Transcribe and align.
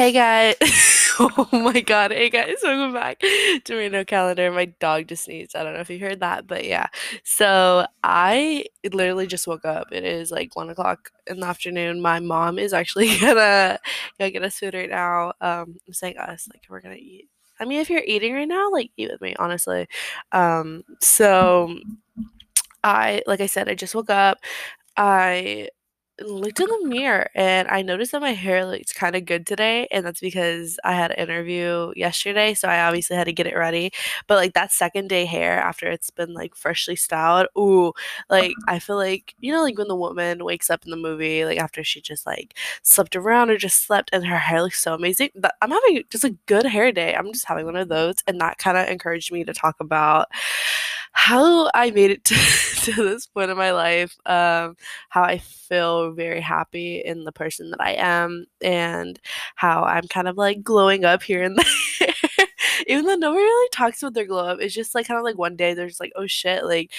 Hey 0.00 0.12
guys. 0.12 0.54
oh 1.20 1.46
my 1.52 1.78
god. 1.82 2.10
Hey 2.10 2.30
guys, 2.30 2.54
welcome 2.62 2.94
back 2.94 3.18
to 3.20 3.60
Marie 3.68 3.90
No 3.90 4.02
Calendar. 4.02 4.50
My 4.50 4.64
dog 4.64 5.08
just 5.08 5.24
sneezed. 5.24 5.54
I 5.54 5.62
don't 5.62 5.74
know 5.74 5.80
if 5.80 5.90
you 5.90 5.98
heard 5.98 6.20
that, 6.20 6.46
but 6.46 6.64
yeah. 6.64 6.86
So 7.22 7.84
I 8.02 8.64
literally 8.94 9.26
just 9.26 9.46
woke 9.46 9.66
up. 9.66 9.88
It 9.92 10.04
is 10.04 10.30
like 10.30 10.56
one 10.56 10.70
o'clock 10.70 11.10
in 11.26 11.40
the 11.40 11.46
afternoon. 11.46 12.00
My 12.00 12.18
mom 12.18 12.58
is 12.58 12.72
actually 12.72 13.18
gonna 13.20 13.78
gonna 14.18 14.30
get 14.30 14.42
us 14.42 14.58
food 14.58 14.72
right 14.72 14.88
now. 14.88 15.34
Um, 15.42 15.76
I'm 15.86 15.92
saying 15.92 16.16
us, 16.16 16.48
like 16.50 16.64
we're 16.70 16.80
gonna 16.80 16.94
eat. 16.94 17.28
I 17.60 17.66
mean, 17.66 17.80
if 17.80 17.90
you're 17.90 18.02
eating 18.02 18.32
right 18.32 18.48
now, 18.48 18.70
like 18.70 18.92
eat 18.96 19.10
with 19.10 19.20
me, 19.20 19.36
honestly. 19.38 19.86
Um, 20.32 20.82
so 21.02 21.78
I 22.82 23.20
like 23.26 23.42
I 23.42 23.46
said, 23.46 23.68
I 23.68 23.74
just 23.74 23.94
woke 23.94 24.08
up. 24.08 24.38
I 24.96 25.68
looked 26.20 26.60
in 26.60 26.66
the 26.66 26.88
mirror 26.88 27.30
and 27.34 27.68
I 27.68 27.82
noticed 27.82 28.12
that 28.12 28.20
my 28.20 28.32
hair 28.32 28.64
looks 28.64 28.92
kind 28.92 29.16
of 29.16 29.24
good 29.24 29.46
today. 29.46 29.88
And 29.90 30.04
that's 30.04 30.20
because 30.20 30.78
I 30.84 30.92
had 30.92 31.10
an 31.12 31.18
interview 31.18 31.92
yesterday. 31.96 32.54
So 32.54 32.68
I 32.68 32.82
obviously 32.82 33.16
had 33.16 33.24
to 33.24 33.32
get 33.32 33.46
it 33.46 33.56
ready. 33.56 33.92
But 34.26 34.36
like 34.36 34.54
that 34.54 34.72
second 34.72 35.08
day 35.08 35.24
hair 35.24 35.58
after 35.60 35.88
it's 35.88 36.10
been 36.10 36.34
like 36.34 36.54
freshly 36.54 36.96
styled, 36.96 37.48
ooh, 37.58 37.92
like 38.28 38.50
uh-huh. 38.50 38.74
I 38.74 38.78
feel 38.78 38.96
like, 38.96 39.34
you 39.40 39.52
know, 39.52 39.62
like 39.62 39.78
when 39.78 39.88
the 39.88 39.96
woman 39.96 40.44
wakes 40.44 40.70
up 40.70 40.84
in 40.84 40.90
the 40.90 40.96
movie, 40.96 41.44
like 41.44 41.58
after 41.58 41.82
she 41.84 42.00
just 42.00 42.26
like 42.26 42.56
slept 42.82 43.16
around 43.16 43.50
or 43.50 43.56
just 43.56 43.84
slept 43.84 44.10
and 44.12 44.26
her 44.26 44.38
hair 44.38 44.62
looks 44.62 44.82
so 44.82 44.94
amazing. 44.94 45.30
But 45.34 45.54
I'm 45.62 45.70
having 45.70 46.02
just 46.10 46.24
a 46.24 46.36
good 46.46 46.66
hair 46.66 46.92
day. 46.92 47.14
I'm 47.14 47.32
just 47.32 47.46
having 47.46 47.66
one 47.66 47.76
of 47.76 47.88
those. 47.88 48.16
And 48.26 48.40
that 48.40 48.58
kind 48.58 48.76
of 48.76 48.88
encouraged 48.88 49.32
me 49.32 49.44
to 49.44 49.54
talk 49.54 49.76
about 49.80 50.28
how 51.12 51.70
I 51.74 51.90
made 51.90 52.10
it 52.10 52.24
to, 52.26 52.34
to 52.92 52.92
this 53.04 53.26
point 53.26 53.50
in 53.50 53.56
my 53.56 53.72
life, 53.72 54.16
um, 54.26 54.76
how 55.08 55.22
I 55.22 55.38
feel 55.38 56.12
very 56.12 56.40
happy 56.40 56.98
in 56.98 57.24
the 57.24 57.32
person 57.32 57.70
that 57.70 57.80
I 57.80 57.92
am, 57.92 58.46
and 58.62 59.18
how 59.56 59.84
I'm 59.84 60.08
kind 60.08 60.28
of 60.28 60.36
like 60.36 60.62
glowing 60.62 61.04
up 61.04 61.22
here 61.22 61.42
and 61.42 61.58
there. 62.00 62.14
Even 62.86 63.04
though 63.06 63.14
nobody 63.16 63.42
really 63.42 63.68
talks 63.72 64.02
about 64.02 64.14
their 64.14 64.26
glow 64.26 64.46
up, 64.46 64.58
it's 64.60 64.74
just 64.74 64.94
like 64.94 65.06
kind 65.06 65.18
of 65.18 65.24
like 65.24 65.38
one 65.38 65.56
day 65.56 65.74
they're 65.74 65.88
just 65.88 66.00
like, 66.00 66.12
oh 66.16 66.26
shit, 66.26 66.64
like, 66.64 66.90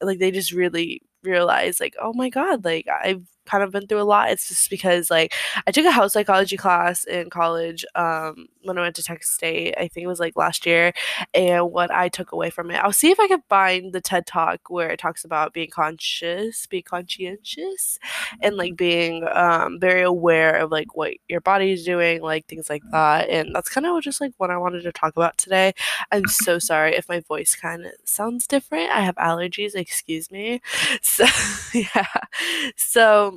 like 0.00 0.18
they 0.18 0.30
just 0.30 0.52
really 0.52 1.02
realize 1.22 1.80
like, 1.80 1.94
oh 2.00 2.12
my 2.14 2.30
god, 2.30 2.64
like 2.64 2.86
I've 2.88 3.26
kind 3.46 3.62
of 3.64 3.72
been 3.72 3.86
through 3.86 4.02
a 4.02 4.04
lot. 4.04 4.30
It's 4.30 4.48
just 4.48 4.70
because 4.70 5.10
like 5.10 5.32
I 5.66 5.70
took 5.70 5.86
a 5.86 5.90
house 5.90 6.12
psychology 6.12 6.56
class 6.56 7.04
in 7.04 7.30
college 7.30 7.84
um, 7.94 8.46
when 8.62 8.78
I 8.78 8.82
went 8.82 8.96
to 8.96 9.02
Texas 9.02 9.34
State. 9.34 9.74
I 9.76 9.88
think 9.88 10.04
it 10.04 10.08
was 10.08 10.20
like 10.20 10.36
last 10.36 10.66
year, 10.66 10.92
and 11.34 11.70
what 11.72 11.90
I 11.90 12.08
took 12.08 12.32
away 12.32 12.50
from 12.50 12.70
it, 12.70 12.76
I'll 12.76 12.92
see 12.92 13.10
if 13.10 13.20
I 13.20 13.28
can 13.28 13.42
find 13.48 13.92
the 13.92 14.00
TED 14.00 14.26
Talk 14.26 14.70
where 14.70 14.90
it 14.90 14.98
talks 14.98 15.24
about 15.24 15.52
being 15.52 15.70
conscious, 15.70 16.66
being 16.66 16.82
conscientious, 16.84 17.98
and 18.42 18.56
like 18.56 18.76
being 18.76 19.26
um, 19.32 19.78
very 19.80 20.02
aware 20.02 20.56
of 20.56 20.70
like 20.70 20.96
what 20.96 21.14
your 21.28 21.40
body 21.40 21.72
is 21.72 21.84
doing, 21.84 22.22
like 22.22 22.46
things 22.46 22.68
like 22.70 22.82
that. 22.92 23.28
And 23.28 23.54
that's 23.54 23.68
kind 23.68 23.86
of 23.86 24.02
just 24.02 24.20
like 24.20 24.32
what 24.38 24.50
I 24.50 24.56
wanted 24.56 24.82
to 24.82 24.92
talk 24.92 25.16
about 25.16 25.38
today. 25.38 25.72
I'm 26.12 26.26
so 26.26 26.58
sorry 26.58 26.94
if 26.96 27.08
my 27.08 27.20
voice 27.20 27.54
kind 27.54 27.84
of 27.86 27.92
sounds 28.04 28.46
different. 28.46 28.90
I 28.90 29.00
have 29.00 29.16
allergies. 29.16 29.74
Excuse 29.74 30.30
me. 30.30 30.60
So 31.02 31.24
yeah. 31.74 32.06
So 32.76 33.35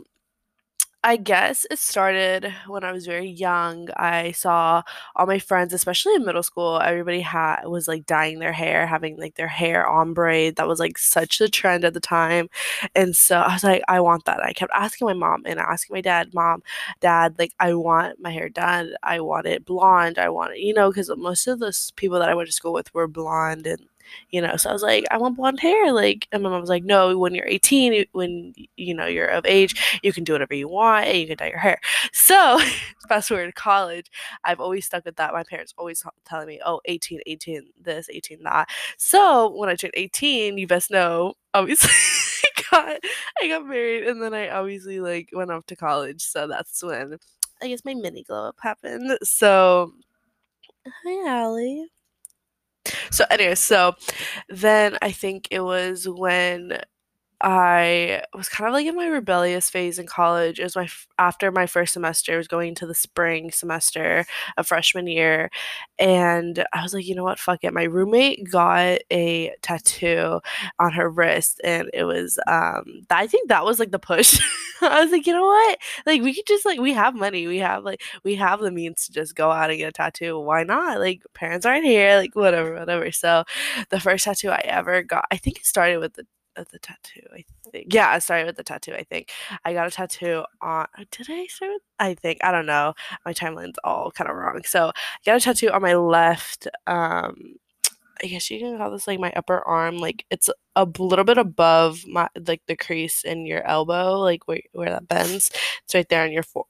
I 1.01 1.15
guess 1.15 1.65
it 1.71 1.79
started 1.79 2.53
when 2.67 2.83
I 2.83 2.91
was 2.91 3.05
very 3.05 3.29
young. 3.29 3.87
I 3.95 4.33
saw 4.33 4.83
all 5.15 5.25
my 5.27 5.39
friends, 5.39 5.71
especially 5.73 6.13
in 6.15 6.25
middle 6.25 6.43
school, 6.43 6.81
everybody 6.81 7.21
had 7.21 7.65
was 7.67 7.87
like 7.87 8.05
dyeing 8.05 8.39
their 8.39 8.51
hair, 8.51 8.85
having 8.85 9.15
like 9.17 9.35
their 9.35 9.47
hair 9.47 9.87
ombre. 9.87 10.51
That 10.51 10.67
was 10.67 10.77
like 10.79 10.97
such 10.97 11.39
the 11.39 11.47
trend 11.47 11.85
at 11.85 11.93
the 11.93 12.01
time. 12.01 12.49
And 12.95 13.15
so 13.15 13.37
I 13.39 13.53
was 13.53 13.63
like, 13.63 13.81
I 13.87 14.01
want 14.01 14.25
that. 14.25 14.43
I 14.43 14.51
kept 14.51 14.73
asking 14.75 15.07
my 15.07 15.13
mom 15.13 15.43
and 15.45 15.57
asking 15.57 15.93
my 15.95 16.01
dad, 16.01 16.33
Mom, 16.33 16.63
Dad, 16.99 17.35
like 17.39 17.53
I 17.61 17.73
want 17.75 18.19
my 18.19 18.31
hair 18.31 18.49
done. 18.49 18.93
I 19.01 19.21
want 19.21 19.47
it 19.47 19.63
blonde. 19.65 20.19
I 20.19 20.27
want 20.29 20.53
it, 20.55 20.59
you 20.59 20.73
know, 20.73 20.89
because 20.89 21.09
most 21.17 21.47
of 21.47 21.59
the 21.59 21.73
people 21.95 22.19
that 22.19 22.27
I 22.29 22.35
went 22.35 22.47
to 22.49 22.53
school 22.53 22.73
with 22.73 22.93
were 22.93 23.07
blonde 23.07 23.65
and 23.67 23.85
you 24.29 24.41
know 24.41 24.55
so 24.55 24.69
i 24.69 24.73
was 24.73 24.83
like 24.83 25.05
i 25.11 25.17
want 25.17 25.35
blonde 25.35 25.59
hair 25.59 25.91
like 25.91 26.27
and 26.31 26.43
my 26.43 26.49
mom 26.49 26.61
was 26.61 26.69
like 26.69 26.83
no 26.83 27.17
when 27.17 27.33
you're 27.33 27.47
18 27.47 28.05
when 28.11 28.53
you 28.75 28.93
know 28.93 29.05
you're 29.05 29.27
of 29.27 29.45
age 29.45 29.99
you 30.03 30.13
can 30.13 30.23
do 30.23 30.33
whatever 30.33 30.53
you 30.53 30.67
want 30.67 31.05
and 31.07 31.17
you 31.17 31.27
can 31.27 31.37
dye 31.37 31.49
your 31.49 31.59
hair. 31.59 31.79
So 32.11 32.59
fast 33.09 33.29
forward 33.29 33.47
to 33.47 33.51
college 33.53 34.11
i've 34.43 34.59
always 34.59 34.85
stuck 34.85 35.05
with 35.05 35.15
that. 35.15 35.33
My 35.33 35.43
parents 35.43 35.73
always 35.77 36.03
telling 36.25 36.47
me 36.47 36.61
oh 36.65 36.79
18 36.85 37.21
18 37.25 37.63
this 37.81 38.09
18 38.09 38.43
that. 38.43 38.69
So 38.97 39.55
when 39.55 39.69
i 39.69 39.75
turned 39.75 39.93
18 39.95 40.57
you 40.57 40.67
best 40.67 40.91
know 40.91 41.33
obviously 41.53 41.89
I 42.43 42.61
got 42.71 42.99
I 43.41 43.47
got 43.47 43.65
married 43.65 44.07
and 44.07 44.21
then 44.21 44.33
I 44.33 44.49
obviously 44.49 44.99
like 44.99 45.29
went 45.33 45.51
off 45.51 45.65
to 45.67 45.75
college. 45.75 46.21
So 46.21 46.47
that's 46.47 46.83
when 46.83 47.17
I 47.61 47.67
guess 47.67 47.83
my 47.83 47.93
mini 47.93 48.23
glow 48.23 48.49
up 48.49 48.57
happened. 48.61 49.17
So 49.23 49.93
hi 51.03 51.29
Allie 51.29 51.87
so 53.11 53.25
anyway, 53.29 53.55
so 53.55 53.93
then 54.49 54.97
I 55.01 55.11
think 55.11 55.47
it 55.51 55.61
was 55.61 56.07
when 56.07 56.81
I 57.41 58.23
was 58.33 58.49
kind 58.49 58.67
of 58.67 58.73
like 58.73 58.85
in 58.85 58.95
my 58.95 59.07
rebellious 59.07 59.69
phase 59.69 59.97
in 59.97 60.07
college. 60.07 60.59
It 60.59 60.63
was 60.63 60.75
my 60.75 60.83
f- 60.83 61.07
after 61.17 61.51
my 61.51 61.67
first 61.67 61.93
semester, 61.93 62.33
I 62.33 62.37
was 62.37 62.47
going 62.49 62.75
to 62.75 62.85
the 62.87 62.93
spring 62.95 63.51
semester 63.51 64.25
of 64.57 64.67
freshman 64.67 65.07
year, 65.07 65.49
and 65.97 66.65
I 66.73 66.83
was 66.83 66.93
like, 66.93 67.05
you 67.07 67.15
know 67.15 67.23
what, 67.23 67.39
fuck 67.39 67.63
it. 67.63 67.73
My 67.73 67.83
roommate 67.83 68.49
got 68.51 68.99
a 69.11 69.53
tattoo 69.61 70.41
on 70.79 70.91
her 70.93 71.09
wrist, 71.09 71.61
and 71.63 71.89
it 71.93 72.03
was 72.03 72.39
um, 72.47 73.01
I 73.09 73.27
think 73.27 73.49
that 73.49 73.65
was 73.65 73.79
like 73.79 73.91
the 73.91 73.99
push. 73.99 74.39
I 74.81 75.01
was 75.03 75.11
like, 75.11 75.25
you 75.27 75.33
know 75.33 75.45
what, 75.45 75.79
like 76.05 76.21
we 76.21 76.33
could 76.33 76.45
just 76.45 76.65
like 76.65 76.79
we 76.79 76.93
have 76.93 77.15
money, 77.15 77.47
we 77.47 77.57
have 77.59 77.83
like 77.83 78.01
we 78.23 78.35
have 78.35 78.59
the 78.59 78.71
means 78.71 79.05
to 79.05 79.13
just 79.13 79.35
go 79.35 79.51
out 79.51 79.69
and 79.69 79.79
get 79.79 79.89
a 79.89 79.91
tattoo. 79.93 80.39
Why 80.39 80.63
not? 80.63 80.99
Like 80.99 81.23
parents 81.33 81.65
aren't 81.65 81.85
here, 81.85 82.17
like 82.17 82.35
whatever, 82.35 82.73
whatever. 82.75 83.11
So 83.11 83.43
the 83.89 83.99
first 83.99 84.25
tattoo 84.25 84.49
I 84.49 84.61
ever 84.65 85.03
got, 85.03 85.25
I 85.31 85.37
think 85.37 85.57
it 85.59 85.65
started 85.65 85.99
with 85.99 86.13
the 86.13 86.25
the 86.69 86.79
tattoo. 86.79 87.21
I 87.33 87.43
think. 87.71 87.93
Yeah, 87.93 88.09
I 88.09 88.19
started 88.19 88.47
with 88.47 88.57
the 88.57 88.63
tattoo. 88.63 88.93
I 88.93 89.03
think 89.03 89.31
I 89.65 89.73
got 89.73 89.87
a 89.87 89.91
tattoo 89.91 90.43
on. 90.61 90.87
Did 91.11 91.27
I 91.29 91.47
start 91.47 91.71
with? 91.71 91.81
I 91.99 92.13
think 92.13 92.39
I 92.43 92.51
don't 92.51 92.65
know. 92.65 92.93
My 93.25 93.33
timeline's 93.33 93.79
all 93.83 94.11
kind 94.11 94.29
of 94.29 94.35
wrong. 94.35 94.61
So 94.65 94.87
I 94.89 95.19
got 95.25 95.37
a 95.37 95.39
tattoo 95.39 95.69
on 95.69 95.81
my 95.81 95.95
left. 95.95 96.67
Um, 96.87 97.55
I 98.21 98.27
guess 98.27 98.51
you 98.51 98.59
can 98.59 98.77
call 98.77 98.91
this 98.91 99.07
like 99.07 99.19
my 99.19 99.31
upper 99.35 99.61
arm. 99.61 99.97
Like 99.97 100.25
it's 100.29 100.49
a 100.75 100.87
little 100.97 101.25
bit 101.25 101.37
above 101.37 102.05
my 102.07 102.27
like 102.47 102.61
the 102.67 102.75
crease 102.75 103.23
in 103.23 103.45
your 103.45 103.63
elbow, 103.65 104.19
like 104.19 104.47
where 104.47 104.61
where 104.73 104.89
that 104.89 105.07
bends. 105.07 105.51
It's 105.83 105.95
right 105.95 106.07
there 106.09 106.23
on 106.23 106.31
your 106.31 106.43
fore. 106.43 106.65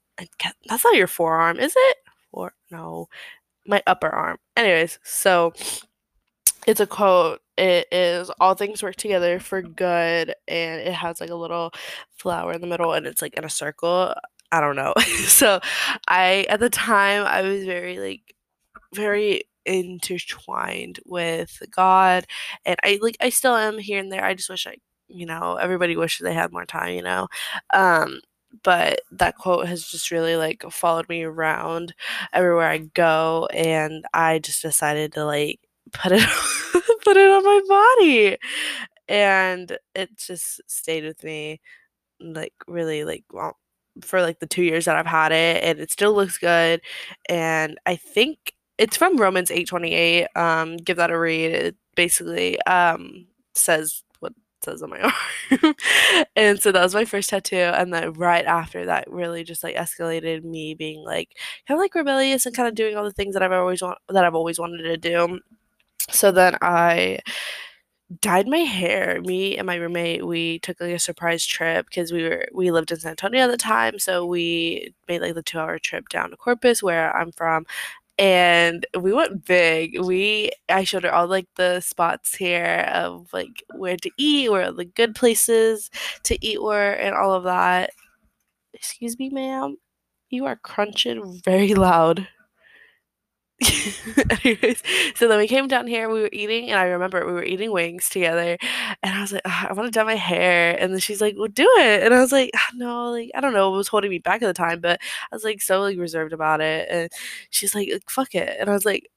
That's 0.68 0.84
not 0.84 0.96
your 0.96 1.08
forearm, 1.08 1.60
is 1.60 1.74
it? 1.76 1.98
Or 2.32 2.54
no, 2.72 3.08
my 3.66 3.82
upper 3.88 4.10
arm. 4.10 4.38
Anyways, 4.56 5.00
so 5.04 5.54
it's 6.68 6.80
a 6.80 6.88
quote. 6.88 7.42
It 7.59 7.88
is 7.92 8.31
all 8.40 8.56
things 8.56 8.84
work 8.84 8.96
together 8.97 9.40
for 9.40 9.62
good, 9.62 10.34
and 10.47 10.81
it 10.81 10.94
has 10.94 11.22
like 11.22 11.30
a 11.31 11.36
little 11.36 11.72
flower 12.18 12.53
in 12.53 12.62
the 12.62 12.68
middle, 12.68 12.94
and 12.94 13.06
it's 13.08 13.22
like 13.22 13.36
in 13.36 13.46
a 13.46 13.50
circle. 13.50 14.14
I 14.52 14.62
don't 14.62 14.75
know. 14.78 14.94
so, 15.28 15.59
I 16.08 16.46
at 16.50 16.59
the 16.62 16.70
time 16.70 17.25
I 17.25 17.42
was 17.44 17.66
very 17.66 18.00
like 18.00 18.22
very 18.94 19.44
intertwined 19.66 21.00
with 21.06 21.62
God, 21.72 22.25
and 22.66 22.78
I 22.84 23.00
like 23.02 23.18
I 23.22 23.30
still 23.30 23.56
am 23.56 23.78
here 23.80 24.00
and 24.00 24.12
there. 24.12 24.24
I 24.24 24.34
just 24.34 24.50
wish 24.50 24.68
I, 24.68 24.76
you 25.08 25.26
know, 25.26 25.56
everybody 25.56 25.96
wishes 25.96 26.24
they 26.24 26.34
had 26.34 26.52
more 26.52 26.66
time, 26.66 26.96
you 26.96 27.03
know. 27.03 27.28
Um, 27.74 28.22
but 28.64 29.02
that 29.12 29.38
quote 29.38 29.68
has 29.68 29.86
just 29.88 30.12
really 30.12 30.36
like 30.36 30.64
followed 30.72 31.08
me 31.09 31.24
around 31.24 31.94
everywhere 32.34 32.70
I 32.70 32.80
go, 32.80 33.47
and 33.53 34.06
I 34.14 34.40
just 34.40 34.62
decided 34.62 35.14
to 35.14 35.26
like 35.26 35.59
put 35.94 36.12
it 36.14 36.22
put 37.05 37.17
it 37.17 37.29
on 37.29 37.43
my 37.43 37.61
body. 37.67 38.37
And 39.07 39.78
it 39.96 40.17
just 40.17 40.61
stayed 40.67 41.03
with 41.05 41.23
me 41.23 41.61
like 42.22 42.53
really 42.67 43.03
like 43.05 43.23
well 43.31 43.57
for 44.01 44.22
like 44.22 44.40
the 44.40 44.47
two 44.47 44.63
years 44.63 44.85
that 44.85 44.96
I've 44.96 45.05
had 45.05 45.31
it 45.31 45.63
and 45.63 45.79
it 45.79 45.91
still 45.91 46.13
looks 46.13 46.37
good. 46.37 46.81
And 47.29 47.78
I 47.85 47.96
think 47.96 48.53
it's 48.78 48.97
from 48.97 49.17
Romans 49.17 49.51
8:28 49.51 50.28
um 50.35 50.78
give 50.78 50.97
that 50.97 51.11
a 51.11 51.19
read. 51.19 51.51
It 51.51 51.75
basically 51.96 52.61
um 52.63 53.28
says 53.55 54.03
what 54.19 54.34
says 54.63 54.81
on 54.84 54.91
my 54.91 54.99
arm. 55.53 55.75
And 56.35 56.61
so 56.61 56.72
that 56.72 56.84
was 56.84 56.96
my 56.96 57.05
first 57.05 57.29
tattoo 57.29 57.55
and 57.57 57.93
then 57.93 58.13
right 58.13 58.46
after 58.46 58.85
that 58.85 59.09
really 59.11 59.43
just 59.43 59.63
like 59.63 59.75
escalated 59.75 60.43
me 60.43 60.73
being 60.75 61.03
like 61.03 61.37
kind 61.67 61.78
of 61.78 61.81
like 61.81 61.96
rebellious 61.96 62.46
and 62.46 62.55
kind 62.55 62.67
of 62.67 62.75
doing 62.75 62.96
all 62.96 63.03
the 63.03 63.11
things 63.11 63.34
that 63.34 63.43
I've 63.43 63.51
always 63.51 63.81
want 63.81 63.97
that 64.09 64.25
I've 64.25 64.35
always 64.35 64.59
wanted 64.59 64.84
to 64.84 64.97
do 64.97 65.40
so 66.11 66.32
then 66.32 66.56
I 66.61 67.20
dyed 68.22 68.47
my 68.47 68.59
hair. 68.59 69.22
Me 69.22 69.58
and 69.58 69.67
my 69.67 69.76
roommate, 69.76 70.26
we 70.26 70.59
took 70.59 70.79
like 70.82 70.91
a 70.94 71.00
surprise 71.00 71.46
trip 71.46 71.88
because 71.88 72.11
we 72.11 72.23
were 72.23 72.47
we 72.53 72.72
lived 72.72 72.91
in 72.91 73.00
San 73.00 73.11
Antonio 73.11 73.44
at 73.44 73.52
the 73.52 73.58
time, 73.58 74.00
so 74.00 74.26
we 74.26 74.94
made 75.08 75.22
like 75.22 75.35
the 75.35 75.44
two 75.44 75.59
hour 75.59 75.79
trip 75.79 76.09
down 76.09 76.32
to 76.32 76.38
Corpus, 76.38 76.82
where 76.84 77.16
I'm 77.16 77.32
from. 77.32 77.66
And 78.17 78.85
we 79.00 79.14
went 79.14 79.46
big. 79.46 80.00
We 80.02 80.52
I 80.70 80.84
showed 80.84 81.03
her 81.06 81.14
all 81.14 81.28
like 81.28 81.47
the 81.56 81.82
spots 81.82 82.35
here 82.35 82.90
of 82.94 83.32
like 83.34 83.64
where 83.76 83.97
to 83.97 84.11
eat, 84.17 84.52
where 84.52 84.72
the 84.72 84.85
good 84.85 85.16
places 85.16 85.90
to 86.23 86.38
eat 86.46 86.61
were, 86.61 86.91
and 86.94 87.16
all 87.16 87.34
of 87.34 87.44
that. 87.46 87.91
Excuse 88.73 89.20
me, 89.20 89.29
ma'am. 89.29 89.78
You 90.29 90.46
are 90.46 90.56
crunching 90.58 91.41
very 91.46 91.73
loud. 91.76 92.28
Anyways, 94.46 94.82
so 95.16 95.28
then 95.28 95.38
we 95.38 95.47
came 95.47 95.67
down 95.67 95.85
here, 95.85 96.09
we 96.09 96.22
were 96.22 96.29
eating, 96.32 96.70
and 96.70 96.79
I 96.79 96.85
remember 96.85 97.26
we 97.26 97.34
were 97.34 97.44
eating 97.44 97.72
wings 97.72 98.08
together, 98.09 98.58
and 99.03 99.14
I 99.16 99.20
was 99.22 99.34
like, 99.34 99.41
I 99.46 99.73
want 99.73 99.88
to 99.88 99.91
dye 99.91 100.03
my 100.06 100.16
hair, 100.16 100.78
and 100.79 100.94
then 100.94 101.00
she's 101.02 101.20
like, 101.20 101.35
well, 101.38 101.47
do 101.50 101.70
it, 101.79 102.03
and 102.03 102.14
I 102.14 102.22
was 102.22 102.32
like, 102.32 102.52
"Ah, 102.56 102.70
no, 102.76 103.11
like 103.11 103.32
I 103.35 103.41
don't 103.41 103.52
know, 103.53 103.73
it 103.73 103.78
was 103.78 103.90
holding 103.90 104.11
me 104.11 104.20
back 104.20 104.41
at 104.41 104.47
the 104.47 104.53
time, 104.53 104.79
but 104.79 105.02
I 105.32 105.35
was 105.35 105.44
like 105.44 105.61
so 105.61 105.82
like 105.82 105.97
reserved 105.97 106.32
about 106.32 106.61
it, 106.61 106.88
and 106.90 107.09
she's 107.50 107.76
like, 107.76 107.90
fuck 108.09 108.34
it, 108.34 108.56
and 108.59 108.70
I 108.70 108.73
was 108.73 108.85
like, 108.85 109.09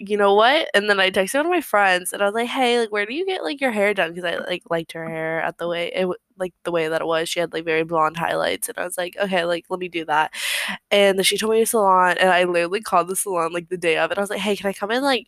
you 0.00 0.16
know 0.16 0.34
what? 0.34 0.68
And 0.74 0.88
then 0.88 0.98
I 0.98 1.10
texted 1.10 1.34
one 1.34 1.46
of 1.46 1.50
my 1.50 1.60
friends, 1.60 2.12
and 2.12 2.22
I 2.22 2.24
was 2.24 2.34
like, 2.34 2.48
hey, 2.48 2.80
like 2.80 2.90
where 2.90 3.04
do 3.04 3.12
you 3.14 3.26
get 3.26 3.44
like 3.44 3.60
your 3.60 3.70
hair 3.70 3.92
done? 3.92 4.14
Because 4.14 4.24
I 4.24 4.38
like 4.38 4.62
liked 4.70 4.92
her 4.92 5.06
hair 5.08 5.42
at 5.42 5.58
the 5.58 5.68
way 5.68 5.92
it 5.94 6.08
like 6.38 6.54
the 6.64 6.72
way 6.72 6.88
that 6.88 7.02
it 7.02 7.06
was. 7.06 7.28
She 7.28 7.38
had 7.40 7.52
like 7.52 7.66
very 7.66 7.84
blonde 7.84 8.16
highlights, 8.16 8.68
and 8.70 8.78
I 8.78 8.84
was 8.84 8.96
like, 8.96 9.16
okay, 9.22 9.44
like 9.44 9.66
let 9.68 9.78
me 9.78 9.88
do 9.88 10.06
that. 10.06 10.32
And 10.90 11.18
then 11.18 11.24
she 11.24 11.36
told 11.38 11.52
me 11.52 11.60
a 11.62 11.66
salon, 11.66 12.16
and 12.18 12.30
I 12.30 12.44
literally 12.44 12.80
called 12.80 13.08
the 13.08 13.16
salon 13.16 13.52
like 13.52 13.68
the 13.68 13.76
day 13.76 13.98
of, 13.98 14.10
and 14.10 14.18
I 14.18 14.22
was 14.22 14.30
like, 14.30 14.40
hey, 14.40 14.56
can 14.56 14.68
I 14.68 14.72
come 14.72 14.90
in 14.90 15.02
like 15.02 15.26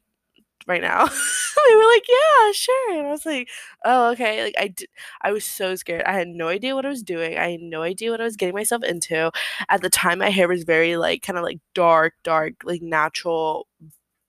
right 0.67 0.83
now? 0.83 1.07
they 1.69 1.77
were 1.77 1.85
like, 1.95 2.05
yeah, 2.09 2.53
sure. 2.53 2.99
And 2.99 3.07
I 3.09 3.11
was 3.11 3.27
like, 3.27 3.49
oh, 3.85 4.13
okay. 4.13 4.45
Like 4.45 4.55
I 4.59 4.69
did, 4.69 4.89
I 5.23 5.33
was 5.33 5.45
so 5.47 5.75
scared. 5.77 6.05
I 6.05 6.13
had 6.15 6.29
no 6.29 6.49
idea 6.49 6.75
what 6.75 6.87
I 6.87 6.91
was 6.91 7.03
doing. 7.03 7.39
I 7.39 7.53
had 7.53 7.61
no 7.63 7.83
idea 7.83 8.11
what 8.11 8.21
I 8.21 8.25
was 8.25 8.37
getting 8.37 8.55
myself 8.55 8.83
into. 8.85 9.31
At 9.69 9.83
the 9.83 9.91
time, 9.91 10.19
my 10.21 10.31
hair 10.31 10.49
was 10.49 10.65
very 10.65 10.97
like 10.97 11.23
kind 11.23 11.39
of 11.39 11.45
like 11.45 11.61
dark, 11.75 12.15
dark, 12.25 12.55
like 12.65 12.83
natural, 12.83 13.67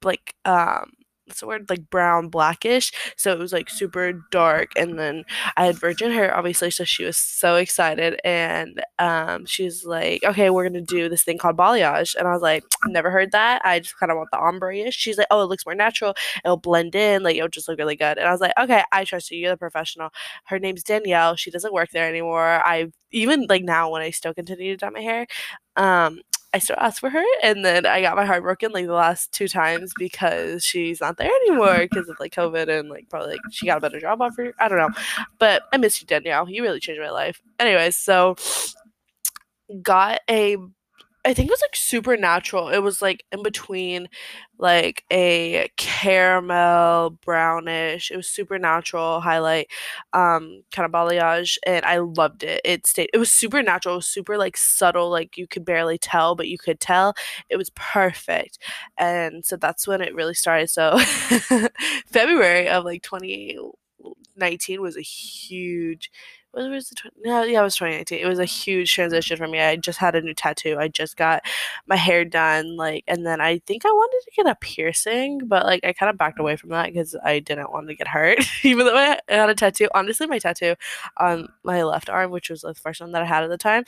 like 0.04 0.36
um. 0.46 0.92
What's 1.26 1.40
the 1.40 1.48
word? 1.48 1.70
Like 1.70 1.90
brown, 1.90 2.28
blackish. 2.28 2.92
So 3.16 3.32
it 3.32 3.40
was 3.40 3.54
like 3.54 3.70
super 3.70 4.12
dark. 4.30 4.74
And 4.76 5.00
then 5.00 5.24
I 5.56 5.66
had 5.66 5.80
virgin 5.80 6.12
hair, 6.12 6.36
obviously. 6.36 6.70
So 6.70 6.84
she 6.84 7.06
was 7.06 7.16
so 7.16 7.56
excited. 7.56 8.20
And 8.26 8.84
um, 9.00 9.46
she's 9.46 9.86
like, 9.86 10.22
okay, 10.26 10.50
we're 10.50 10.68
to 10.68 10.82
do 10.82 11.08
this 11.08 11.24
thing 11.24 11.38
called 11.38 11.56
balayage. 11.56 12.14
And 12.16 12.28
I 12.28 12.32
was 12.32 12.42
like, 12.42 12.66
never 12.88 13.10
heard 13.10 13.32
that. 13.32 13.62
I 13.64 13.80
just 13.80 13.98
kind 13.98 14.12
of 14.12 14.18
want 14.18 14.32
the 14.32 14.38
ombre 14.38 14.76
ish. 14.78 14.96
She's 14.98 15.18
like, 15.18 15.28
oh, 15.32 15.42
it 15.44 15.48
looks 15.48 15.66
more 15.66 15.76
natural 15.76 16.14
it'll 16.44 16.58
blend 16.58 16.96
in, 16.96 17.24
like 17.24 17.36
it'll 17.36 17.48
just 17.48 17.68
look 17.68 17.80
really 17.80 17.96
good. 17.96 18.18
And 18.18 18.28
I 18.28 18.32
was 18.32 18.42
like, 18.42 18.54
okay, 18.60 18.84
I 18.92 19.06
trust 19.06 19.32
you. 19.32 19.38
You're 19.40 19.52
the 19.52 19.58
professional. 19.58 20.10
Her 20.46 20.60
name's 20.60 20.84
Danielle. 20.84 21.36
She 21.36 21.52
doesn't 21.52 21.74
work 21.74 21.90
there 21.92 22.08
anymore. 22.10 22.62
I 22.66 22.92
even 23.12 23.46
like 23.48 23.64
now 23.64 23.90
when 23.90 24.02
I 24.02 24.10
still 24.12 24.34
continue 24.34 24.74
to 24.74 24.78
dye 24.78 24.90
my 24.90 25.02
hair, 25.02 25.28
um, 25.76 26.20
I 26.54 26.60
still 26.60 26.76
ask 26.80 27.00
for 27.00 27.10
her, 27.10 27.24
and 27.42 27.66
then 27.66 27.86
I 27.86 28.02
got 28.02 28.16
my 28.16 28.26
heart 28.26 28.44
broken 28.44 28.72
like 28.72 28.86
the 28.86 28.94
last 28.94 29.32
two 29.32 29.48
times 29.48 29.92
because 29.98 30.64
she's 30.64 31.02
not 31.02 31.18
there 31.18 31.32
anymore 31.48 31.80
because 31.80 32.08
of 32.08 32.20
like 32.20 32.36
COVID 32.36 32.70
and 32.70 32.90
like 32.90 33.10
probably 33.10 33.32
like 33.32 33.42
she 33.52 33.66
got 33.66 33.80
a 33.80 33.82
better 33.82 34.00
job 34.00 34.22
offer. 34.22 34.54
I 34.60 34.68
don't 34.68 34.78
know, 34.78 34.92
but 35.40 35.64
I 35.74 35.78
miss 35.78 36.00
you, 36.00 36.06
Danielle. 36.06 36.48
You 36.50 36.62
really 36.62 36.80
changed 36.80 37.02
my 37.02 37.10
life. 37.10 37.42
Anyways, 37.60 37.98
so 37.98 38.36
got 39.82 40.22
a 40.30 40.58
I 41.26 41.34
think 41.34 41.48
it 41.48 41.52
was 41.54 41.62
like 41.62 41.76
supernatural. 41.76 42.68
It 42.68 42.80
was 42.80 43.02
like 43.02 43.24
in 43.32 43.44
between 43.44 44.10
like 44.58 45.06
a 45.12 45.70
caramel 45.78 47.12
brownish. 47.24 48.12
It 48.12 48.18
was 48.18 48.28
supernatural 48.28 49.22
highlight 49.22 49.68
um 50.12 50.64
kind 50.74 50.86
of 50.86 50.92
balayage 50.92 51.58
and 51.66 51.86
I 51.86 52.00
loved 52.00 52.44
it. 52.44 52.60
It 52.66 52.86
stayed 52.88 53.10
it 53.14 53.18
was 53.18 53.32
supernatural. 53.32 53.96
It 53.96 53.98
was 54.00 54.08
super 54.08 54.38
like 54.38 54.58
subtle 54.58 55.10
like 55.10 55.38
you 55.38 55.48
could 55.48 55.64
barely 55.64 55.98
tell 55.98 56.36
but 56.36 56.50
you 56.50 56.58
could 56.58 56.82
tell. 56.82 57.14
It 57.50 57.56
was 57.58 57.70
perfect. 57.72 58.58
And 58.98 59.46
so 59.46 59.56
that's 59.56 59.88
when 59.88 60.02
it 60.02 60.14
really 60.14 60.34
started. 60.34 60.70
So 60.70 60.98
February 62.08 62.68
of 62.68 62.84
like 62.84 63.02
2019 63.02 64.82
was 64.82 64.98
a 64.98 65.02
huge 65.02 66.12
was 66.54 66.90
the 66.90 67.12
no 67.24 67.44
yeah 67.44 67.60
it 67.62 67.64
was 67.64 67.76
2019 67.76 68.20
it 68.20 68.28
was 68.28 68.40
a 68.40 68.46
huge 68.46 68.94
transition 68.94 69.38
for 69.38 69.48
me. 69.48 69.60
I 69.60 69.76
just 69.76 70.00
had 70.00 70.16
a 70.16 70.22
new 70.22 70.34
tattoo. 70.34 70.78
I 70.80 70.88
just 70.88 71.18
got 71.18 71.44
my 71.88 71.96
hair 71.96 72.26
done 72.26 72.76
like 72.78 73.04
and 73.08 73.26
then 73.26 73.42
i 73.42 73.60
think 73.60 73.86
i 73.86 73.90
wanted 73.92 74.22
to 74.26 74.32
get 74.36 74.48
a 74.52 74.56
piercing 74.56 75.40
but 75.48 75.66
like 75.66 75.84
i 75.84 75.94
kind 75.94 76.10
of 76.10 76.18
backed 76.18 76.40
away 76.40 76.56
from 76.56 76.70
that 76.70 76.88
because 76.88 77.16
i 77.24 77.40
didn't 77.40 77.72
want 77.72 77.88
to 77.88 77.96
get 77.96 78.08
hurt 78.08 78.40
even 78.64 78.86
though 78.86 78.96
i 78.96 79.20
had 79.28 79.50
a 79.50 79.56
tattoo. 79.56 79.90
Honestly 79.94 80.28
my 80.28 80.40
tattoo 80.40 80.76
on 81.18 81.48
my 81.64 81.84
left 81.84 82.10
arm 82.10 82.32
which 82.32 82.50
was 82.50 82.62
the 82.62 82.74
first 82.76 83.02
one 83.02 83.12
that 83.12 83.22
i 83.22 83.26
had 83.26 83.44
at 83.44 83.50
the 83.50 83.58
time 83.58 83.84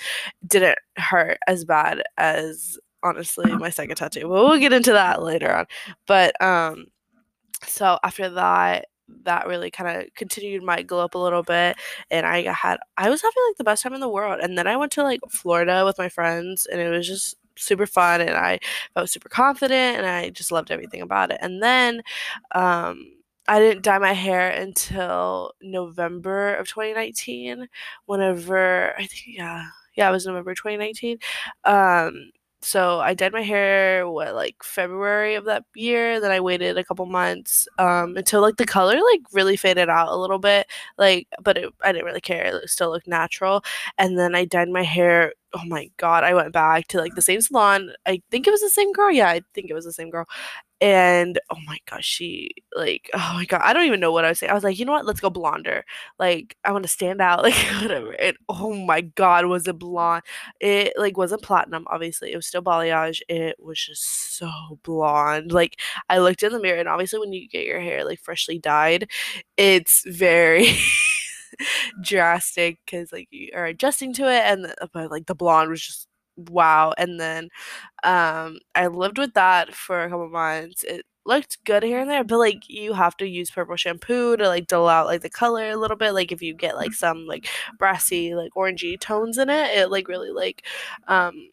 didn't 0.48 0.78
hurt 0.98 1.38
as 1.48 1.66
bad 1.66 2.04
as 2.18 2.78
honestly 3.04 3.52
my 3.56 3.70
second 3.70 3.96
tattoo 3.96 4.22
but 4.22 4.30
we'll 4.30 4.58
get 4.58 4.74
into 4.74 4.92
that 4.92 5.22
later 5.22 5.54
on. 5.54 5.66
But 6.08 6.40
um 6.42 6.88
so 7.66 8.00
after 8.04 8.30
that 8.30 8.88
that 9.24 9.48
really 9.48 9.70
kind 9.72 10.02
of 10.04 10.14
continued 10.16 10.64
my 10.64 10.82
glow 10.82 11.04
up 11.04 11.16
a 11.16 11.18
little 11.20 11.44
bit 11.44 11.78
and 12.12 12.26
i 12.26 12.42
had 12.52 12.78
i 12.98 13.10
was 13.10 13.22
having 13.22 13.44
like 13.50 13.58
the 13.58 13.64
best 13.64 13.84
time 13.84 13.94
in 13.94 14.00
the 14.02 14.10
world 14.10 14.40
and 14.42 14.58
then 14.58 14.68
i 14.68 14.76
went 14.78 14.92
to 14.92 15.04
like 15.04 15.20
florida 15.30 15.84
with 15.86 15.98
my 15.98 16.10
friends 16.10 16.66
and 16.66 16.82
it 16.82 16.90
was 16.90 17.08
just 17.08 17.36
super 17.58 17.86
fun 17.86 18.20
and 18.22 18.32
i 18.36 18.60
felt 18.94 19.10
super 19.10 19.30
confident 19.30 19.98
and 19.98 20.06
i 20.06 20.30
just 20.30 20.52
loved 20.52 20.72
everything 20.72 21.02
about 21.02 21.32
it 21.32 21.38
and 21.42 21.62
then 21.62 22.02
um 22.54 23.12
I 23.48 23.60
didn't 23.60 23.84
dye 23.84 24.00
my 24.00 24.14
hair 24.14 24.50
until 24.50 25.52
November 25.62 26.56
of 26.56 26.68
2019. 26.68 27.68
Whenever 28.08 28.94
I 28.98 29.06
think, 29.06 29.24
yeah, 29.28 29.68
yeah, 29.96 30.10
it 30.10 30.12
was 30.12 30.26
November 30.26 30.56
2019. 30.56 31.20
Um, 31.64 32.32
so 32.66 33.00
I 33.00 33.14
dyed 33.14 33.32
my 33.34 33.44
hair 33.44 34.10
what 34.10 34.34
like 34.36 34.56
February 34.64 35.36
of 35.36 35.46
that 35.46 35.64
year. 35.76 36.20
Then 36.20 36.32
I 36.32 36.40
waited 36.40 36.78
a 36.78 36.84
couple 36.84 37.06
months 37.06 37.68
um, 37.78 38.18
until 38.18 38.42
like 38.42 38.58
the 38.58 38.66
color 38.66 38.96
like 38.96 39.22
really 39.34 39.56
faded 39.56 39.90
out 39.90 40.10
a 40.10 40.16
little 40.18 40.40
bit. 40.40 40.68
Like, 40.98 41.28
but 41.44 41.58
it, 41.58 41.74
I 41.84 41.92
didn't 41.92 42.06
really 42.06 42.22
care. 42.22 42.46
It 42.46 42.70
still 42.70 42.90
looked 42.92 43.08
natural. 43.08 43.64
And 43.98 44.18
then 44.18 44.34
I 44.36 44.46
dyed 44.46 44.70
my 44.70 44.84
hair. 44.84 45.34
Oh 45.54 45.64
my 45.68 45.90
god! 45.98 46.24
I 46.26 46.34
went 46.34 46.52
back 46.52 46.88
to 46.90 46.98
like 46.98 47.16
the 47.16 47.22
same 47.22 47.40
salon. 47.40 47.92
I 48.06 48.22
think 48.30 48.46
it 48.48 48.52
was 48.52 48.62
the 48.62 48.70
same 48.70 48.92
girl. 48.92 49.12
Yeah, 49.12 49.30
I 49.30 49.42
think 49.54 49.70
it 49.70 49.74
was 49.74 49.86
the 49.86 49.94
same 49.94 50.10
girl 50.10 50.28
and 50.82 51.40
oh 51.50 51.58
my 51.66 51.78
gosh, 51.90 52.06
she 52.06 52.50
like 52.76 53.10
oh 53.14 53.32
my 53.34 53.46
god, 53.46 53.62
I 53.64 53.74
don't 53.74 53.86
even 53.86 54.00
know 54.00 54.12
what 54.12 54.26
I 54.26 54.30
was 54.30 54.40
saying. 54.40 54.52
I 54.52 54.54
was 54.54 54.64
like, 54.64 54.78
you 54.78 54.86
know 54.86 54.92
what? 54.92 55.06
Let's 55.06 55.22
go 55.22 55.30
blonder. 55.30 55.86
Like 56.20 56.58
I 56.64 56.72
want 56.72 56.84
to 56.84 56.90
stand 56.90 57.22
out, 57.22 57.44
like 57.44 57.56
whatever. 57.82 58.12
And 58.12 58.38
oh 58.50 58.74
my 58.74 59.02
god, 59.02 59.46
was 59.46 59.68
it 59.68 59.80
blonde? 59.80 60.24
It 60.60 60.94
like 60.98 61.18
wasn't 61.18 61.44
platinum, 61.44 61.86
obviously. 61.88 62.32
It 62.34 62.36
was 62.36 62.48
still 62.48 62.62
balayage. 62.62 63.22
It 63.30 63.56
was 63.60 63.80
just 63.84 64.38
so 64.38 64.50
blonde. 64.84 65.52
Like 65.52 65.80
I 66.10 66.20
looked 66.20 66.44
in 66.44 66.52
the 66.52 66.60
mirror, 66.60 66.80
and 66.80 66.90
obviously 66.90 67.20
when 67.20 67.34
you 67.34 67.48
get 67.48 67.66
your 67.66 67.80
hair 67.80 68.06
like 68.06 68.20
freshly 68.20 68.60
dyed, 68.60 69.10
it's 69.58 70.04
very 70.06 70.78
drastic 72.04 72.80
because 72.86 73.12
like 73.12 73.28
you 73.32 73.50
are 73.56 73.66
adjusting 73.66 74.14
to 74.14 74.24
it, 74.24 74.44
and 74.46 74.74
but 74.94 75.12
like 75.12 75.26
the 75.28 75.36
blonde 75.36 75.70
was 75.70 75.82
just 75.82 76.08
wow. 76.38 76.94
And 76.98 77.20
then 77.20 77.50
um, 78.04 78.60
I 78.76 78.88
lived 78.88 79.18
with 79.18 79.34
that 79.36 79.76
for 79.76 80.04
a 80.04 80.10
couple 80.10 80.30
months. 80.30 80.84
It 80.84 81.06
looked 81.26 81.64
good 81.66 81.84
here 81.84 82.00
and 82.00 82.10
there, 82.10 82.24
but 82.24 82.40
like 82.40 82.70
you 82.70 82.94
have 82.94 83.18
to 83.18 83.28
use 83.28 83.52
purple 83.52 83.76
shampoo 83.78 84.38
to 84.38 84.48
like 84.48 84.68
dull 84.68 84.88
out 84.90 85.08
like 85.08 85.22
the 85.22 85.30
color 85.30 85.70
a 85.72 85.78
little 85.78 85.98
bit. 85.98 86.14
Like 86.14 86.32
if 86.32 86.42
you 86.42 86.54
get 86.54 86.76
like 86.78 86.94
some 86.94 87.26
like 87.28 87.50
brassy 87.80 88.36
like 88.36 88.54
orangey 88.56 89.00
tones 89.00 89.38
in 89.38 89.50
it, 89.50 89.78
it 89.78 89.92
like 89.92 90.08
really 90.08 90.32
like 90.32 90.66
um 91.08 91.50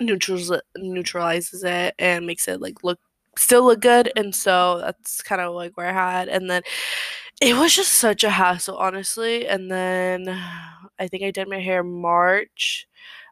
neutrals 0.00 0.52
neutralizes 0.76 1.64
it 1.64 1.94
and 1.98 2.26
makes 2.26 2.48
it 2.48 2.60
like 2.60 2.82
look 2.84 2.98
still 3.36 3.64
look 3.66 3.80
good. 3.80 4.12
And 4.16 4.34
so 4.34 4.78
that's 4.80 5.22
kind 5.22 5.40
of 5.40 5.54
like 5.54 5.76
where 5.76 5.88
I 5.88 5.92
had. 5.92 6.28
And 6.28 6.48
then 6.50 6.62
it 7.40 7.56
was 7.56 7.74
just 7.74 7.94
such 7.94 8.24
a 8.24 8.30
hassle, 8.30 8.76
honestly. 8.76 9.46
And 9.46 9.70
then 9.70 10.28
I 10.98 11.08
think 11.08 11.24
I 11.24 11.30
did 11.30 11.48
my 11.48 11.60
hair 11.60 11.82
March 11.82 12.86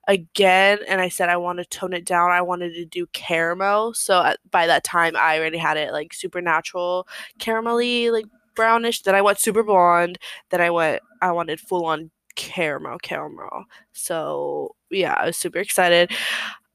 again 0.09 0.79
and 0.89 1.01
I 1.01 1.09
said 1.09 1.29
I 1.29 1.37
want 1.37 1.59
to 1.59 1.65
tone 1.65 1.93
it 1.93 2.05
down. 2.05 2.31
I 2.31 2.43
wanted 2.43 2.75
to 2.75 2.85
do 2.85 3.07
caramel. 3.13 3.95
So 3.95 4.23
at, 4.23 4.39
by 4.51 4.67
that 4.67 4.85
time 4.85 5.17
I 5.17 5.39
already 5.39 5.59
had 5.59 5.77
it 5.77 5.93
like 5.93 6.13
supernatural 6.13 7.07
caramelly 7.39 8.11
like 8.11 8.27
brownish. 8.55 9.03
Then 9.03 9.15
I 9.15 9.23
went 9.23 9.39
super 9.39 9.63
blonde. 9.63 10.19
Then 10.51 10.61
I 10.61 10.71
went 10.71 11.03
I 11.21 11.33
wanted 11.33 11.61
full 11.61 11.87
on 11.87 12.11
caramel 12.37 12.99
caramel. 12.99 13.65
So 13.93 14.75
yeah, 14.91 15.15
I 15.19 15.27
was 15.27 15.37
super 15.37 15.59
excited. 15.59 16.11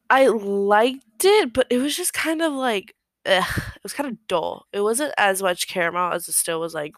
I 0.09 0.27
liked 0.27 1.25
it, 1.25 1.53
but 1.53 1.67
it 1.69 1.79
was 1.79 1.95
just 1.97 2.13
kind 2.13 2.41
of 2.41 2.53
like 2.53 2.95
ugh, 3.25 3.45
it 3.75 3.83
was 3.83 3.93
kind 3.93 4.09
of 4.09 4.17
dull. 4.27 4.65
It 4.73 4.81
wasn't 4.81 5.13
as 5.17 5.41
much 5.41 5.67
caramel 5.67 6.13
as 6.13 6.27
it 6.29 6.33
still 6.33 6.59
was 6.61 6.73
like 6.73 6.93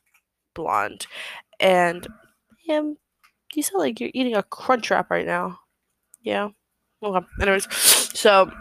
blonde. 0.53 1.07
And 1.59 2.07
yeah, 2.65 2.83
you 3.53 3.63
sound 3.63 3.79
like 3.79 3.99
you're 3.99 4.11
eating 4.13 4.35
a 4.35 4.43
crunch 4.43 4.91
wrap 4.91 5.09
right 5.11 5.25
now. 5.25 5.59
Yeah. 6.29 6.49
Okay. 7.03 7.25
Anyways, 7.41 7.67
so 8.17 8.51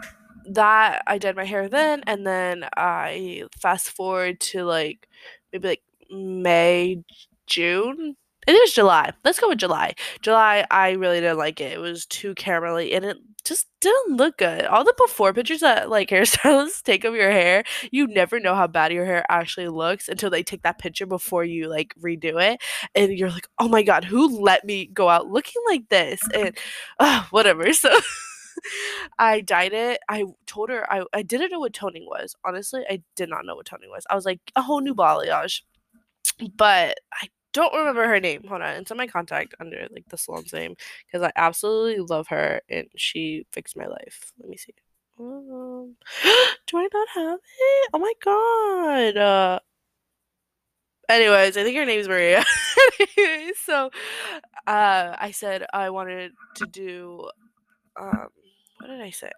that 0.51 1.03
I 1.07 1.17
did 1.17 1.35
my 1.35 1.45
hair 1.45 1.69
then, 1.69 2.03
and 2.07 2.25
then 2.25 2.67
I 2.77 3.43
fast 3.61 3.91
forward 3.91 4.39
to 4.53 4.63
like 4.63 5.07
maybe 5.53 5.67
like 5.69 5.83
May, 6.11 7.03
June. 7.47 8.15
It 8.49 8.53
is 8.53 8.73
July. 8.73 9.13
Let's 9.23 9.39
go 9.39 9.49
with 9.49 9.59
July. 9.59 9.93
July, 10.23 10.65
I 10.71 10.93
really 10.93 11.19
didn't 11.19 11.37
like 11.37 11.61
it. 11.61 11.73
It 11.73 11.77
was 11.77 12.07
too 12.07 12.33
caramelly, 12.33 12.95
and 12.95 13.05
it 13.05 13.17
just 13.43 13.67
didn't 13.79 14.17
look 14.17 14.39
good. 14.39 14.65
All 14.65 14.83
the 14.83 14.95
before 14.97 15.33
pictures 15.33 15.59
that 15.59 15.87
like 15.87 16.09
hairstylists 16.09 16.81
take 16.81 17.03
of 17.03 17.13
your 17.13 17.29
hair, 17.29 17.63
you 17.91 18.07
never 18.07 18.39
know 18.39 18.55
how 18.55 18.65
bad 18.65 18.91
your 18.91 19.05
hair 19.05 19.23
actually 19.29 19.67
looks 19.67 20.09
until 20.09 20.31
they 20.31 20.41
take 20.41 20.63
that 20.63 20.79
picture 20.79 21.05
before 21.05 21.43
you 21.43 21.67
like 21.69 21.93
redo 22.01 22.41
it, 22.41 22.59
and 22.95 23.11
you're 23.15 23.29
like, 23.29 23.47
oh 23.59 23.67
my 23.67 23.83
god, 23.83 24.03
who 24.03 24.41
let 24.41 24.65
me 24.65 24.87
go 24.87 25.09
out 25.09 25.27
looking 25.27 25.61
like 25.67 25.87
this? 25.89 26.19
And 26.33 26.57
uh, 26.99 27.25
whatever. 27.29 27.71
So 27.73 27.99
I 29.19 29.41
dyed 29.41 29.73
it. 29.73 29.99
I 30.09 30.25
told 30.47 30.69
her 30.69 30.91
I 30.91 31.03
I 31.13 31.21
didn't 31.21 31.51
know 31.51 31.59
what 31.59 31.73
toning 31.73 32.07
was. 32.07 32.35
Honestly, 32.43 32.83
I 32.89 33.03
did 33.15 33.29
not 33.29 33.45
know 33.45 33.55
what 33.55 33.67
toning 33.67 33.91
was. 33.91 34.05
I 34.09 34.15
was 34.15 34.25
like, 34.25 34.39
"A 34.55 34.63
whole 34.63 34.81
new 34.81 34.95
balayage." 34.95 35.61
But 36.57 36.97
I 37.13 37.27
don't 37.53 37.73
remember 37.73 38.07
her 38.07 38.19
name. 38.19 38.43
Hold 38.47 38.61
on. 38.61 38.75
It's 38.75 38.91
in 38.91 38.97
my 38.97 39.07
contact 39.07 39.55
under, 39.59 39.87
like, 39.91 40.05
the 40.09 40.17
salon's 40.17 40.53
name 40.53 40.75
because 41.07 41.23
I 41.25 41.31
absolutely 41.35 41.99
love 41.99 42.27
her, 42.29 42.61
and 42.69 42.87
she 42.95 43.45
fixed 43.51 43.77
my 43.77 43.85
life. 43.87 44.31
Let 44.39 44.49
me 44.49 44.57
see. 44.57 44.73
Um, 45.19 45.95
do 46.67 46.77
I 46.77 46.87
not 46.93 47.07
have 47.15 47.39
it? 47.39 47.89
Oh 47.93 47.99
my 47.99 48.13
god. 48.23 49.17
Uh 49.17 49.59
anyways, 51.09 51.57
I 51.57 51.63
think 51.63 51.77
her 51.77 51.85
name's 51.85 52.07
Maria. 52.07 52.43
So, 53.65 53.89
uh, 54.67 55.15
I 55.19 55.31
said 55.31 55.65
I 55.73 55.89
wanted 55.89 56.31
to 56.55 56.65
do, 56.65 57.29
um 57.99 58.27
what 58.79 58.87
did 58.87 59.01
I 59.01 59.09
say? 59.11 59.31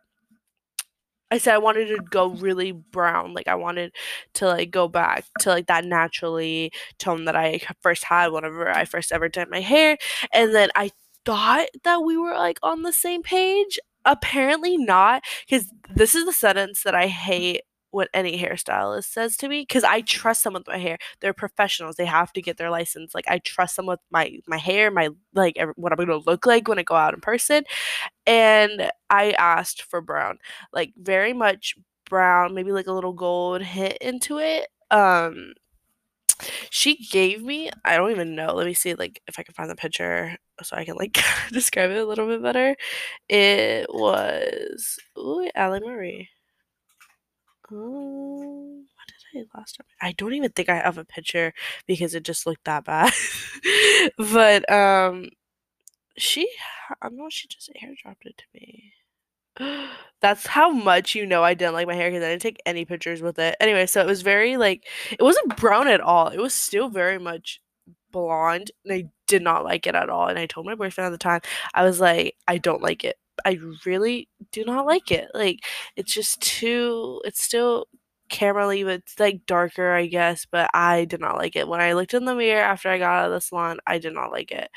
I 1.31 1.37
said 1.37 1.55
I 1.55 1.59
wanted 1.59 1.87
to 1.87 1.97
go 2.03 2.29
really 2.29 2.71
brown, 2.73 3.33
like, 3.33 3.47
I 3.47 3.55
wanted 3.55 3.93
to, 4.35 4.47
like, 4.47 4.71
go 4.71 4.87
back 4.87 5.25
to, 5.39 5.49
like, 5.49 5.67
that 5.67 5.85
naturally 5.85 6.71
tone 6.99 7.25
that 7.25 7.35
I 7.35 7.61
first 7.81 8.03
had 8.03 8.27
whenever 8.33 8.69
I 8.69 8.85
first 8.85 9.11
ever 9.11 9.29
dyed 9.29 9.49
my 9.49 9.61
hair, 9.61 9.97
and 10.33 10.53
then 10.53 10.69
I 10.75 10.91
thought 11.25 11.67
that 11.83 12.03
we 12.03 12.17
were, 12.17 12.33
like, 12.33 12.59
on 12.63 12.81
the 12.83 12.93
same 12.93 13.23
page. 13.23 13.79
Apparently 14.03 14.77
not, 14.77 15.23
because 15.47 15.71
this 15.93 16.15
is 16.15 16.25
the 16.25 16.33
sentence 16.33 16.83
that 16.83 16.95
I 16.95 17.07
hate 17.07 17.61
when 17.91 18.07
any 18.13 18.37
hairstylist 18.41 19.05
says 19.05 19.37
to 19.37 19.47
me 19.49 19.61
because 19.61 19.83
I 19.83 20.01
trust 20.01 20.43
them 20.43 20.53
with 20.53 20.67
my 20.67 20.77
hair. 20.77 20.97
They're 21.21 21.33
professionals, 21.33 21.95
they 21.97 22.05
have 22.05 22.33
to 22.33 22.41
get 22.41 22.57
their 22.57 22.71
license. 22.71 23.13
Like, 23.15 23.25
I 23.29 23.39
trust 23.39 23.75
them 23.77 23.85
with 23.87 23.99
my 24.11 24.37
my 24.47 24.57
hair, 24.57 24.91
my 24.91 25.09
like, 25.33 25.57
ev 25.57 25.69
what 25.75 25.91
I'm 25.93 25.97
gonna 25.99 26.17
look 26.25 26.45
like 26.45 26.67
when 26.67 26.79
I 26.79 26.83
go 26.83 26.95
out 26.95 27.13
in 27.13 27.21
person, 27.21 27.63
and 28.27 28.91
I 29.09 29.31
asked 29.39 29.83
for 29.83 30.01
brown. 30.01 30.39
Like, 30.73 30.93
very 30.97 31.33
much 31.33 31.75
brown, 32.09 32.53
maybe, 32.55 32.71
like, 32.73 32.87
a 32.87 32.93
little 32.93 33.13
gold 33.13 33.61
hit 33.63 33.97
into 34.01 34.39
it. 34.39 34.67
Um, 34.91 35.53
she 36.69 36.97
gave 36.97 37.43
me 37.43 37.69
I 37.85 37.97
don't 37.97 38.11
even 38.11 38.35
know, 38.35 38.53
let 38.55 38.65
me 38.67 38.73
see, 38.73 38.95
like, 38.95 39.21
if 39.27 39.39
I 39.39 39.43
can 39.43 39.53
find 39.53 39.69
the 39.69 39.75
picture 39.75 40.37
so 40.63 40.75
I 40.77 40.85
can, 40.85 40.95
like, 40.95 41.17
describe 41.51 41.91
it 41.91 41.97
a 41.97 42.05
little 42.05 42.27
bit 42.27 42.41
better. 42.43 42.75
It 43.29 43.87
was 43.89 44.99
ooh, 45.19 45.49
Ale 45.55 45.79
Marie. 45.81 46.29
Um, 47.71 48.85
what 48.95 49.07
did 49.33 49.45
I 49.53 49.57
last 49.57 49.75
time 49.77 49.85
I 50.01 50.11
don't 50.13 50.33
even 50.33 50.51
think 50.51 50.69
I 50.69 50.75
have 50.75 50.97
a 50.97 51.05
picture 51.05 51.53
because 51.87 52.15
it 52.15 52.23
just 52.23 52.45
looked 52.45 52.65
that 52.65 52.85
bad. 52.85 53.13
But, 54.17 54.69
um, 54.71 55.29
she 56.17 56.49
I 57.01 57.09
know 57.09 57.27
she 57.31 57.47
just 57.49 57.71
airdropped 57.83 58.25
it 58.25 58.37
to 58.39 58.45
me. 58.55 58.93
That's 60.21 60.47
how 60.47 60.71
much 60.71 61.15
you 61.15 61.25
know 61.27 61.43
I 61.43 61.53
didn't 61.55 61.73
like 61.75 61.87
my 61.87 61.95
hair 61.95 62.09
because 62.11 62.23
I 62.25 62.29
didn't 62.31 62.43
take 62.43 62.61
any 62.65 62.85
pictures 62.85 63.21
with 63.21 63.39
it. 63.39 63.55
Anyway, 63.61 63.85
so 63.87 64.01
it 64.01 64.07
was 64.07 64.21
very, 64.23 64.57
like 64.57 64.87
it 65.11 65.21
wasn't 65.23 65.57
brown 65.57 65.87
at 65.89 66.01
all, 66.01 66.29
it 66.29 66.39
was 66.39 66.53
still 66.55 66.89
very 66.89 67.19
much 67.19 67.61
blonde, 68.11 68.71
and 68.85 68.93
I 68.93 69.05
did 69.27 69.43
not 69.43 69.63
like 69.65 69.87
it 69.87 69.95
at 69.95 70.09
all, 70.09 70.27
and 70.29 70.39
I 70.39 70.45
told 70.47 70.65
my 70.67 70.75
boyfriend 70.75 71.07
at 71.07 71.11
the 71.11 71.17
time, 71.19 71.41
I 71.75 71.83
was 71.85 71.99
like, 72.01 72.35
"I 72.47 72.57
don't 72.59 72.81
like 72.83 73.03
it. 73.05 73.17
I 73.45 73.59
really 73.85 74.29
do 74.51 74.63
not 74.65 74.85
like 74.85 75.11
it." 75.11 75.29
Like, 75.33 75.59
it's 75.95 76.13
just 76.13 76.41
too 76.41 77.21
it's 77.25 77.43
still 77.43 77.87
caramel-y, 78.29 78.83
but 78.83 78.93
it's, 79.01 79.19
like, 79.19 79.45
darker, 79.45 79.91
I 79.93 80.05
guess, 80.07 80.45
but 80.49 80.69
I 80.73 81.05
did 81.05 81.19
not 81.21 81.37
like 81.37 81.55
it. 81.57 81.67
When 81.67 81.81
I 81.81 81.93
looked 81.93 82.13
in 82.13 82.25
the 82.25 82.35
mirror 82.35 82.61
after 82.63 82.89
I 82.89 82.97
got 82.97 83.11
out 83.11 83.25
of 83.27 83.31
the 83.33 83.41
salon, 83.41 83.79
I 83.87 83.97
did 83.99 84.13
not 84.13 84.31
like 84.31 84.51
it. 84.51 84.69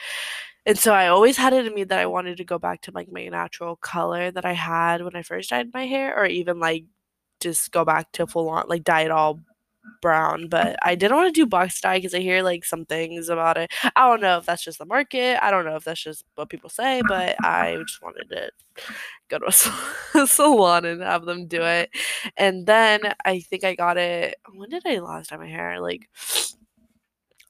And 0.67 0.79
so 0.79 0.95
I 0.95 1.09
always 1.09 1.37
had 1.37 1.53
it 1.55 1.67
in 1.67 1.75
me 1.75 1.85
that 1.85 1.99
I 2.01 2.07
wanted 2.07 2.39
to 2.39 2.45
go 2.45 2.59
back 2.59 2.83
to, 2.83 2.93
like, 2.93 3.11
my 3.13 3.27
natural 3.29 3.77
color 3.77 4.31
that 4.33 4.45
I 4.47 4.53
had 4.55 5.03
when 5.05 5.17
I 5.17 5.23
first 5.23 5.51
dyed 5.51 5.69
my 5.75 5.87
hair 5.87 6.17
or 6.19 6.27
even, 6.27 6.59
like, 6.61 6.85
just 7.41 7.73
go 7.73 7.85
back 7.85 8.13
to 8.13 8.27
full 8.27 8.49
on 8.51 8.65
like, 8.69 8.85
dye 8.85 9.03
it 9.03 9.11
all 9.13 9.41
brown, 10.03 10.49
but 10.49 10.77
I 10.83 10.95
didn't 10.95 11.17
wanna 11.17 11.33
do 11.33 11.47
box 11.47 11.81
dye 11.81 11.99
because 11.99 12.15
I 12.15 12.21
hear, 12.21 12.43
like, 12.43 12.65
some 12.65 12.85
things 12.87 13.29
about 13.29 13.57
it. 13.59 13.73
I 13.97 14.09
don't 14.09 14.21
know 14.21 14.39
if 14.39 14.47
that's 14.47 14.65
just 14.65 14.79
the 14.79 14.87
market, 14.87 15.39
I 15.45 15.51
don't 15.51 15.65
know 15.65 15.77
if 15.77 15.85
that's 15.85 16.03
just 16.03 16.25
what 16.35 16.49
people 16.51 16.71
say, 16.71 17.03
but 17.09 17.37
I 17.45 17.77
just 17.87 18.03
wanted 18.03 18.29
to 18.31 18.51
go 19.29 19.39
to 19.39 19.47
a 20.15 20.27
salon 20.27 20.85
and 20.85 21.03
have 21.03 21.25
them 21.25 21.47
do 21.47 21.63
it. 21.63 21.91
And 22.37 22.67
then 22.67 23.01
I 23.25 23.41
think 23.41 23.65
I 23.65 23.75
got 23.75 23.97
it 23.99 24.37
when 24.55 24.71
did 24.71 24.85
I 24.87 24.99
last 24.99 25.31
dye 25.31 25.37
my 25.37 25.49
hair? 25.49 25.81
Like 25.81 26.09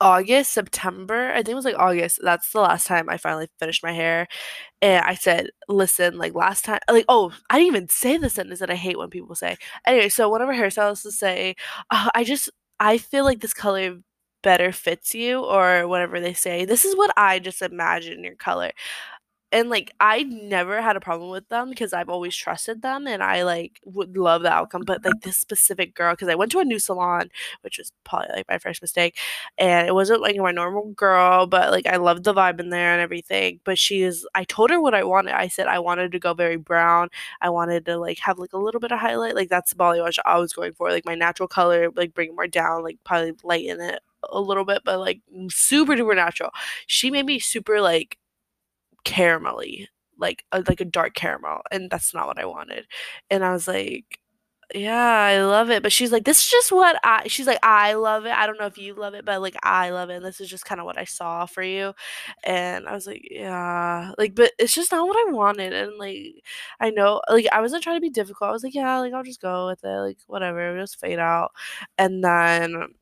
August, 0.00 0.52
September? 0.52 1.30
I 1.32 1.36
think 1.36 1.50
it 1.50 1.54
was, 1.54 1.64
like, 1.64 1.78
August. 1.78 2.20
That's 2.22 2.50
the 2.52 2.60
last 2.60 2.86
time 2.86 3.08
I 3.08 3.16
finally 3.16 3.48
finished 3.58 3.82
my 3.82 3.92
hair, 3.92 4.26
and 4.82 5.04
I 5.04 5.14
said, 5.14 5.48
"Listen, 5.68 6.18
like, 6.18 6.34
last 6.34 6.64
time" 6.66 6.80
like, 6.90 7.06
oh, 7.08 7.32
I 7.50 7.58
didn't 7.58 7.68
even 7.76 7.88
say 7.88 8.16
the 8.18 8.30
sentence 8.30 8.60
that 8.60 8.70
I 8.70 8.76
hate 8.76 8.98
when 8.98 9.10
people 9.10 9.34
say. 9.36 9.56
Anyway, 9.86 10.08
so 10.10 10.28
one 10.28 10.42
of 10.42 10.48
our 10.48 10.54
hairstylists 10.54 11.12
say, 11.12 11.56
"Uh, 11.90 12.10
I 12.14 12.24
just 12.24 12.50
I 12.80 12.98
feel 12.98 13.24
like 13.24 13.40
this 13.40 13.54
color 13.54 13.98
better 14.42 14.72
fits 14.72 15.14
you," 15.14 15.40
or 15.44 15.88
whatever 15.88 16.20
they 16.20 16.34
say. 16.34 16.64
This 16.66 16.84
is 16.86 16.96
what 16.96 17.12
I 17.18 17.38
just 17.40 17.62
imagine 17.62 18.24
your 18.24 18.36
color. 18.36 18.72
And, 19.54 19.70
like, 19.70 19.92
I 20.00 20.24
never 20.24 20.82
had 20.82 20.96
a 20.96 21.00
problem 21.00 21.30
with 21.30 21.48
them 21.48 21.70
because 21.70 21.92
I've 21.92 22.08
always 22.08 22.34
trusted 22.34 22.82
them, 22.82 23.06
and 23.06 23.22
I, 23.22 23.44
like, 23.44 23.80
would 23.84 24.16
love 24.16 24.42
the 24.42 24.52
outcome, 24.52 24.82
but, 24.84 25.04
like, 25.04 25.20
this 25.22 25.36
specific 25.36 25.94
girl, 25.94 26.12
because 26.14 26.28
I 26.28 26.34
went 26.34 26.50
to 26.52 26.58
a 26.58 26.64
new 26.64 26.80
salon, 26.80 27.30
which 27.62 27.78
was 27.78 27.92
probably, 28.04 28.30
like, 28.34 28.48
my 28.48 28.58
first 28.58 28.82
mistake, 28.82 29.16
and 29.56 29.86
it 29.86 29.94
wasn't, 29.94 30.22
like, 30.22 30.36
my 30.36 30.50
normal 30.50 30.90
girl, 30.94 31.46
but, 31.46 31.70
like, 31.70 31.86
I 31.86 31.98
loved 31.98 32.24
the 32.24 32.34
vibe 32.34 32.58
in 32.60 32.70
there 32.70 32.92
and 32.94 33.00
everything, 33.00 33.60
but 33.64 33.78
she 33.78 34.02
is 34.02 34.26
I 34.34 34.42
told 34.44 34.70
her 34.70 34.80
what 34.80 34.94
I 34.94 35.04
wanted. 35.04 35.34
I 35.34 35.48
said 35.48 35.68
I 35.68 35.78
wanted 35.78 36.10
to 36.12 36.18
go 36.18 36.34
very 36.34 36.56
brown, 36.56 37.08
I 37.40 37.50
wanted 37.50 37.86
to, 37.86 37.96
like, 37.98 38.18
have, 38.20 38.38
like, 38.40 38.54
a 38.54 38.58
little 38.58 38.80
bit 38.80 38.90
of 38.92 38.98
highlight, 38.98 39.36
like, 39.36 39.48
that's 39.50 39.70
the 39.72 39.76
balayage 39.76 40.18
I 40.24 40.38
was 40.38 40.52
going 40.52 40.72
for, 40.74 40.90
like, 40.90 41.06
my 41.06 41.14
natural 41.14 41.48
color, 41.48 41.90
like, 41.94 42.12
bring 42.14 42.30
it 42.30 42.34
more 42.34 42.48
down, 42.48 42.82
like, 42.82 42.98
probably 43.04 43.34
lighten 43.44 43.80
it 43.80 44.00
a 44.30 44.40
little 44.40 44.64
bit, 44.64 44.82
but, 44.84 44.98
like, 44.98 45.20
super 45.50 45.94
duper 45.94 46.16
natural. 46.16 46.50
She 46.88 47.10
made 47.10 47.26
me 47.26 47.38
super, 47.38 47.80
like, 47.80 48.18
caramel-y, 49.04 49.88
like, 50.18 50.44
a 50.52 50.62
like, 50.68 50.80
a 50.80 50.84
dark 50.86 51.14
caramel, 51.14 51.62
and 51.72 51.90
that's 51.90 52.14
not 52.14 52.26
what 52.28 52.38
I 52.40 52.46
wanted. 52.46 52.86
And 53.30 53.44
I 53.44 53.52
was 53.52 53.68
like, 53.68 54.18
"Yeah, 54.74 54.96
I 54.96 55.42
love 55.44 55.70
it," 55.70 55.82
but 55.84 55.92
she's 55.92 56.12
like, 56.12 56.24
"This 56.24 56.40
is 56.40 56.48
just 56.50 56.72
what 56.72 56.98
I" 57.04 57.28
she's 57.28 57.46
like, 57.46 57.58
"I 57.64 57.94
love 57.94 58.26
it. 58.26 58.32
I 58.32 58.46
don't 58.46 58.58
know 58.60 58.66
if 58.66 58.78
you 58.78 58.94
love 58.94 59.14
it, 59.14 59.24
but, 59.26 59.40
like, 59.42 59.56
I 59.62 59.90
love 59.90 60.10
it, 60.10 60.16
and 60.16 60.24
this 60.26 60.40
is 60.40 60.48
just 60.50 60.66
kinda 60.66 60.84
what 60.84 60.98
I 60.98 61.04
saw 61.04 61.46
for 61.46 61.62
you." 61.62 61.94
And 62.44 62.88
I 62.88 62.92
was 62.94 63.06
like, 63.06 63.22
"Yeah." 63.30 64.12
Like, 64.18 64.34
but 64.34 64.52
it's 64.58 64.74
just 64.74 64.92
not 64.92 65.06
what 65.08 65.16
I 65.28 65.32
wanted, 65.32 65.72
and, 65.74 65.98
like, 65.98 66.42
I 66.80 66.90
know 66.90 67.22
like, 67.30 67.46
I 67.52 67.60
wasn't 67.62 67.82
trying 67.84 67.96
to 67.98 68.00
be 68.02 68.10
difficult. 68.10 68.50
I 68.50 68.52
was 68.54 68.64
like, 68.64 68.74
"Yeah, 68.74 68.98
like, 69.00 69.12
I'll 69.14 69.22
just 69.24 69.40
go 69.42 69.66
with 69.68 69.84
it, 69.84 69.88
like, 70.00 70.18
whatever, 70.28 70.78
just 70.80 71.00
fade 71.00 71.18
out." 71.20 71.52
And 71.98 72.24
then 72.24 72.94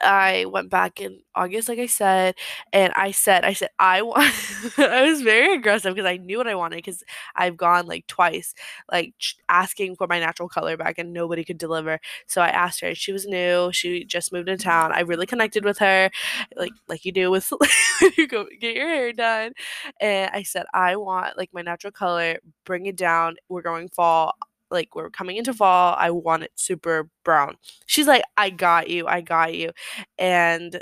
I 0.00 0.44
went 0.46 0.70
back 0.70 1.00
in 1.00 1.20
August, 1.34 1.68
like 1.68 1.78
I 1.78 1.86
said, 1.86 2.34
and 2.72 2.92
I 2.94 3.10
said 3.12 3.44
I 3.44 3.52
said, 3.54 3.70
"I 3.78 4.02
want" 4.02 4.18
I 4.78 5.02
was 5.10 5.22
very 5.22 5.54
aggressive 5.56 5.94
because 5.94 6.08
I 6.08 6.16
knew 6.18 6.38
what 6.38 6.46
I 6.48 6.54
wanted 6.54 6.76
because 6.76 7.02
I've 7.36 7.56
gone, 7.56 7.86
like, 7.86 8.06
twice, 8.06 8.54
like, 8.90 9.14
ch 9.18 9.36
asking 9.48 9.96
for 9.96 10.06
my 10.06 10.18
natural 10.20 10.48
color 10.48 10.76
back, 10.76 10.98
and 10.98 11.12
nobody 11.12 11.44
could 11.44 11.58
deliver. 11.58 11.98
So 12.26 12.40
I 12.42 12.48
asked 12.48 12.80
her, 12.80 12.94
she 12.94 13.12
was 13.12 13.26
new, 13.26 13.70
she 13.72 14.04
just 14.04 14.32
moved 14.32 14.48
in 14.48 14.58
town. 14.58 14.92
I 14.92 15.00
really 15.00 15.26
connected 15.26 15.64
with 15.64 15.78
her, 15.78 16.10
like 16.56 16.72
like 16.88 17.04
you 17.04 17.12
do 17.12 17.30
with 17.30 17.50
you 18.16 18.26
go 18.28 18.46
get 18.60 18.74
your 18.76 18.88
hair 18.88 19.12
done, 19.12 19.52
and 20.00 20.30
I 20.34 20.42
said, 20.42 20.66
"I 20.74 20.96
want, 20.96 21.36
like, 21.38 21.50
my 21.52 21.62
natural 21.62 21.92
color, 21.92 22.38
bring 22.64 22.86
it 22.86 22.96
down. 22.96 23.36
We're 23.48 23.62
going 23.62 23.88
fall 23.88 24.34
like, 24.70 24.94
we're 24.94 25.10
coming 25.10 25.36
into 25.36 25.54
fall, 25.54 25.94
I 25.98 26.10
want 26.10 26.44
it 26.44 26.52
super 26.56 27.10
brown." 27.24 27.56
She's 27.86 28.06
like, 28.08 28.22
"I 28.36 28.50
got 28.50 28.88
you, 28.90 29.06
I 29.06 29.20
got 29.22 29.54
you." 29.54 29.72
And, 30.18 30.80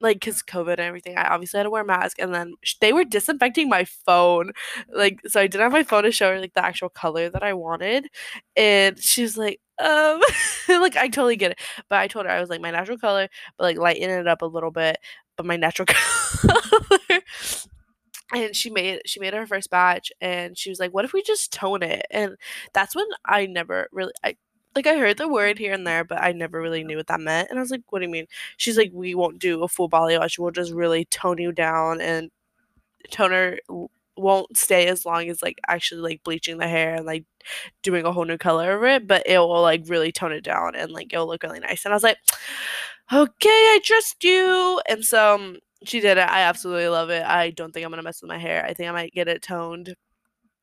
like 0.00 0.20
because 0.20 0.42
COVID 0.42 0.72
and 0.74 0.80
everything, 0.80 1.16
I 1.18 1.28
obviously 1.28 1.58
had 1.58 1.64
to 1.64 1.70
wear 1.70 1.82
a 1.82 1.86
mask, 1.86 2.18
and 2.20 2.34
then 2.34 2.54
they 2.80 2.92
were 2.92 3.04
disinfecting 3.04 3.68
my 3.70 3.84
phone, 3.84 4.52
like, 4.94 5.20
so 5.26 5.40
I 5.40 5.46
didn't 5.46 5.62
have 5.64 5.72
my 5.72 5.82
phone 5.84 6.02
to 6.04 6.12
show 6.12 6.30
her, 6.32 6.40
like, 6.40 6.54
the 6.54 6.64
actual 6.64 6.88
color 6.90 7.30
that 7.30 7.42
I 7.42 7.54
wanted, 7.54 8.08
and 8.56 8.98
she's 9.00 9.36
like, 9.38 9.60
"Um" 9.78 10.20
like, 10.68 10.96
I 10.96 11.08
totally 11.08 11.36
get 11.36 11.52
it, 11.52 11.60
but 11.88 11.98
I 12.00 12.08
told 12.08 12.26
her, 12.26 12.32
I 12.32 12.40
was 12.40 12.50
like, 12.50 12.60
"My 12.60 12.70
natural 12.72 12.98
color, 12.98 13.28
but, 13.58 13.64
like, 13.64 13.78
lighten 13.78 14.10
it 14.10 14.28
up 14.28 14.42
a 14.42 14.46
little 14.46 14.70
bit, 14.72 14.98
but 15.36 15.46
my 15.46 15.56
natural 15.56 15.86
color." 15.88 17.20
And 18.34 18.56
she 18.56 18.70
made 18.70 19.02
she 19.06 19.20
made 19.20 19.34
her 19.34 19.46
first 19.46 19.70
batch, 19.70 20.12
and 20.20 20.58
she 20.58 20.70
was 20.70 20.80
like, 20.80 20.92
"What 20.92 21.04
if 21.06 21.12
we 21.14 21.22
just 21.22 21.52
tone 21.52 21.82
it?" 21.84 22.06
And 22.10 22.36
that's 22.74 22.96
when 22.96 23.06
I 23.24 23.46
never 23.46 23.88
really 23.92 24.12
I 24.24 24.36
like, 24.76 24.86
I 24.88 24.96
heard 24.98 25.18
the 25.18 25.28
word 25.28 25.58
here 25.58 25.72
and 25.72 25.86
there, 25.86 26.04
but 26.04 26.20
I 26.22 26.32
never 26.32 26.60
really 26.60 26.82
knew 26.84 26.96
what 26.96 27.06
that 27.08 27.20
meant, 27.20 27.48
and 27.50 27.58
I 27.60 27.62
was 27.62 27.70
like, 27.70 27.82
"What 27.90 28.00
do 28.00 28.06
you 28.06 28.10
mean?" 28.10 28.26
She's 28.56 28.76
like, 28.78 28.90
"We 28.92 29.14
won't 29.14 29.38
do 29.38 29.62
a 29.62 29.68
full 29.68 29.88
balayage, 29.90 30.38
we'll 30.38 30.50
just 30.50 30.72
really 30.72 31.04
tone 31.06 31.38
you 31.38 31.52
down, 31.52 32.00
and 32.00 32.30
toner 33.10 33.58
won't 34.16 34.56
stay 34.58 34.86
as 34.88 35.04
long 35.06 35.28
as, 35.30 35.42
like, 35.42 35.58
actually, 35.68 36.00
like, 36.02 36.22
bleaching 36.24 36.58
the 36.58 36.68
hair 36.68 36.94
and, 36.96 37.06
like, 37.06 37.24
doing 37.82 38.04
a 38.06 38.12
whole 38.12 38.24
new 38.26 38.38
color 38.38 38.72
over 38.72 38.86
it, 38.86 39.06
but 39.08 39.22
it 39.26 39.38
will, 39.40 39.62
like, 39.62 39.84
really 39.88 40.12
tone 40.12 40.32
it 40.32 40.44
down, 40.44 40.74
and, 40.76 40.92
like, 40.92 41.12
it'll 41.12 41.26
look 41.28 41.42
really 41.44 41.60
nice." 41.60 41.84
And 41.86 41.92
I 41.94 41.96
was 41.96 42.04
like, 42.04 42.18
"Okay, 43.12 43.48
I 43.50 43.80
trust 43.84 44.22
you." 44.24 44.80
And 44.88 45.04
so, 45.04 45.34
um, 45.36 45.58
she 45.86 46.00
did 46.00 46.18
it, 46.18 46.28
I 46.28 46.40
absolutely 46.42 46.88
love 46.88 47.10
it. 47.10 47.24
I 47.24 47.50
don't 47.50 47.72
think 47.72 47.84
I'm 47.84 47.90
gonna 47.92 48.02
mess 48.02 48.22
with 48.22 48.28
my 48.28 48.38
hair, 48.38 48.64
I 48.64 48.74
think 48.74 48.88
I 48.88 48.92
might 48.92 49.12
get 49.12 49.28
it 49.28 49.42
toned 49.42 49.94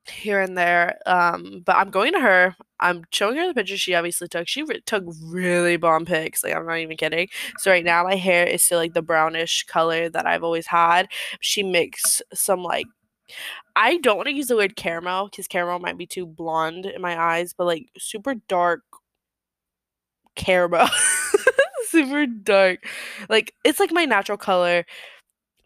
here 0.08 0.42
and 0.42 0.58
there. 0.58 0.98
Um, 1.06 1.62
but 1.66 1.76
I'm 1.78 1.90
going 1.92 2.14
to 2.14 2.20
her. 2.20 2.56
I'm 2.80 3.04
showing 3.12 3.38
her 3.38 3.48
the 3.48 3.54
picture 3.54 3.78
she 3.78 3.96
obviously 3.96 4.28
took. 4.28 4.48
She 4.48 4.64
re- 4.64 4.82
took 4.86 5.04
really 5.24 5.78
bomb 5.78 6.06
pics. 6.06 6.44
Like 6.44 6.56
I'm 6.56 6.66
not 6.66 6.80
even 6.80 6.98
kidding. 6.98 7.28
So 7.60 7.72
right 7.72 7.86
now 7.86 8.04
my 8.04 8.16
hair 8.16 8.46
is 8.46 8.64
still 8.64 8.80
like 8.80 8.94
the 8.94 9.02
brownish 9.04 9.66
color 9.66 10.10
that 10.10 10.26
I've 10.26 10.44
always 10.44 10.68
had. 10.68 11.08
She 11.42 11.64
mixed 11.64 12.24
some 12.34 12.64
like 12.64 12.88
I 13.76 13.98
don't 13.98 14.18
want 14.18 14.28
to 14.30 14.34
use 14.36 14.48
the 14.48 14.56
word 14.58 14.76
caramel 14.76 15.28
because 15.30 15.48
caramel 15.48 15.80
might 15.80 15.98
be 15.98 16.08
too 16.08 16.26
blonde 16.26 16.86
in 16.86 17.02
my 17.02 17.20
eyes, 17.20 17.54
but 17.58 17.66
like 17.68 17.88
super 17.98 18.36
dark 18.48 18.82
caramel. 20.36 20.88
super 21.92 22.26
dark. 22.26 22.86
Like 23.30 23.54
it's 23.64 23.80
like 23.80 23.92
my 23.92 24.06
natural 24.06 24.38
color 24.38 24.86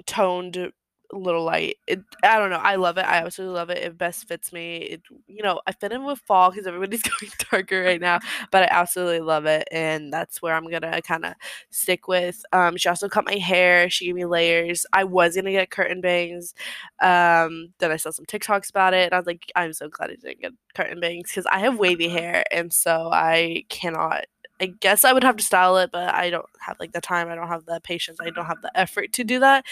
toned 0.06 0.72
little 1.14 1.44
light. 1.44 1.78
It 1.88 2.02
I 2.24 2.40
don't 2.40 2.50
know. 2.50 2.58
I 2.58 2.76
love 2.76 2.98
it. 2.98 3.06
I 3.06 3.18
absolutely 3.18 3.56
love 3.56 3.70
it. 3.70 3.78
It 3.80 3.98
best 3.98 4.28
fits 4.28 4.52
me. 4.52 4.78
It 4.78 5.02
you 5.28 5.44
know, 5.44 5.62
I 5.68 5.72
fit 5.72 5.92
in 5.92 6.04
with 6.06 6.20
fall 6.20 6.52
because 6.52 6.68
everybody's 6.68 7.02
going 7.22 7.32
darker 7.52 7.84
right 7.84 8.02
now, 8.02 8.20
but 8.52 8.64
I 8.64 8.68
absolutely 8.72 9.22
love 9.22 9.46
it, 9.46 9.68
and 9.72 10.12
that's 10.12 10.42
where 10.42 10.56
I'm 10.56 10.70
gonna 10.70 11.02
kind 11.02 11.26
of 11.26 11.34
stick 11.70 12.08
with. 12.08 12.44
Um, 12.54 12.78
she 12.78 12.90
also 12.90 13.10
cut 13.10 13.26
my 13.26 13.36
hair. 13.38 13.90
She 13.90 14.06
gave 14.08 14.16
me 14.16 14.26
layers. 14.26 14.86
I 14.94 15.04
was 15.06 15.36
gonna 15.36 15.52
get 15.52 15.70
curtain 15.72 16.02
bangs. 16.02 16.54
Um, 17.02 17.74
then 17.80 17.92
I 17.92 17.98
saw 17.98 18.12
some 18.12 18.26
TikToks 18.26 18.70
about 18.70 18.94
it, 18.94 19.06
and 19.06 19.14
I 19.14 19.18
was 19.18 19.28
like, 19.28 19.52
I'm 19.56 19.74
so 19.74 19.90
glad 19.90 20.12
I 20.12 20.16
didn't 20.16 20.42
get 20.42 20.52
curtain 20.76 21.00
bangs 21.00 21.30
because 21.30 21.46
I 21.52 21.60
have 21.60 21.78
wavy 21.80 22.10
hair, 22.10 22.44
and 22.52 22.74
so 22.74 23.10
I 23.12 23.66
cannot 23.70 24.26
I 24.62 24.68
guess 24.68 25.04
I 25.04 25.14
would 25.14 25.24
have 25.24 25.38
to 25.38 25.44
style 25.44 25.78
it, 25.78 25.92
but 25.92 26.14
I 26.14 26.30
don't 26.30 26.46
have 26.62 26.78
like 26.80 26.94
the 26.94 27.02
time. 27.02 27.30
I 27.30 27.36
don't 27.36 27.48
have 27.48 27.66
the 27.66 27.80
patience. 27.84 28.20
I 28.22 28.30
don't 28.30 28.46
have 28.46 28.62
the 28.62 28.72
effort 28.78 29.14
to 29.14 29.24
do 29.24 29.40
that 29.40 29.66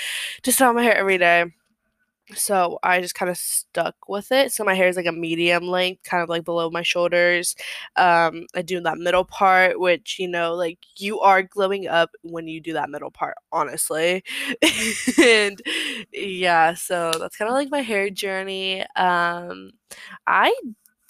to 0.43 0.51
style 0.51 0.73
my 0.73 0.83
hair 0.83 0.95
every 0.95 1.17
day. 1.17 1.45
So 2.35 2.79
I 2.83 3.01
just 3.01 3.15
kind 3.15 3.29
of 3.29 3.37
stuck 3.37 3.95
with 4.07 4.31
it. 4.31 4.53
So 4.53 4.63
my 4.63 4.73
hair 4.75 4.87
is 4.87 4.95
like 4.95 5.05
a 5.05 5.11
medium 5.11 5.67
length, 5.67 6.03
kind 6.03 6.23
of 6.23 6.29
like 6.29 6.45
below 6.45 6.69
my 6.69 6.81
shoulders. 6.81 7.55
Um, 7.97 8.47
I 8.55 8.61
do 8.61 8.79
that 8.81 8.97
middle 8.97 9.25
part, 9.25 9.79
which 9.79 10.17
you 10.19 10.27
know, 10.29 10.55
like 10.55 10.79
you 10.97 11.19
are 11.19 11.43
glowing 11.43 11.87
up 11.87 12.11
when 12.23 12.47
you 12.47 12.61
do 12.61 12.73
that 12.73 12.89
middle 12.89 13.11
part, 13.11 13.35
honestly. 13.51 14.23
and 15.21 15.61
yeah, 16.13 16.73
so 16.75 17.11
that's 17.19 17.35
kind 17.35 17.49
of 17.49 17.55
like 17.55 17.69
my 17.69 17.81
hair 17.81 18.09
journey. 18.09 18.85
Um, 18.95 19.71
I 20.25 20.53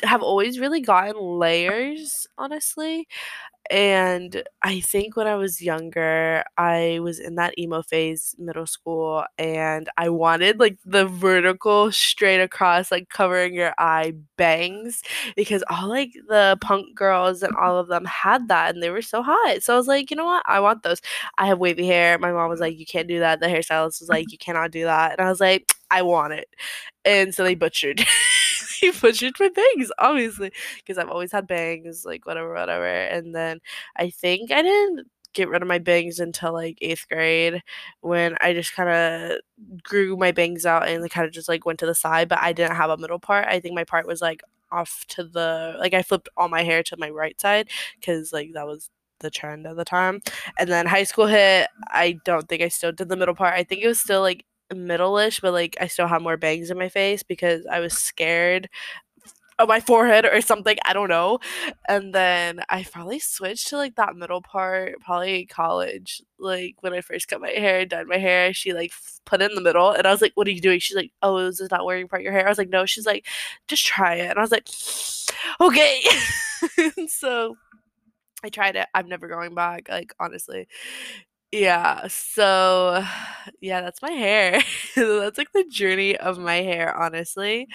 have 0.03 0.21
always 0.23 0.59
really 0.59 0.81
gotten 0.81 1.15
layers, 1.19 2.27
honestly. 2.37 3.07
And 3.71 4.43
I 4.63 4.81
think 4.81 5.15
when 5.15 5.27
I 5.27 5.35
was 5.35 5.61
younger, 5.61 6.43
I 6.57 6.99
was 7.01 7.19
in 7.19 7.35
that 7.35 7.57
emo 7.57 7.81
phase, 7.81 8.35
middle 8.37 8.67
school, 8.67 9.23
and 9.37 9.89
I 9.97 10.09
wanted 10.09 10.59
like 10.59 10.77
the 10.85 11.05
vertical 11.05 11.91
straight 11.91 12.41
across, 12.41 12.91
like 12.91 13.09
covering 13.09 13.53
your 13.55 13.73
eye 13.77 14.13
bangs 14.37 15.01
because 15.37 15.63
all 15.69 15.87
like 15.89 16.11
the 16.27 16.57
punk 16.61 16.93
girls 16.95 17.41
and 17.41 17.55
all 17.55 17.77
of 17.79 17.87
them 17.87 18.05
had 18.05 18.49
that 18.49 18.73
and 18.73 18.83
they 18.83 18.89
were 18.89 19.01
so 19.01 19.23
hot. 19.23 19.63
So 19.63 19.73
I 19.73 19.77
was 19.77 19.87
like, 19.87 20.11
you 20.11 20.17
know 20.17 20.25
what? 20.25 20.43
I 20.45 20.59
want 20.59 20.83
those. 20.83 21.01
I 21.37 21.47
have 21.47 21.59
wavy 21.59 21.87
hair. 21.87 22.17
My 22.19 22.31
mom 22.33 22.49
was 22.49 22.59
like, 22.59 22.77
you 22.77 22.85
can't 22.85 23.07
do 23.07 23.19
that. 23.19 23.39
The 23.39 23.47
hairstylist 23.47 24.01
was 24.01 24.09
like, 24.09 24.31
you 24.31 24.37
cannot 24.37 24.71
do 24.71 24.83
that. 24.85 25.13
And 25.17 25.25
I 25.25 25.29
was 25.29 25.39
like, 25.39 25.73
I 25.89 26.01
want 26.01 26.33
it. 26.33 26.49
And 27.05 27.33
so 27.33 27.43
they 27.43 27.55
butchered. 27.55 28.05
he 28.83 28.91
butchered 28.91 29.35
my 29.39 29.49
bangs, 29.49 29.91
obviously, 29.99 30.51
because 30.77 30.97
I've 30.97 31.09
always 31.09 31.31
had 31.31 31.47
bangs, 31.47 32.05
like 32.05 32.25
whatever, 32.25 32.53
whatever. 32.53 32.85
And 32.85 33.35
then 33.35 33.59
I 33.95 34.09
think 34.09 34.51
I 34.51 34.61
didn't 34.61 35.07
get 35.33 35.49
rid 35.49 35.61
of 35.61 35.67
my 35.67 35.79
bangs 35.79 36.19
until 36.19 36.53
like 36.53 36.77
eighth 36.81 37.07
grade 37.09 37.61
when 38.01 38.37
I 38.41 38.53
just 38.53 38.73
kind 38.75 38.89
of 38.89 39.39
grew 39.83 40.15
my 40.15 40.31
bangs 40.31 40.65
out 40.65 40.87
and 40.87 41.09
kind 41.09 41.25
of 41.27 41.33
just 41.33 41.49
like 41.49 41.65
went 41.65 41.79
to 41.79 41.85
the 41.85 41.95
side, 41.95 42.29
but 42.29 42.39
I 42.39 42.53
didn't 42.53 42.75
have 42.75 42.89
a 42.89 42.97
middle 42.97 43.19
part. 43.19 43.47
I 43.47 43.59
think 43.59 43.75
my 43.75 43.83
part 43.83 44.07
was 44.07 44.21
like 44.21 44.41
off 44.71 45.05
to 45.07 45.23
the 45.23 45.75
like 45.79 45.93
I 45.93 46.01
flipped 46.01 46.29
all 46.37 46.49
my 46.49 46.63
hair 46.63 46.83
to 46.83 46.97
my 46.97 47.09
right 47.09 47.39
side 47.39 47.69
because 47.99 48.33
like 48.33 48.51
that 48.53 48.67
was 48.67 48.89
the 49.19 49.31
trend 49.31 49.65
at 49.67 49.75
the 49.75 49.85
time. 49.85 50.21
And 50.59 50.69
then 50.69 50.85
high 50.85 51.03
school 51.03 51.27
hit. 51.27 51.67
I 51.87 52.17
don't 52.25 52.47
think 52.47 52.61
I 52.61 52.67
still 52.67 52.91
did 52.91 53.09
the 53.09 53.15
middle 53.15 53.35
part. 53.35 53.53
I 53.55 53.63
think 53.63 53.81
it 53.81 53.87
was 53.87 53.99
still 53.99 54.21
like 54.21 54.45
middle-ish, 54.73 55.39
but 55.41 55.53
like 55.53 55.77
I 55.79 55.87
still 55.87 56.07
have 56.07 56.21
more 56.21 56.37
bangs 56.37 56.71
in 56.71 56.77
my 56.77 56.89
face 56.89 57.23
because 57.23 57.65
I 57.65 57.79
was 57.79 57.93
scared 57.93 58.69
of 59.59 59.67
my 59.69 59.79
forehead 59.79 60.25
or 60.25 60.41
something. 60.41 60.77
I 60.85 60.93
don't 60.93 61.09
know. 61.09 61.39
And 61.87 62.13
then 62.13 62.61
I 62.69 62.83
probably 62.91 63.19
switched 63.19 63.67
to 63.69 63.77
like 63.77 63.95
that 63.95 64.15
middle 64.15 64.41
part, 64.41 64.95
probably 65.01 65.45
college. 65.45 66.21
Like 66.39 66.75
when 66.81 66.93
I 66.93 67.01
first 67.01 67.27
cut 67.27 67.41
my 67.41 67.49
hair, 67.49 67.85
dyed 67.85 68.07
my 68.07 68.17
hair, 68.17 68.53
she 68.53 68.73
like 68.73 68.91
put 69.25 69.41
it 69.41 69.51
in 69.51 69.55
the 69.55 69.61
middle, 69.61 69.91
and 69.91 70.07
I 70.07 70.11
was 70.11 70.21
like, 70.21 70.33
"What 70.35 70.47
are 70.47 70.51
you 70.51 70.61
doing?" 70.61 70.79
She's 70.79 70.97
like, 70.97 71.11
"Oh, 71.21 71.37
is 71.37 71.57
this 71.59 71.71
not 71.71 71.85
wearing 71.85 72.07
part 72.07 72.23
your 72.23 72.33
hair?" 72.33 72.45
I 72.45 72.49
was 72.49 72.57
like, 72.57 72.69
"No." 72.69 72.85
She's 72.85 73.05
like, 73.05 73.27
"Just 73.67 73.85
try 73.85 74.15
it," 74.15 74.29
and 74.29 74.39
I 74.39 74.41
was 74.41 74.51
like, 74.51 74.67
"Okay." 75.61 76.03
so 77.07 77.55
I 78.43 78.49
tried 78.49 78.75
it. 78.75 78.87
I'm 78.93 79.07
never 79.09 79.27
going 79.27 79.55
back. 79.55 79.89
Like 79.89 80.13
honestly, 80.19 80.67
yeah, 81.53 82.07
so 82.07 83.03
yeah, 83.61 83.81
that's 83.81 84.01
my 84.01 84.11
hair. 84.11 84.61
That's 84.95 85.37
like 85.37 85.51
the 85.53 85.65
journey 85.69 86.17
of 86.17 86.37
my 86.39 86.55
hair, 86.57 86.95
honestly. 86.97 87.67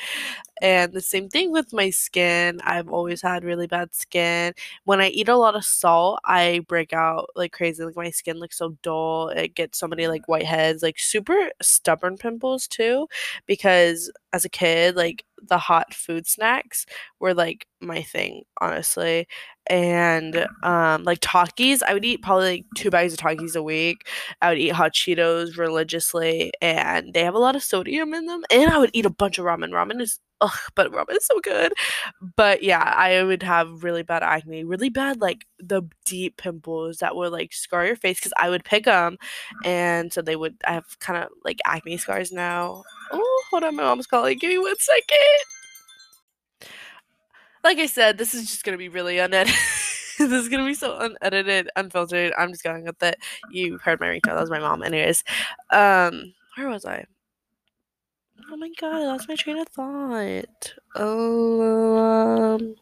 And 0.62 0.92
the 0.92 1.00
same 1.00 1.28
thing 1.28 1.52
with 1.52 1.72
my 1.72 1.90
skin. 1.90 2.60
I've 2.64 2.88
always 2.90 3.22
had 3.22 3.44
really 3.44 3.66
bad 3.68 3.94
skin. 3.94 4.54
When 4.84 5.00
I 5.00 5.08
eat 5.08 5.28
a 5.28 5.36
lot 5.36 5.56
of 5.56 5.64
salt, 5.64 6.20
I 6.24 6.60
break 6.68 6.92
out 6.92 7.30
like 7.36 7.52
crazy. 7.52 7.84
Like 7.84 7.96
my 7.96 8.10
skin 8.10 8.38
looks 8.38 8.58
so 8.58 8.76
dull. 8.82 9.28
It 9.30 9.54
gets 9.54 9.78
so 9.78 9.88
many 9.88 10.08
like 10.08 10.26
whiteheads, 10.28 10.82
like 10.82 10.98
super 10.98 11.50
stubborn 11.62 12.18
pimples 12.18 12.68
too. 12.68 13.08
Because 13.46 14.10
as 14.32 14.44
a 14.44 14.48
kid, 14.50 14.96
like 14.96 15.24
the 15.42 15.58
hot 15.58 15.94
food 15.94 16.26
snacks 16.26 16.86
were 17.20 17.34
like 17.34 17.66
my 17.80 18.02
thing, 18.02 18.42
honestly. 18.60 19.26
And 19.70 20.46
um 20.62 21.04
like 21.04 21.20
Takis, 21.20 21.82
I 21.82 21.92
would 21.94 22.04
eat 22.04 22.22
probably 22.22 22.44
like 22.56 22.64
two 22.76 22.90
bags 22.90 23.12
of 23.12 23.18
Takis 23.20 23.54
a 23.56 23.62
week. 23.62 24.08
I 24.42 24.48
would 24.48 24.58
eat 24.58 24.70
hot 24.72 24.92
Cheetos 24.94 25.56
religiously, 25.58 26.52
and 26.62 27.12
they 27.14 27.22
have 27.24 27.34
a 27.34 27.38
lot 27.38 27.56
of 27.56 27.62
sodium 27.62 28.14
in 28.14 28.26
them. 28.26 28.42
And 28.50 28.70
I 28.70 28.78
would 28.78 28.90
eat 28.94 29.06
a 29.06 29.10
bunch 29.10 29.38
of 29.38 29.44
ramen. 29.44 29.70
Ramen 29.70 30.00
is 30.00 30.18
ugh, 30.40 30.50
but 30.74 30.90
ramen 30.92 31.16
is 31.16 31.26
so 31.26 31.38
good. 31.40 31.72
But 32.36 32.62
yeah, 32.62 32.82
I 32.96 33.22
would 33.22 33.42
have 33.42 33.84
really 33.84 34.02
bad 34.02 34.22
acne, 34.22 34.64
really 34.64 34.88
bad 34.90 35.20
like 35.20 35.46
the 35.58 35.82
deep 36.04 36.36
pimples 36.36 36.98
that 36.98 37.16
would 37.16 37.32
like 37.32 37.52
scar 37.52 37.86
your 37.86 37.96
face 37.96 38.18
because 38.18 38.32
I 38.36 38.50
would 38.50 38.64
pick 38.64 38.84
them, 38.84 39.18
and 39.64 40.12
so 40.12 40.22
they 40.22 40.36
would. 40.36 40.56
I 40.66 40.72
have 40.74 40.98
kind 41.00 41.22
of 41.22 41.30
like 41.44 41.58
acne 41.66 41.96
scars 41.98 42.32
now. 42.32 42.84
Oh, 43.12 43.44
hold 43.50 43.64
on, 43.64 43.76
my 43.76 43.84
mom's 43.84 44.06
calling. 44.06 44.38
Give 44.38 44.50
me 44.50 44.58
one 44.58 44.76
second. 44.78 45.18
Like 47.64 47.78
I 47.78 47.86
said, 47.86 48.18
this 48.18 48.34
is 48.34 48.46
just 48.46 48.64
gonna 48.64 48.78
be 48.78 48.88
really 48.88 49.18
unedited. 49.18 49.54
this 50.18 50.32
is 50.32 50.48
gonna 50.48 50.64
be 50.66 50.74
so 50.74 50.98
unedited, 50.98 51.70
unfiltered. 51.76 52.32
I'm 52.38 52.50
just 52.50 52.62
going 52.62 52.84
with 52.84 53.02
it. 53.02 53.16
You 53.50 53.78
heard 53.78 54.00
my 54.00 54.06
ringtone. 54.06 54.34
That 54.34 54.40
was 54.40 54.50
my 54.50 54.60
mom. 54.60 54.82
Anyways, 54.82 55.24
um, 55.70 56.34
where 56.56 56.68
was 56.68 56.84
I? 56.84 57.04
Oh 58.50 58.56
my 58.56 58.70
god, 58.80 58.94
I 58.94 59.06
lost 59.06 59.28
my 59.28 59.34
train 59.34 59.58
of 59.58 59.68
thought. 59.68 60.74
Um, 60.96 62.74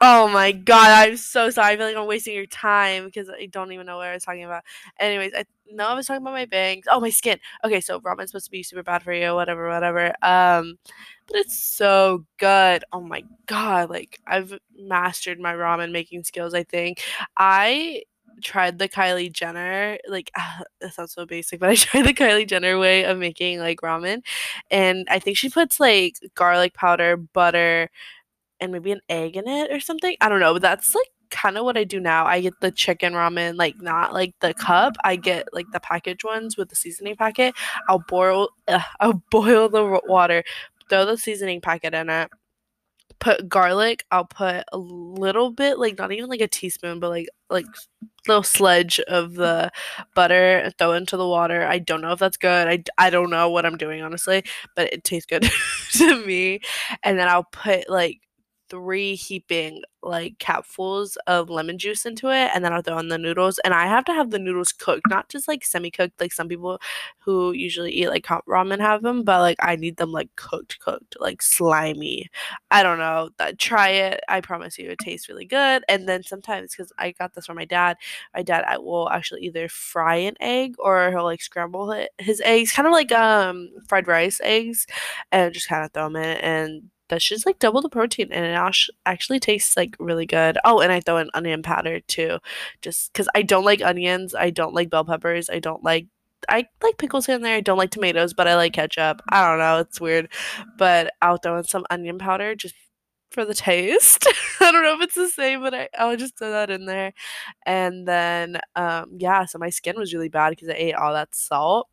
oh 0.00 0.28
my 0.28 0.52
god, 0.52 0.90
I'm 0.90 1.16
so 1.16 1.50
sorry. 1.50 1.74
I 1.74 1.76
feel 1.76 1.86
like 1.86 1.96
I'm 1.96 2.06
wasting 2.06 2.34
your 2.34 2.46
time 2.46 3.06
because 3.06 3.28
I 3.30 3.46
don't 3.46 3.72
even 3.72 3.86
know 3.86 3.96
what 3.96 4.08
I 4.08 4.14
was 4.14 4.24
talking 4.24 4.44
about. 4.44 4.62
Anyways, 4.98 5.32
I 5.34 5.44
know 5.70 5.88
I 5.88 5.94
was 5.94 6.06
talking 6.06 6.22
about 6.22 6.32
my 6.32 6.44
bangs. 6.44 6.86
Oh, 6.90 7.00
my 7.00 7.10
skin. 7.10 7.38
Okay, 7.64 7.80
so 7.80 8.00
ramen's 8.00 8.30
supposed 8.30 8.46
to 8.46 8.50
be 8.50 8.62
super 8.62 8.82
bad 8.82 9.02
for 9.02 9.12
you, 9.12 9.34
whatever, 9.34 9.68
whatever. 9.68 10.12
Um, 10.22 10.78
but 11.26 11.36
it's 11.36 11.58
so 11.58 12.24
good. 12.38 12.84
Oh 12.92 13.00
my 13.00 13.24
god, 13.46 13.90
like 13.90 14.20
I've 14.26 14.58
mastered 14.78 15.40
my 15.40 15.54
ramen 15.54 15.92
making 15.92 16.24
skills, 16.24 16.54
I 16.54 16.62
think. 16.64 17.02
I 17.36 18.02
tried 18.42 18.78
the 18.78 18.88
Kylie 18.88 19.32
Jenner, 19.32 19.98
like 20.08 20.30
uh, 20.38 20.62
that 20.80 20.94
sounds 20.94 21.12
so 21.12 21.26
basic, 21.26 21.60
but 21.60 21.70
I 21.70 21.74
tried 21.76 22.06
the 22.06 22.14
Kylie 22.14 22.46
Jenner 22.46 22.78
way 22.78 23.04
of 23.04 23.18
making 23.18 23.58
like 23.58 23.80
ramen, 23.80 24.22
and 24.70 25.06
I 25.10 25.18
think 25.18 25.36
she 25.36 25.48
puts 25.50 25.80
like 25.80 26.16
garlic 26.34 26.74
powder, 26.74 27.16
butter, 27.16 27.90
and 28.60 28.72
maybe 28.72 28.92
an 28.92 29.00
egg 29.08 29.36
in 29.36 29.48
it 29.48 29.70
or 29.70 29.80
something. 29.80 30.16
I 30.20 30.28
don't 30.28 30.40
know, 30.40 30.52
but 30.52 30.62
that's 30.62 30.94
like 30.94 31.08
kind 31.30 31.58
of 31.58 31.64
what 31.64 31.76
I 31.76 31.84
do 31.84 32.00
now. 32.00 32.26
I 32.26 32.40
get 32.40 32.54
the 32.60 32.70
chicken 32.70 33.12
ramen, 33.12 33.56
like 33.56 33.80
not 33.80 34.12
like 34.12 34.34
the 34.40 34.54
cup. 34.54 34.96
I 35.04 35.16
get 35.16 35.48
like 35.52 35.66
the 35.72 35.80
package 35.80 36.24
ones 36.24 36.56
with 36.56 36.68
the 36.68 36.76
seasoning 36.76 37.16
packet. 37.16 37.54
I'll 37.88 38.04
boil, 38.08 38.48
I'll 39.00 39.22
boil 39.30 39.68
the 39.68 40.00
water, 40.06 40.44
throw 40.88 41.04
the 41.04 41.18
seasoning 41.18 41.60
packet 41.60 41.94
in 41.94 42.10
it 42.10 42.30
put 43.18 43.48
garlic. 43.48 44.04
I'll 44.10 44.24
put 44.24 44.64
a 44.72 44.78
little 44.78 45.50
bit, 45.50 45.78
like 45.78 45.98
not 45.98 46.12
even 46.12 46.28
like 46.28 46.40
a 46.40 46.48
teaspoon, 46.48 47.00
but 47.00 47.10
like 47.10 47.28
like 47.50 47.66
little 48.26 48.42
sledge 48.42 49.00
of 49.00 49.34
the 49.34 49.70
butter 50.14 50.58
and 50.58 50.76
throw 50.76 50.92
into 50.92 51.16
the 51.16 51.26
water. 51.28 51.66
I 51.66 51.78
don't 51.78 52.00
know 52.00 52.12
if 52.12 52.18
that's 52.18 52.36
good. 52.36 52.68
I, 52.68 52.82
I 52.98 53.10
don't 53.10 53.30
know 53.30 53.50
what 53.50 53.64
I'm 53.66 53.76
doing 53.76 54.02
honestly, 54.02 54.44
but 54.74 54.92
it 54.92 55.04
tastes 55.04 55.26
good 55.26 55.48
to 55.92 56.26
me. 56.26 56.60
And 57.02 57.18
then 57.18 57.28
I'll 57.28 57.44
put 57.44 57.88
like 57.88 58.20
three 58.68 59.14
heaping 59.14 59.82
like 60.02 60.38
capfuls 60.38 61.16
of 61.26 61.50
lemon 61.50 61.78
juice 61.78 62.06
into 62.06 62.28
it 62.28 62.50
and 62.54 62.64
then 62.64 62.72
I'll 62.72 62.82
throw 62.82 62.98
in 62.98 63.08
the 63.08 63.18
noodles 63.18 63.58
and 63.64 63.74
I 63.74 63.86
have 63.86 64.04
to 64.06 64.12
have 64.12 64.30
the 64.30 64.38
noodles 64.38 64.72
cooked 64.72 65.08
not 65.08 65.28
just 65.28 65.48
like 65.48 65.64
semi 65.64 65.90
cooked 65.90 66.20
like 66.20 66.32
some 66.32 66.48
people 66.48 66.78
who 67.18 67.52
usually 67.52 67.90
eat 67.92 68.08
like 68.08 68.26
ramen 68.26 68.78
have 68.80 69.02
them 69.02 69.24
but 69.24 69.40
like 69.40 69.56
I 69.60 69.76
need 69.76 69.96
them 69.96 70.12
like 70.12 70.28
cooked 70.36 70.78
cooked 70.80 71.16
like 71.18 71.42
slimy. 71.42 72.30
I 72.70 72.82
don't 72.82 72.98
know 72.98 73.30
that 73.38 73.58
try 73.58 73.88
it 73.90 74.20
I 74.28 74.40
promise 74.40 74.78
you 74.78 74.90
it 74.90 74.98
tastes 74.98 75.28
really 75.28 75.44
good 75.44 75.84
and 75.88 76.08
then 76.08 76.22
sometimes 76.22 76.74
because 76.74 76.92
I 76.98 77.12
got 77.12 77.34
this 77.34 77.46
from 77.46 77.56
my 77.56 77.64
dad 77.64 77.96
my 78.34 78.42
dad 78.42 78.64
I 78.66 78.78
will 78.78 79.08
actually 79.10 79.42
either 79.42 79.68
fry 79.68 80.16
an 80.16 80.34
egg 80.40 80.74
or 80.78 81.10
he'll 81.10 81.24
like 81.24 81.42
scramble 81.42 82.06
his 82.18 82.40
eggs 82.42 82.72
kind 82.72 82.86
of 82.86 82.92
like 82.92 83.12
um 83.12 83.70
fried 83.88 84.06
rice 84.08 84.40
eggs 84.42 84.86
and 85.32 85.52
just 85.52 85.68
kind 85.68 85.84
of 85.84 85.92
throw 85.92 86.04
them 86.04 86.16
in 86.16 86.36
and 86.38 86.90
that's 87.08 87.24
just 87.24 87.46
like 87.46 87.58
double 87.58 87.82
the 87.82 87.88
protein 87.88 88.32
and 88.32 88.44
it 88.44 88.90
actually 89.06 89.40
tastes 89.40 89.76
like 89.76 89.96
really 89.98 90.26
good. 90.26 90.58
Oh, 90.64 90.80
and 90.80 90.92
I 90.92 91.00
throw 91.00 91.18
in 91.18 91.30
onion 91.34 91.62
powder 91.62 92.00
too, 92.00 92.38
just 92.82 93.12
because 93.12 93.28
I 93.34 93.42
don't 93.42 93.64
like 93.64 93.82
onions, 93.82 94.34
I 94.34 94.50
don't 94.50 94.74
like 94.74 94.90
bell 94.90 95.04
peppers, 95.04 95.50
I 95.50 95.58
don't 95.60 95.84
like 95.84 96.06
I 96.48 96.66
like 96.82 96.98
pickles 96.98 97.28
in 97.28 97.42
there. 97.42 97.56
I 97.56 97.60
don't 97.60 97.78
like 97.78 97.90
tomatoes, 97.90 98.34
but 98.34 98.46
I 98.46 98.56
like 98.56 98.72
ketchup. 98.74 99.20
I 99.30 99.48
don't 99.48 99.58
know, 99.58 99.78
it's 99.78 100.00
weird, 100.00 100.28
but 100.78 101.12
I'll 101.22 101.38
throw 101.38 101.58
in 101.58 101.64
some 101.64 101.86
onion 101.90 102.18
powder 102.18 102.54
just 102.54 102.74
for 103.30 103.44
the 103.44 103.54
taste. 103.54 104.26
I 104.60 104.70
don't 104.70 104.82
know 104.82 104.94
if 104.96 105.02
it's 105.02 105.14
the 105.14 105.28
same, 105.28 105.62
but 105.62 105.74
I, 105.74 105.88
I'll 105.98 106.16
just 106.16 106.38
throw 106.38 106.50
that 106.50 106.70
in 106.70 106.86
there. 106.86 107.12
And 107.64 108.06
then, 108.06 108.60
um, 108.76 109.10
yeah, 109.18 109.44
so 109.46 109.58
my 109.58 109.70
skin 109.70 109.96
was 109.98 110.14
really 110.14 110.28
bad 110.28 110.50
because 110.50 110.68
I 110.68 110.74
ate 110.74 110.94
all 110.94 111.12
that 111.14 111.34
salt 111.34 111.88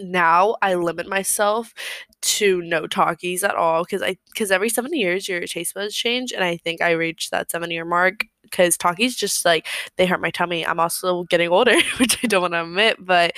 now 0.00 0.56
I 0.62 0.74
limit 0.74 1.08
myself 1.08 1.74
to 2.22 2.62
no 2.62 2.86
Takis 2.86 3.42
at 3.42 3.54
all 3.56 3.82
because 3.84 4.02
I 4.02 4.16
because 4.32 4.50
every 4.50 4.68
seven 4.68 4.92
years 4.94 5.28
your 5.28 5.40
taste 5.46 5.74
buds 5.74 5.94
change 5.94 6.32
and 6.32 6.44
I 6.44 6.56
think 6.56 6.80
I 6.80 6.92
reached 6.92 7.30
that 7.32 7.50
seven 7.50 7.70
year 7.70 7.84
mark 7.84 8.24
because 8.42 8.76
Takis 8.76 9.16
just 9.16 9.44
like 9.44 9.66
they 9.96 10.06
hurt 10.06 10.20
my 10.20 10.30
tummy. 10.30 10.66
I'm 10.66 10.80
also 10.80 11.24
getting 11.24 11.48
older, 11.48 11.74
which 11.98 12.18
I 12.22 12.26
don't 12.28 12.42
want 12.42 12.54
to 12.54 12.62
admit, 12.62 12.96
but 13.00 13.34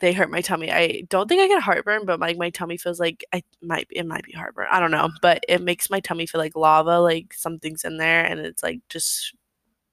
they 0.00 0.12
hurt 0.12 0.30
my 0.30 0.40
tummy. 0.40 0.70
I 0.70 1.02
don't 1.08 1.28
think 1.28 1.40
I 1.40 1.48
get 1.48 1.62
heartburn, 1.62 2.04
but 2.06 2.20
like 2.20 2.36
my 2.38 2.50
tummy 2.50 2.76
feels 2.76 3.00
like 3.00 3.24
I 3.32 3.42
might 3.62 3.88
it 3.90 4.06
might 4.06 4.24
be 4.24 4.32
heartburn. 4.32 4.68
I 4.70 4.80
don't 4.80 4.90
know, 4.90 5.10
but 5.22 5.44
it 5.48 5.62
makes 5.62 5.90
my 5.90 6.00
tummy 6.00 6.26
feel 6.26 6.40
like 6.40 6.56
lava, 6.56 7.00
like 7.00 7.32
something's 7.34 7.84
in 7.84 7.96
there, 7.98 8.24
and 8.24 8.40
it's 8.40 8.62
like 8.62 8.80
just 8.88 9.34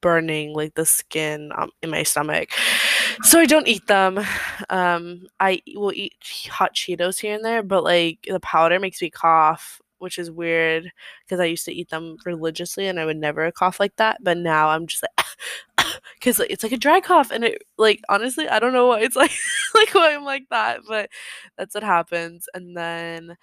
burning 0.00 0.54
like 0.54 0.74
the 0.74 0.86
skin 0.86 1.50
um, 1.56 1.70
in 1.82 1.90
my 1.90 2.02
stomach. 2.02 2.50
So 3.22 3.40
I 3.40 3.46
don't 3.46 3.68
eat 3.68 3.86
them. 3.86 4.18
Um, 4.70 5.26
I 5.40 5.62
will 5.74 5.92
eat 5.92 6.14
hot 6.50 6.74
Cheetos 6.74 7.18
here 7.20 7.34
and 7.34 7.44
there, 7.44 7.62
but 7.62 7.84
like 7.84 8.26
the 8.28 8.40
powder 8.40 8.78
makes 8.78 9.00
me 9.00 9.10
cough, 9.10 9.80
which 9.98 10.18
is 10.18 10.30
weird 10.30 10.90
because 11.24 11.40
I 11.40 11.46
used 11.46 11.64
to 11.66 11.72
eat 11.72 11.88
them 11.90 12.18
religiously 12.24 12.86
and 12.86 13.00
I 13.00 13.06
would 13.06 13.16
never 13.16 13.50
cough 13.52 13.80
like 13.80 13.96
that. 13.96 14.18
But 14.22 14.38
now 14.38 14.68
I'm 14.68 14.86
just 14.86 15.02
like, 15.02 15.90
because 16.14 16.40
it's 16.40 16.62
like 16.62 16.72
a 16.72 16.76
dry 16.76 17.00
cough, 17.00 17.30
and 17.30 17.44
it 17.44 17.62
like 17.78 18.02
honestly 18.08 18.48
I 18.48 18.58
don't 18.58 18.72
know 18.72 18.86
why 18.86 19.00
it's 19.00 19.16
like 19.16 19.32
like 19.74 19.94
why 19.94 20.14
I'm 20.14 20.24
like 20.24 20.44
that, 20.50 20.80
but 20.86 21.10
that's 21.56 21.74
what 21.74 21.84
happens. 21.84 22.46
And 22.54 22.76
then 22.76 23.36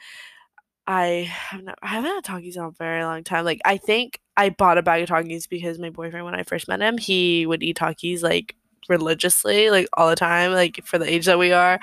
I 0.85 1.29
have 1.31 1.63
not, 1.63 1.79
I 1.81 1.87
haven't 1.87 2.11
had 2.11 2.25
Takis 2.25 2.57
in 2.57 2.63
a 2.63 2.71
very 2.71 3.03
long 3.03 3.23
time. 3.23 3.45
Like 3.45 3.61
I 3.65 3.77
think 3.77 4.19
I 4.37 4.49
bought 4.49 4.77
a 4.77 4.83
bag 4.83 5.03
of 5.03 5.09
Takis 5.09 5.47
because 5.49 5.79
my 5.79 5.89
boyfriend 5.89 6.25
when 6.25 6.35
I 6.35 6.43
first 6.43 6.67
met 6.67 6.81
him, 6.81 6.97
he 6.97 7.45
would 7.45 7.63
eat 7.63 7.77
Takis 7.77 8.21
like 8.23 8.55
religiously, 8.89 9.69
like 9.69 9.87
all 9.93 10.09
the 10.09 10.15
time, 10.15 10.51
like 10.53 10.81
for 10.85 10.97
the 10.97 11.09
age 11.09 11.25
that 11.25 11.39
we 11.39 11.51
are. 11.51 11.79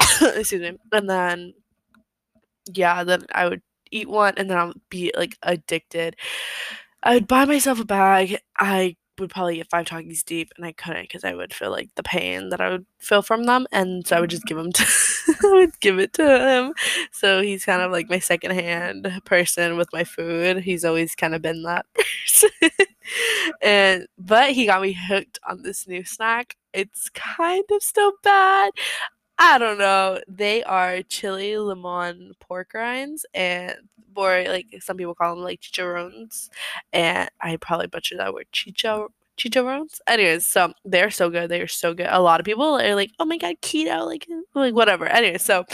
Excuse 0.22 0.62
me. 0.62 0.78
And 0.92 1.08
then 1.08 1.54
yeah, 2.72 3.04
then 3.04 3.24
I 3.32 3.48
would 3.48 3.62
eat 3.90 4.08
one 4.08 4.34
and 4.36 4.50
then 4.50 4.58
I'll 4.58 4.74
be 4.88 5.12
like 5.16 5.36
addicted. 5.42 6.16
I 7.02 7.14
would 7.14 7.28
buy 7.28 7.44
myself 7.44 7.80
a 7.80 7.84
bag. 7.84 8.38
I 8.58 8.96
would 9.20 9.30
probably 9.30 9.56
get 9.56 9.70
five 9.70 9.86
Takis 9.86 10.24
deep, 10.24 10.50
and 10.56 10.66
I 10.66 10.72
couldn't 10.72 11.02
because 11.02 11.24
I 11.24 11.34
would 11.34 11.54
feel 11.54 11.70
like 11.70 11.90
the 11.94 12.02
pain 12.02 12.48
that 12.48 12.60
I 12.60 12.70
would 12.70 12.86
feel 12.98 13.22
from 13.22 13.44
them, 13.44 13.66
and 13.72 14.06
so 14.06 14.16
I 14.16 14.20
would 14.20 14.30
just 14.30 14.46
give 14.46 14.56
mm. 14.56 14.64
them 14.64 14.72
to, 14.72 15.46
I 15.48 15.52
would 15.52 15.80
give 15.80 15.98
it 15.98 16.12
to 16.14 16.48
him. 16.48 16.74
So 17.12 17.42
he's 17.42 17.64
kind 17.64 17.82
of 17.82 17.92
like 17.92 18.10
my 18.10 18.18
secondhand 18.18 19.22
person 19.24 19.76
with 19.76 19.88
my 19.92 20.04
food. 20.04 20.62
He's 20.62 20.84
always 20.84 21.14
kind 21.14 21.34
of 21.34 21.42
been 21.42 21.62
that 21.62 21.86
person, 21.94 22.70
and 23.62 24.06
but 24.18 24.52
he 24.52 24.66
got 24.66 24.82
me 24.82 24.92
hooked 24.92 25.38
on 25.48 25.62
this 25.62 25.86
new 25.86 26.04
snack. 26.04 26.56
It's 26.72 27.08
kind 27.10 27.64
of 27.70 27.82
still 27.82 28.12
bad. 28.22 28.72
I 29.40 29.56
don't 29.58 29.78
know. 29.78 30.20
They 30.28 30.62
are 30.64 31.02
chili 31.02 31.56
lemon 31.56 32.34
pork 32.40 32.74
rinds 32.74 33.24
and 33.32 33.74
or 34.14 34.44
like 34.48 34.66
some 34.80 34.98
people 34.98 35.14
call 35.14 35.34
them 35.34 35.42
like 35.42 35.60
chicharrones. 35.62 36.50
And 36.92 37.30
I 37.40 37.56
probably 37.56 37.86
butchered 37.86 38.18
that 38.18 38.34
word 38.34 38.48
chicho 38.52 39.08
chicharrones. 39.38 40.00
Anyways, 40.06 40.46
so 40.46 40.74
they're 40.84 41.10
so 41.10 41.30
good. 41.30 41.50
They're 41.50 41.68
so 41.68 41.94
good. 41.94 42.08
A 42.10 42.20
lot 42.20 42.38
of 42.40 42.44
people 42.44 42.78
are 42.78 42.94
like, 42.94 43.12
oh 43.18 43.24
my 43.24 43.38
god, 43.38 43.56
keto, 43.62 44.04
like 44.06 44.26
like 44.54 44.74
whatever. 44.74 45.06
Anyway, 45.06 45.38
so 45.38 45.64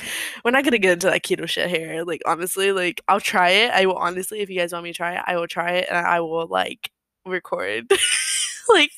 we're 0.44 0.52
not 0.52 0.62
gonna 0.64 0.78
get 0.78 0.92
into 0.92 1.08
that 1.10 1.24
keto 1.24 1.48
shit 1.48 1.68
here. 1.68 2.04
Like 2.04 2.22
honestly, 2.24 2.70
like 2.70 3.00
I'll 3.08 3.20
try 3.20 3.50
it. 3.50 3.72
I 3.72 3.86
will 3.86 3.96
honestly, 3.96 4.40
if 4.40 4.48
you 4.48 4.60
guys 4.60 4.72
want 4.72 4.84
me 4.84 4.92
to 4.92 4.96
try 4.96 5.14
it, 5.16 5.22
I 5.26 5.36
will 5.36 5.48
try 5.48 5.72
it 5.72 5.88
and 5.90 6.06
I 6.06 6.20
will 6.20 6.46
like 6.46 6.92
record 7.26 7.90
like 8.68 8.92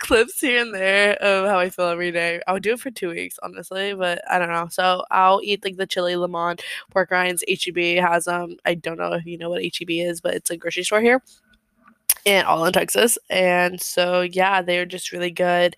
clips 0.00 0.40
here 0.40 0.62
and 0.62 0.74
there 0.74 1.14
of 1.22 1.46
how 1.46 1.58
I 1.58 1.70
feel 1.70 1.86
every 1.86 2.10
day. 2.10 2.40
I'll 2.48 2.58
do 2.58 2.72
it 2.72 2.80
for 2.80 2.90
two 2.90 3.10
weeks, 3.10 3.38
honestly, 3.42 3.94
but 3.94 4.20
I 4.28 4.38
don't 4.38 4.48
know. 4.48 4.66
So 4.70 5.04
I'll 5.10 5.40
eat 5.44 5.62
like 5.62 5.76
the 5.76 5.86
chili 5.86 6.16
lemon 6.16 6.56
pork 6.90 7.10
rinds. 7.10 7.44
HEB 7.48 8.02
has 8.02 8.24
them. 8.24 8.42
Um, 8.42 8.56
I 8.64 8.74
don't 8.74 8.98
know 8.98 9.12
if 9.12 9.26
you 9.26 9.38
know 9.38 9.50
what 9.50 9.62
HEB 9.62 9.90
is, 9.90 10.20
but 10.20 10.34
it's 10.34 10.50
a 10.50 10.56
grocery 10.56 10.82
store 10.82 11.00
here 11.00 11.22
and 12.26 12.46
all 12.46 12.64
in 12.64 12.72
Texas. 12.72 13.18
And 13.28 13.80
so 13.80 14.22
yeah, 14.22 14.62
they're 14.62 14.86
just 14.86 15.12
really 15.12 15.30
good. 15.30 15.76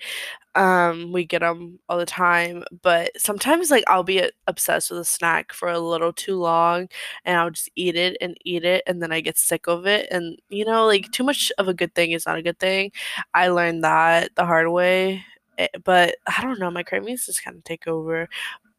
Um, 0.54 1.12
we 1.12 1.24
get 1.24 1.40
them 1.40 1.78
all 1.88 1.96
the 1.98 2.04
time, 2.04 2.62
but 2.82 3.10
sometimes 3.18 3.70
like 3.70 3.84
I'll 3.86 4.02
be 4.04 4.30
obsessed 4.46 4.90
with 4.90 5.00
a 5.00 5.04
snack 5.04 5.52
for 5.54 5.68
a 5.70 5.78
little 5.78 6.12
too 6.12 6.36
long 6.38 6.88
and 7.24 7.38
I'll 7.38 7.50
just 7.50 7.70
eat 7.74 7.96
it 7.96 8.18
and 8.20 8.36
eat 8.44 8.62
it 8.64 8.82
and 8.86 9.02
then 9.02 9.12
I 9.12 9.20
get 9.20 9.38
sick 9.38 9.66
of 9.66 9.86
it 9.86 10.08
and 10.10 10.38
you 10.50 10.66
know 10.66 10.84
like 10.86 11.10
too 11.10 11.24
much 11.24 11.50
of 11.56 11.68
a 11.68 11.74
good 11.74 11.94
thing 11.94 12.12
is 12.12 12.26
not 12.26 12.36
a 12.36 12.42
good 12.42 12.58
thing. 12.58 12.92
I 13.32 13.48
learned 13.48 13.82
that 13.84 14.34
the 14.36 14.44
hard 14.44 14.68
way. 14.68 15.24
Eh, 15.58 15.68
but 15.84 16.16
I 16.26 16.42
don't 16.42 16.58
know, 16.58 16.70
my 16.70 16.82
cravings 16.82 17.26
just 17.26 17.42
kind 17.44 17.56
of 17.56 17.64
take 17.64 17.86
over. 17.86 18.28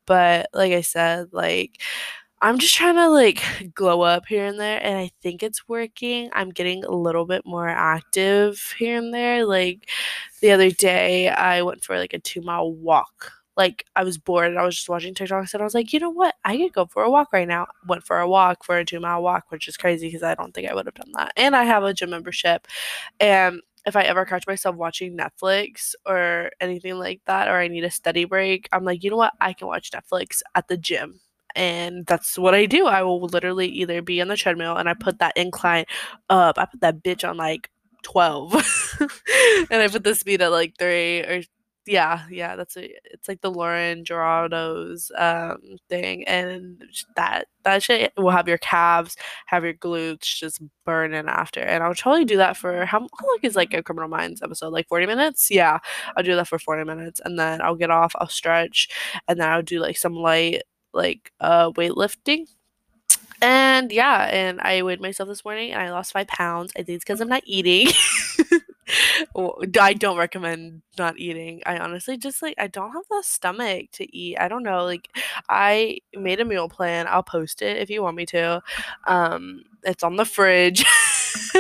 But 0.08 0.50
like 0.54 0.74
I 0.74 0.82
said, 0.82 1.30
like 1.34 1.82
I'm 2.44 2.60
just 2.60 2.76
trying 2.76 2.96
to 2.96 3.10
like 3.10 3.42
glow 3.74 4.02
up 4.02 4.26
here 4.28 4.46
and 4.46 4.60
there, 4.60 4.80
and 4.84 4.98
I 4.98 5.12
think 5.22 5.44
it's 5.44 5.68
working. 5.70 6.30
I'm 6.34 6.50
getting 6.50 6.84
a 6.84 6.92
little 6.92 7.26
bit 7.26 7.46
more 7.46 7.70
active 7.70 8.76
here 8.78 8.98
and 8.98 9.14
there. 9.14 9.46
Like 9.46 9.90
the 10.42 10.52
other 10.52 10.70
day, 10.70 11.30
I 11.30 11.62
went 11.62 11.86
for 11.86 11.98
like 11.98 12.14
a 12.14 12.20
two 12.20 12.42
mile 12.42 12.74
walk. 12.74 13.32
Like 13.56 13.86
I 13.96 14.04
was 14.04 14.18
bored 14.18 14.48
and 14.50 14.60
I 14.60 14.66
was 14.66 14.76
just 14.76 14.90
watching 14.90 15.14
TikToks, 15.14 15.54
and 15.54 15.62
I 15.62 15.66
was 15.66 15.74
like, 15.74 15.94
you 15.94 16.00
know 16.02 16.10
what? 16.10 16.36
I 16.44 16.58
could 16.58 16.74
go 16.74 16.86
for 16.86 17.04
a 17.04 17.10
walk 17.10 17.32
right 17.32 17.48
now. 17.48 17.68
Went 17.88 18.04
for 18.06 18.20
a 18.20 18.28
walk 18.28 18.66
for 18.66 18.78
a 18.78 18.84
two 18.86 19.00
mile 19.00 19.24
walk, 19.24 19.46
which 19.50 19.70
is 19.70 19.78
crazy 19.78 20.10
because 20.10 20.24
I 20.24 20.36
don't 20.36 20.54
think 20.54 20.70
I 20.70 20.76
would 20.76 20.86
have 20.86 20.96
done 20.96 21.14
that. 21.16 21.32
And 21.38 21.56
I 21.56 21.64
have 21.64 21.84
a 21.84 21.94
gym 21.94 22.10
membership, 22.10 22.68
and 23.22 23.62
if 23.86 23.96
I 23.96 24.04
ever 24.04 24.26
catch 24.26 24.48
myself 24.48 24.76
watching 24.78 25.18
Netflix 25.18 25.94
or 26.06 26.52
anything 26.62 27.00
like 27.00 27.22
that, 27.26 27.48
or 27.50 27.58
I 27.58 27.70
need 27.70 27.86
a 27.86 27.92
study 27.92 28.26
break, 28.26 28.68
I'm 28.74 28.86
like, 28.86 29.04
you 29.04 29.12
know 29.12 29.18
what? 29.18 29.34
I 29.42 29.54
can 29.54 29.68
watch 29.68 29.92
Netflix 29.92 30.42
at 30.56 30.68
the 30.70 30.78
gym 30.78 31.22
and 31.56 32.06
that's 32.06 32.38
what 32.38 32.56
I 32.56 32.66
do. 32.66 32.86
I 32.88 33.04
will 33.04 33.22
literally 33.22 33.68
either 33.68 34.02
be 34.02 34.22
on 34.22 34.28
the 34.28 34.38
treadmill 34.38 34.78
and 34.78 34.90
I 34.90 34.94
put 34.94 35.20
that 35.20 35.38
incline 35.38 35.86
up. 36.30 36.58
I 36.58 36.66
put 36.66 36.82
that 36.82 37.04
bitch 37.04 37.28
on 37.28 37.38
like 37.38 37.70
12 38.04 38.54
and 39.72 39.82
I 39.82 39.88
put 39.88 40.04
the 40.04 40.16
speed 40.16 40.42
at 40.42 40.52
like 40.52 40.76
3 40.80 41.22
or 41.22 41.42
yeah, 41.86 42.24
yeah, 42.32 42.56
that's 42.56 42.78
it. 42.78 42.92
It's 43.04 43.28
like 43.28 43.42
the 43.42 43.52
Lauren 43.52 44.06
Giraldo's 44.06 45.12
um 45.18 45.58
thing 45.90 46.24
and 46.28 46.82
that 47.18 47.48
that 47.64 47.84
shit 47.84 48.14
will 48.18 48.30
have 48.32 48.48
your 48.48 48.58
calves, 48.58 49.18
have 49.48 49.64
your 49.66 49.74
glutes 49.74 50.22
just 50.38 50.62
burning 50.86 51.28
after. 51.28 51.60
And 51.62 51.84
I'll 51.84 51.94
totally 51.96 52.26
do 52.26 52.38
that 52.38 52.56
for 52.58 52.86
how, 52.86 53.00
how 53.00 53.28
long 53.28 53.40
is 53.44 53.56
like 53.56 53.74
a 53.74 53.84
Criminal 53.84 54.10
Minds 54.10 54.42
episode? 54.42 54.70
Like 54.72 54.88
40 54.88 55.08
minutes? 55.08 55.50
Yeah, 55.52 55.80
I'll 56.16 56.24
do 56.24 56.36
that 56.36 56.48
for 56.48 56.60
40 56.60 56.86
minutes 56.86 57.22
and 57.24 57.38
then 57.38 57.62
I'll 57.62 57.76
get 57.76 57.92
off, 57.92 58.14
I'll 58.20 58.30
stretch, 58.30 58.88
and 59.28 59.40
then 59.40 59.50
I'll 59.50 59.62
do 59.62 59.80
like 59.80 59.98
some 59.98 60.14
light 60.16 60.64
like 60.94 61.32
uh 61.40 61.72
weightlifting. 61.72 62.48
And 63.42 63.92
yeah 63.92 64.30
and 64.32 64.62
i 64.62 64.82
weighed 64.84 65.02
myself 65.02 65.28
this 65.28 65.44
morning 65.44 65.72
and 65.72 65.82
i 65.82 65.92
lost 65.92 66.14
five 66.14 66.28
pounds. 66.28 66.72
I 66.76 66.84
think 66.84 66.98
it's 66.98 67.06
because 67.06 67.22
i'm 67.22 67.30
not 67.30 67.44
eating. 67.46 67.88
I 69.80 69.94
don't 69.94 70.18
recommend 70.18 70.82
not 70.98 71.18
eating. 71.18 71.62
I 71.66 71.78
honestly 71.78 72.18
just 72.18 72.42
like 72.42 72.56
i 72.58 72.68
don't 72.68 72.92
have 72.92 73.04
the 73.10 73.22
stomach 73.24 73.92
to 73.94 74.16
eat. 74.16 74.38
I 74.40 74.48
don't 74.48 74.64
know 74.64 74.86
like 74.86 75.10
i 75.50 76.00
made 76.14 76.40
a 76.40 76.46
meal 76.46 76.70
plan. 76.70 77.08
I'll 77.08 77.24
post 77.24 77.62
it 77.62 77.78
if 77.78 77.90
you 77.90 78.02
want 78.04 78.18
me 78.18 78.26
to. 78.28 78.62
Um 79.08 79.64
it's 79.84 80.04
on 80.04 80.16
the 80.16 80.26
fridge. 80.26 80.86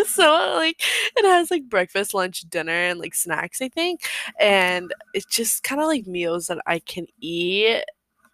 So 0.07 0.53
like 0.55 0.81
it 1.17 1.25
has 1.25 1.49
like 1.51 1.67
breakfast 1.69 2.13
lunch 2.13 2.41
dinner 2.49 2.71
and 2.71 2.99
like 2.99 3.15
snacks 3.15 3.61
i 3.61 3.69
think. 3.69 4.01
And 4.39 4.93
it's 5.13 5.25
just 5.25 5.63
kind 5.63 5.81
of 5.81 5.87
like 5.87 6.05
meals 6.07 6.47
that 6.47 6.59
i 6.67 6.79
can 6.79 7.07
eat 7.19 7.83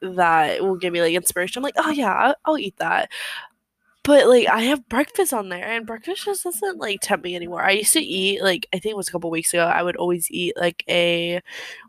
that 0.01 0.63
will 0.63 0.75
give 0.75 0.93
me 0.93 1.01
like 1.01 1.13
inspiration. 1.13 1.59
I'm 1.59 1.63
like, 1.63 1.75
oh 1.77 1.91
yeah, 1.91 2.33
I'll, 2.45 2.57
eat 2.57 2.77
that. 2.77 3.09
But 4.03 4.27
like 4.27 4.47
I 4.47 4.61
have 4.61 4.87
breakfast 4.89 5.33
on 5.33 5.49
there 5.49 5.65
and 5.65 5.85
breakfast 5.85 6.25
just 6.25 6.43
doesn't 6.43 6.79
like 6.79 6.99
tempt 7.01 7.25
me 7.25 7.35
anymore. 7.35 7.61
I 7.63 7.71
used 7.71 7.93
to 7.93 8.01
eat 8.01 8.41
like 8.41 8.67
I 8.73 8.79
think 8.79 8.93
it 8.93 8.97
was 8.97 9.09
a 9.09 9.11
couple 9.11 9.29
weeks 9.29 9.53
ago, 9.53 9.65
I 9.65 9.83
would 9.83 9.97
always 9.97 10.31
eat 10.31 10.55
like 10.57 10.83
a 10.87 11.41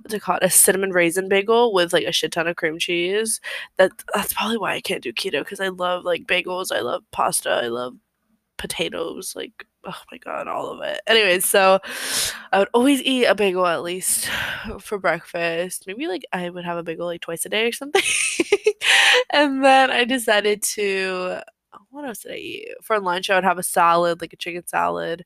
what's 0.02 0.14
it 0.14 0.22
called? 0.22 0.40
A 0.42 0.50
cinnamon 0.50 0.90
raisin 0.90 1.28
bagel 1.28 1.72
with 1.72 1.92
like 1.92 2.04
a 2.04 2.12
shit 2.12 2.32
ton 2.32 2.48
of 2.48 2.56
cream 2.56 2.78
cheese. 2.78 3.40
That 3.78 3.92
that's 4.14 4.32
probably 4.34 4.58
why 4.58 4.74
I 4.74 4.80
can't 4.80 5.02
do 5.02 5.12
keto 5.12 5.40
because 5.40 5.60
I 5.60 5.68
love 5.68 6.04
like 6.04 6.24
bagels, 6.26 6.74
I 6.74 6.80
love 6.80 7.04
pasta, 7.12 7.50
I 7.50 7.68
love 7.68 7.94
potatoes, 8.58 9.34
like 9.36 9.66
oh 9.84 10.02
my 10.10 10.18
god, 10.18 10.48
all 10.48 10.70
of 10.70 10.80
it. 10.82 11.00
Anyways, 11.06 11.44
so 11.44 11.80
I 12.52 12.58
would 12.58 12.68
always 12.74 13.02
eat 13.02 13.24
a 13.26 13.34
bagel 13.34 13.66
at 13.66 13.82
least 13.82 14.28
for 14.80 14.98
breakfast. 14.98 15.84
Maybe 15.86 16.06
like 16.08 16.24
I 16.32 16.50
would 16.50 16.64
have 16.64 16.78
a 16.78 16.82
bagel 16.82 17.06
like 17.06 17.22
twice 17.22 17.46
a 17.46 17.48
day 17.48 17.66
or 17.66 17.72
something. 17.72 18.02
and 19.32 19.64
then 19.64 19.90
I 19.90 20.04
decided 20.04 20.62
to 20.74 21.40
what 21.90 22.04
else 22.04 22.20
did 22.20 22.32
I 22.32 22.36
eat? 22.36 22.68
For 22.82 23.00
lunch, 23.00 23.30
I 23.30 23.34
would 23.36 23.44
have 23.44 23.58
a 23.58 23.62
salad, 23.62 24.20
like 24.20 24.32
a 24.32 24.36
chicken 24.36 24.66
salad. 24.66 25.24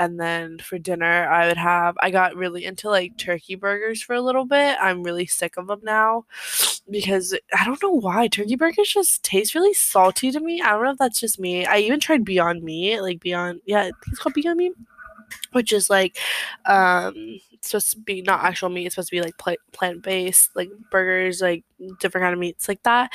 And 0.00 0.18
then 0.18 0.56
for 0.60 0.78
dinner, 0.78 1.28
I 1.28 1.46
would 1.46 1.58
have, 1.58 1.94
I 2.00 2.10
got 2.10 2.34
really 2.34 2.64
into 2.64 2.88
like 2.88 3.18
turkey 3.18 3.54
burgers 3.54 4.02
for 4.02 4.14
a 4.14 4.22
little 4.22 4.46
bit. 4.46 4.78
I'm 4.80 5.02
really 5.02 5.26
sick 5.26 5.58
of 5.58 5.66
them 5.66 5.80
now 5.82 6.24
because 6.90 7.36
I 7.52 7.66
don't 7.66 7.82
know 7.82 8.00
why. 8.00 8.26
Turkey 8.26 8.56
burgers 8.56 8.88
just 8.88 9.22
taste 9.22 9.54
really 9.54 9.74
salty 9.74 10.32
to 10.32 10.40
me. 10.40 10.62
I 10.62 10.70
don't 10.70 10.84
know 10.84 10.92
if 10.92 10.98
that's 10.98 11.20
just 11.20 11.38
me. 11.38 11.66
I 11.66 11.76
even 11.80 12.00
tried 12.00 12.24
Beyond 12.24 12.62
Meat, 12.62 13.02
like 13.02 13.20
Beyond, 13.20 13.60
yeah, 13.66 13.90
it's 14.08 14.18
called 14.18 14.32
Beyond 14.32 14.56
Meat 14.56 14.72
which 15.52 15.72
is 15.72 15.90
like 15.90 16.18
um 16.66 17.14
supposed 17.62 17.90
to 17.90 17.98
be 18.00 18.22
not 18.22 18.42
actual 18.42 18.68
meat 18.70 18.86
it's 18.86 18.94
supposed 18.94 19.10
to 19.10 19.16
be 19.16 19.22
like 19.22 19.36
pl- 19.38 19.56
plant-based 19.72 20.50
like 20.56 20.70
burgers 20.90 21.40
like 21.42 21.64
different 22.00 22.22
kind 22.24 22.32
of 22.32 22.38
meats 22.38 22.68
like 22.68 22.82
that. 22.84 23.10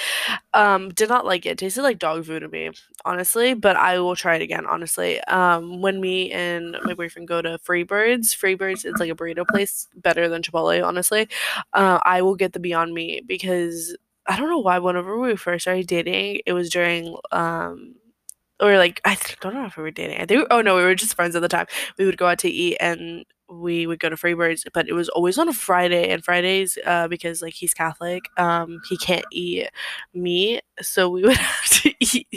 Um 0.53 0.89
did 0.89 1.09
not 1.09 1.25
like 1.25 1.45
it. 1.45 1.49
it 1.51 1.57
tasted 1.57 1.81
like 1.83 1.99
dog 1.99 2.25
food 2.25 2.41
to 2.41 2.47
me 2.47 2.71
honestly 3.05 3.53
but 3.53 3.75
i 3.75 3.99
will 3.99 4.15
try 4.15 4.35
it 4.35 4.41
again 4.41 4.65
honestly. 4.65 5.19
Um 5.25 5.81
when 5.81 5.99
me 6.01 6.31
and 6.31 6.77
my 6.83 6.93
boyfriend 6.93 7.27
go 7.27 7.41
to 7.41 7.57
freebirds 7.59 8.35
freebirds 8.35 8.85
it's 8.85 8.99
like 8.99 9.11
a 9.11 9.15
burrito 9.15 9.47
place 9.47 9.87
better 9.95 10.27
than 10.29 10.41
chipotle 10.41 10.85
honestly. 10.85 11.27
Uh, 11.73 11.99
i 12.03 12.21
will 12.21 12.35
get 12.35 12.53
the 12.53 12.59
beyond 12.59 12.93
meat 12.93 13.27
because 13.27 13.95
i 14.27 14.37
don't 14.37 14.49
know 14.49 14.59
why 14.59 14.79
whenever 14.79 15.19
we 15.19 15.35
first 15.35 15.63
started 15.63 15.87
dating 15.87 16.41
it 16.45 16.53
was 16.53 16.69
during 16.69 17.15
um 17.31 17.95
or 18.59 18.77
like 18.77 19.01
I 19.05 19.17
don't 19.41 19.53
know 19.53 19.65
if 19.65 19.77
we 19.77 19.83
were 19.83 19.91
dating. 19.91 20.21
I 20.21 20.25
think 20.25 20.47
oh 20.51 20.61
no, 20.61 20.75
we 20.75 20.83
were 20.83 20.95
just 20.95 21.15
friends 21.15 21.35
at 21.35 21.41
the 21.41 21.47
time. 21.49 21.67
We 21.97 22.05
would 22.05 22.17
go 22.17 22.27
out 22.27 22.39
to 22.39 22.49
eat 22.49 22.77
and 22.79 23.25
we 23.47 23.85
would 23.85 23.99
go 23.99 24.09
to 24.09 24.15
Freebirds, 24.15 24.63
but 24.73 24.87
it 24.89 24.93
was 24.93 25.07
always 25.09 25.37
on 25.37 25.47
a 25.47 25.53
Friday. 25.53 26.09
And 26.09 26.23
Fridays, 26.23 26.79
uh, 26.85 27.07
because 27.07 27.41
like 27.41 27.53
he's 27.53 27.73
Catholic, 27.75 28.23
um, 28.37 28.81
he 28.89 28.97
can't 28.97 29.25
eat 29.31 29.69
meat, 30.13 30.63
so 30.81 31.09
we 31.09 31.21
would 31.25 31.37
have 31.37 31.69
to 31.81 31.93
eat 31.99 32.27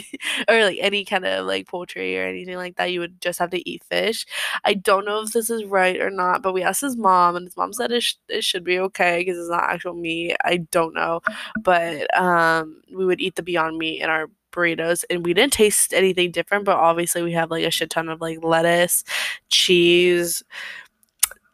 or 0.47 0.63
like 0.65 0.77
any 0.81 1.05
kind 1.05 1.25
of 1.25 1.45
like 1.47 1.67
poultry 1.67 2.17
or 2.19 2.25
anything 2.25 2.57
like 2.57 2.75
that. 2.75 2.91
You 2.91 2.99
would 2.99 3.21
just 3.21 3.39
have 3.39 3.49
to 3.51 3.69
eat 3.69 3.83
fish. 3.85 4.25
I 4.63 4.73
don't 4.75 5.05
know 5.05 5.21
if 5.21 5.31
this 5.31 5.49
is 5.49 5.63
right 5.65 5.99
or 5.99 6.09
not, 6.11 6.41
but 6.43 6.53
we 6.53 6.63
asked 6.63 6.81
his 6.81 6.97
mom, 6.97 7.35
and 7.35 7.45
his 7.45 7.57
mom 7.57 7.73
said 7.73 7.91
it, 7.91 8.03
sh- 8.03 8.15
it 8.27 8.43
should 8.43 8.63
be 8.63 8.79
okay 8.79 9.19
because 9.19 9.37
it's 9.37 9.49
not 9.49 9.63
actual 9.69 9.93
meat. 9.93 10.35
I 10.43 10.57
don't 10.57 10.93
know, 10.93 11.21
but 11.61 12.13
um, 12.19 12.81
we 12.93 13.05
would 13.05 13.21
eat 13.21 13.35
the 13.35 13.43
Beyond 13.43 13.77
Meat 13.77 14.01
in 14.01 14.09
our 14.09 14.29
burritos 14.51 15.03
and 15.09 15.25
we 15.25 15.33
didn't 15.33 15.53
taste 15.53 15.93
anything 15.93 16.31
different 16.31 16.65
but 16.65 16.77
obviously 16.77 17.21
we 17.21 17.31
have 17.31 17.51
like 17.51 17.63
a 17.63 17.71
shit 17.71 17.89
ton 17.89 18.09
of 18.09 18.21
like 18.21 18.43
lettuce 18.43 19.03
cheese. 19.49 20.43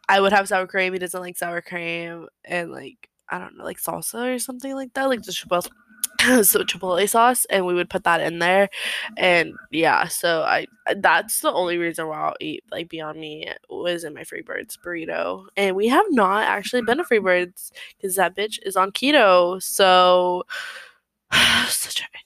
I 0.08 0.20
would 0.20 0.32
have 0.32 0.48
sour 0.48 0.66
cream 0.66 0.92
he 0.92 0.98
doesn't 0.98 1.20
like 1.20 1.36
sour 1.36 1.60
cream 1.60 2.26
and 2.44 2.70
like 2.70 3.08
i 3.28 3.38
don't 3.38 3.56
know 3.56 3.64
like 3.64 3.80
salsa 3.80 4.36
or 4.36 4.38
something 4.38 4.74
like 4.74 4.92
that 4.94 5.08
like 5.08 5.22
the 5.22 5.32
chipotle 5.32 5.70
so 6.42 6.60
chipotle 6.64 7.08
sauce 7.08 7.44
and 7.46 7.66
we 7.66 7.74
would 7.74 7.90
put 7.90 8.04
that 8.04 8.20
in 8.20 8.38
there. 8.38 8.68
And 9.16 9.54
yeah 9.70 10.08
so 10.08 10.42
i 10.42 10.66
that's 10.96 11.40
the 11.40 11.52
only 11.52 11.78
reason 11.78 12.06
why 12.06 12.18
i'll 12.18 12.36
eat 12.40 12.64
like 12.70 12.88
beyond 12.88 13.20
meat 13.20 13.48
was 13.68 14.04
in 14.04 14.14
my 14.14 14.22
freebirds 14.22 14.78
burrito. 14.78 15.46
And 15.56 15.76
we 15.76 15.88
have 15.88 16.06
not 16.10 16.44
actually 16.44 16.82
been 16.82 16.98
to 16.98 17.04
freebirds 17.04 17.70
because 17.96 18.16
that 18.16 18.36
bitch 18.36 18.58
is 18.64 18.76
on 18.76 18.92
keto 18.92 19.62
so 19.62 20.44
such 21.68 22.00
a 22.00 22.25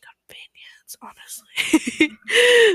honestly. 1.03 1.46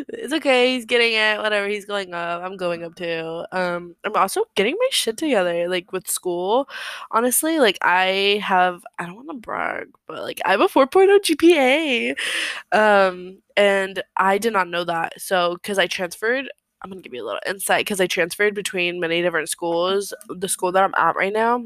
it's 0.09 0.33
okay. 0.33 0.75
He's 0.75 0.85
getting 0.85 1.13
it. 1.13 1.39
Whatever. 1.39 1.67
He's 1.67 1.85
going 1.85 2.13
up. 2.13 2.43
I'm 2.43 2.57
going 2.57 2.83
up 2.83 2.95
too. 2.95 3.45
Um, 3.51 3.95
I'm 4.03 4.15
also 4.15 4.45
getting 4.55 4.75
my 4.79 4.87
shit 4.91 5.17
together, 5.17 5.67
like 5.67 5.91
with 5.91 6.07
school. 6.07 6.69
Honestly, 7.11 7.59
like 7.59 7.77
I 7.81 8.41
have. 8.43 8.83
I 8.99 9.05
don't 9.05 9.15
want 9.15 9.29
to 9.29 9.35
brag, 9.35 9.87
but 10.07 10.23
like 10.23 10.41
I 10.45 10.51
have 10.51 10.61
a 10.61 10.67
4.0 10.67 11.19
GPA. 11.21 12.15
Um, 12.71 13.39
and 13.57 14.03
I 14.17 14.37
did 14.37 14.53
not 14.53 14.69
know 14.69 14.83
that. 14.83 15.21
So, 15.21 15.55
because 15.55 15.77
I 15.79 15.87
transferred. 15.87 16.49
I'm 16.81 16.91
gonna 16.91 17.01
give 17.01 17.13
you 17.13 17.23
a 17.23 17.25
little 17.25 17.39
insight 17.47 17.85
because 17.85 17.99
I 17.99 18.05
transferred 18.05 18.53
between 18.53 18.99
many 18.99 19.21
different 19.21 19.49
schools. 19.49 20.13
The 20.29 20.47
school 20.47 20.71
that 20.73 20.83
I'm 20.83 20.93
at 20.95 21.15
right 21.15 21.33
now, 21.33 21.63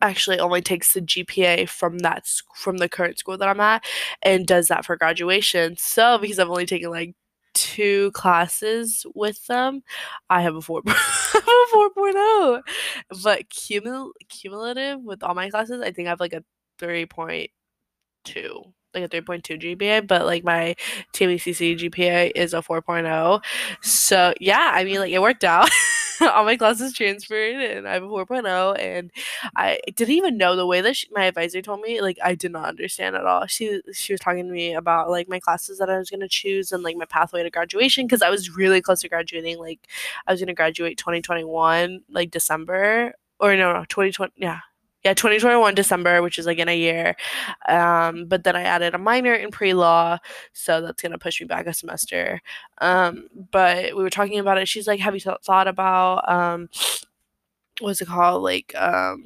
actually 0.00 0.38
only 0.38 0.62
takes 0.62 0.94
the 0.94 1.00
GPA 1.02 1.68
from 1.68 1.98
that 1.98 2.26
from 2.54 2.78
the 2.78 2.88
current 2.88 3.18
school 3.18 3.36
that 3.38 3.48
I'm 3.48 3.60
at 3.60 3.84
and 4.22 4.46
does 4.46 4.68
that 4.68 4.84
for 4.84 4.96
graduation. 4.96 5.76
So 5.76 6.18
because 6.18 6.38
I've 6.38 6.48
only 6.50 6.66
taken 6.66 6.90
like 6.90 7.14
two 7.54 8.10
classes 8.12 9.04
with 9.14 9.46
them, 9.46 9.82
I 10.28 10.42
have 10.42 10.56
a 10.56 10.62
4 10.62 10.82
a 10.86 10.90
4.0. 10.90 12.62
But 13.22 13.48
cumul- 13.50 14.12
cumulative 14.28 15.02
with 15.02 15.22
all 15.22 15.34
my 15.34 15.50
classes, 15.50 15.80
I 15.82 15.90
think 15.92 16.06
I 16.06 16.10
have 16.10 16.20
like 16.20 16.32
a 16.32 16.44
3.2 16.78 17.48
like 18.92 19.04
a 19.04 19.08
3.2 19.08 19.76
GPA, 19.76 20.06
but 20.06 20.26
like 20.26 20.42
my 20.42 20.74
TAMUCC 21.14 21.78
GPA 21.78 22.32
is 22.34 22.54
a 22.54 22.58
4.0. 22.58 23.40
So 23.82 24.34
yeah, 24.40 24.72
I 24.74 24.84
mean 24.84 24.98
like 24.98 25.12
it 25.12 25.20
worked 25.20 25.44
out. 25.44 25.70
all 26.34 26.44
my 26.44 26.56
classes 26.56 26.92
transferred 26.92 27.56
and 27.56 27.88
I 27.88 27.94
have 27.94 28.02
a 28.02 28.06
4.0 28.08 28.78
and 28.78 29.10
I 29.56 29.80
didn't 29.96 30.14
even 30.14 30.36
know 30.36 30.56
the 30.56 30.66
way 30.66 30.80
that 30.80 30.96
she, 30.96 31.08
my 31.12 31.24
advisor 31.24 31.62
told 31.62 31.80
me 31.80 32.00
like 32.00 32.18
I 32.22 32.34
did 32.34 32.52
not 32.52 32.68
understand 32.68 33.16
at 33.16 33.26
all. 33.26 33.46
She 33.46 33.80
she 33.92 34.12
was 34.12 34.20
talking 34.20 34.46
to 34.46 34.52
me 34.52 34.74
about 34.74 35.10
like 35.10 35.28
my 35.28 35.40
classes 35.40 35.78
that 35.78 35.90
I 35.90 35.98
was 35.98 36.10
going 36.10 36.20
to 36.20 36.28
choose 36.28 36.72
and 36.72 36.82
like 36.82 36.96
my 36.96 37.04
pathway 37.06 37.42
to 37.42 37.50
graduation 37.50 38.08
cuz 38.08 38.22
I 38.22 38.30
was 38.30 38.56
really 38.56 38.80
close 38.82 39.00
to 39.02 39.08
graduating 39.08 39.58
like 39.58 39.80
I 40.26 40.32
was 40.32 40.40
going 40.40 40.48
to 40.48 40.54
graduate 40.54 40.98
2021 40.98 42.02
like 42.10 42.30
December 42.30 43.14
or 43.38 43.56
no, 43.56 43.72
no 43.72 43.84
2020 43.86 44.32
yeah 44.36 44.60
yeah 45.04 45.14
2021 45.14 45.74
december 45.74 46.22
which 46.22 46.38
is 46.38 46.46
like 46.46 46.58
in 46.58 46.68
a 46.68 46.76
year 46.76 47.16
um, 47.68 48.26
but 48.26 48.44
then 48.44 48.56
i 48.56 48.62
added 48.62 48.94
a 48.94 48.98
minor 48.98 49.34
in 49.34 49.50
pre-law 49.50 50.18
so 50.52 50.80
that's 50.80 51.02
going 51.02 51.12
to 51.12 51.18
push 51.18 51.40
me 51.40 51.46
back 51.46 51.66
a 51.66 51.74
semester 51.74 52.40
um, 52.80 53.28
but 53.50 53.96
we 53.96 54.02
were 54.02 54.10
talking 54.10 54.38
about 54.38 54.58
it 54.58 54.68
she's 54.68 54.86
like 54.86 55.00
have 55.00 55.14
you 55.14 55.20
th- 55.20 55.36
thought 55.44 55.68
about 55.68 56.28
um, 56.30 56.68
what's 57.80 58.00
it 58.00 58.08
called 58.08 58.42
like 58.42 58.74
um, 58.76 59.24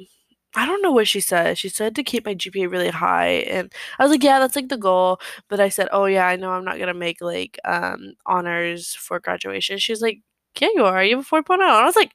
I 0.56 0.66
don't 0.66 0.82
know 0.82 0.92
what 0.92 1.08
she 1.08 1.20
said. 1.20 1.58
She 1.58 1.68
said 1.68 1.96
to 1.96 2.04
keep 2.04 2.26
my 2.26 2.34
GPA 2.34 2.66
really 2.66 2.90
high, 2.90 3.44
and 3.50 3.72
I 3.98 4.04
was 4.04 4.10
like, 4.12 4.22
"Yeah, 4.24 4.38
that's 4.40 4.56
like 4.56 4.68
the 4.68 4.76
goal." 4.78 5.20
But 5.48 5.60
I 5.60 5.68
said, 5.68 5.88
"Oh 5.92 6.06
yeah, 6.06 6.26
I 6.28 6.37
know 6.37 6.50
I'm 6.52 6.64
not 6.64 6.78
gonna 6.78 6.94
make 6.94 7.20
like 7.20 7.58
um 7.64 8.14
honors 8.26 8.94
for 8.94 9.20
graduation." 9.20 9.78
She's 9.78 10.00
like, 10.02 10.20
"Yeah, 10.60 10.68
you 10.74 10.84
are. 10.84 11.04
You 11.04 11.16
have 11.16 11.26
a 11.26 11.28
4.0." 11.28 11.64
And 11.64 11.78
I 11.82 11.84
was 11.87 11.96
like, 11.96 12.12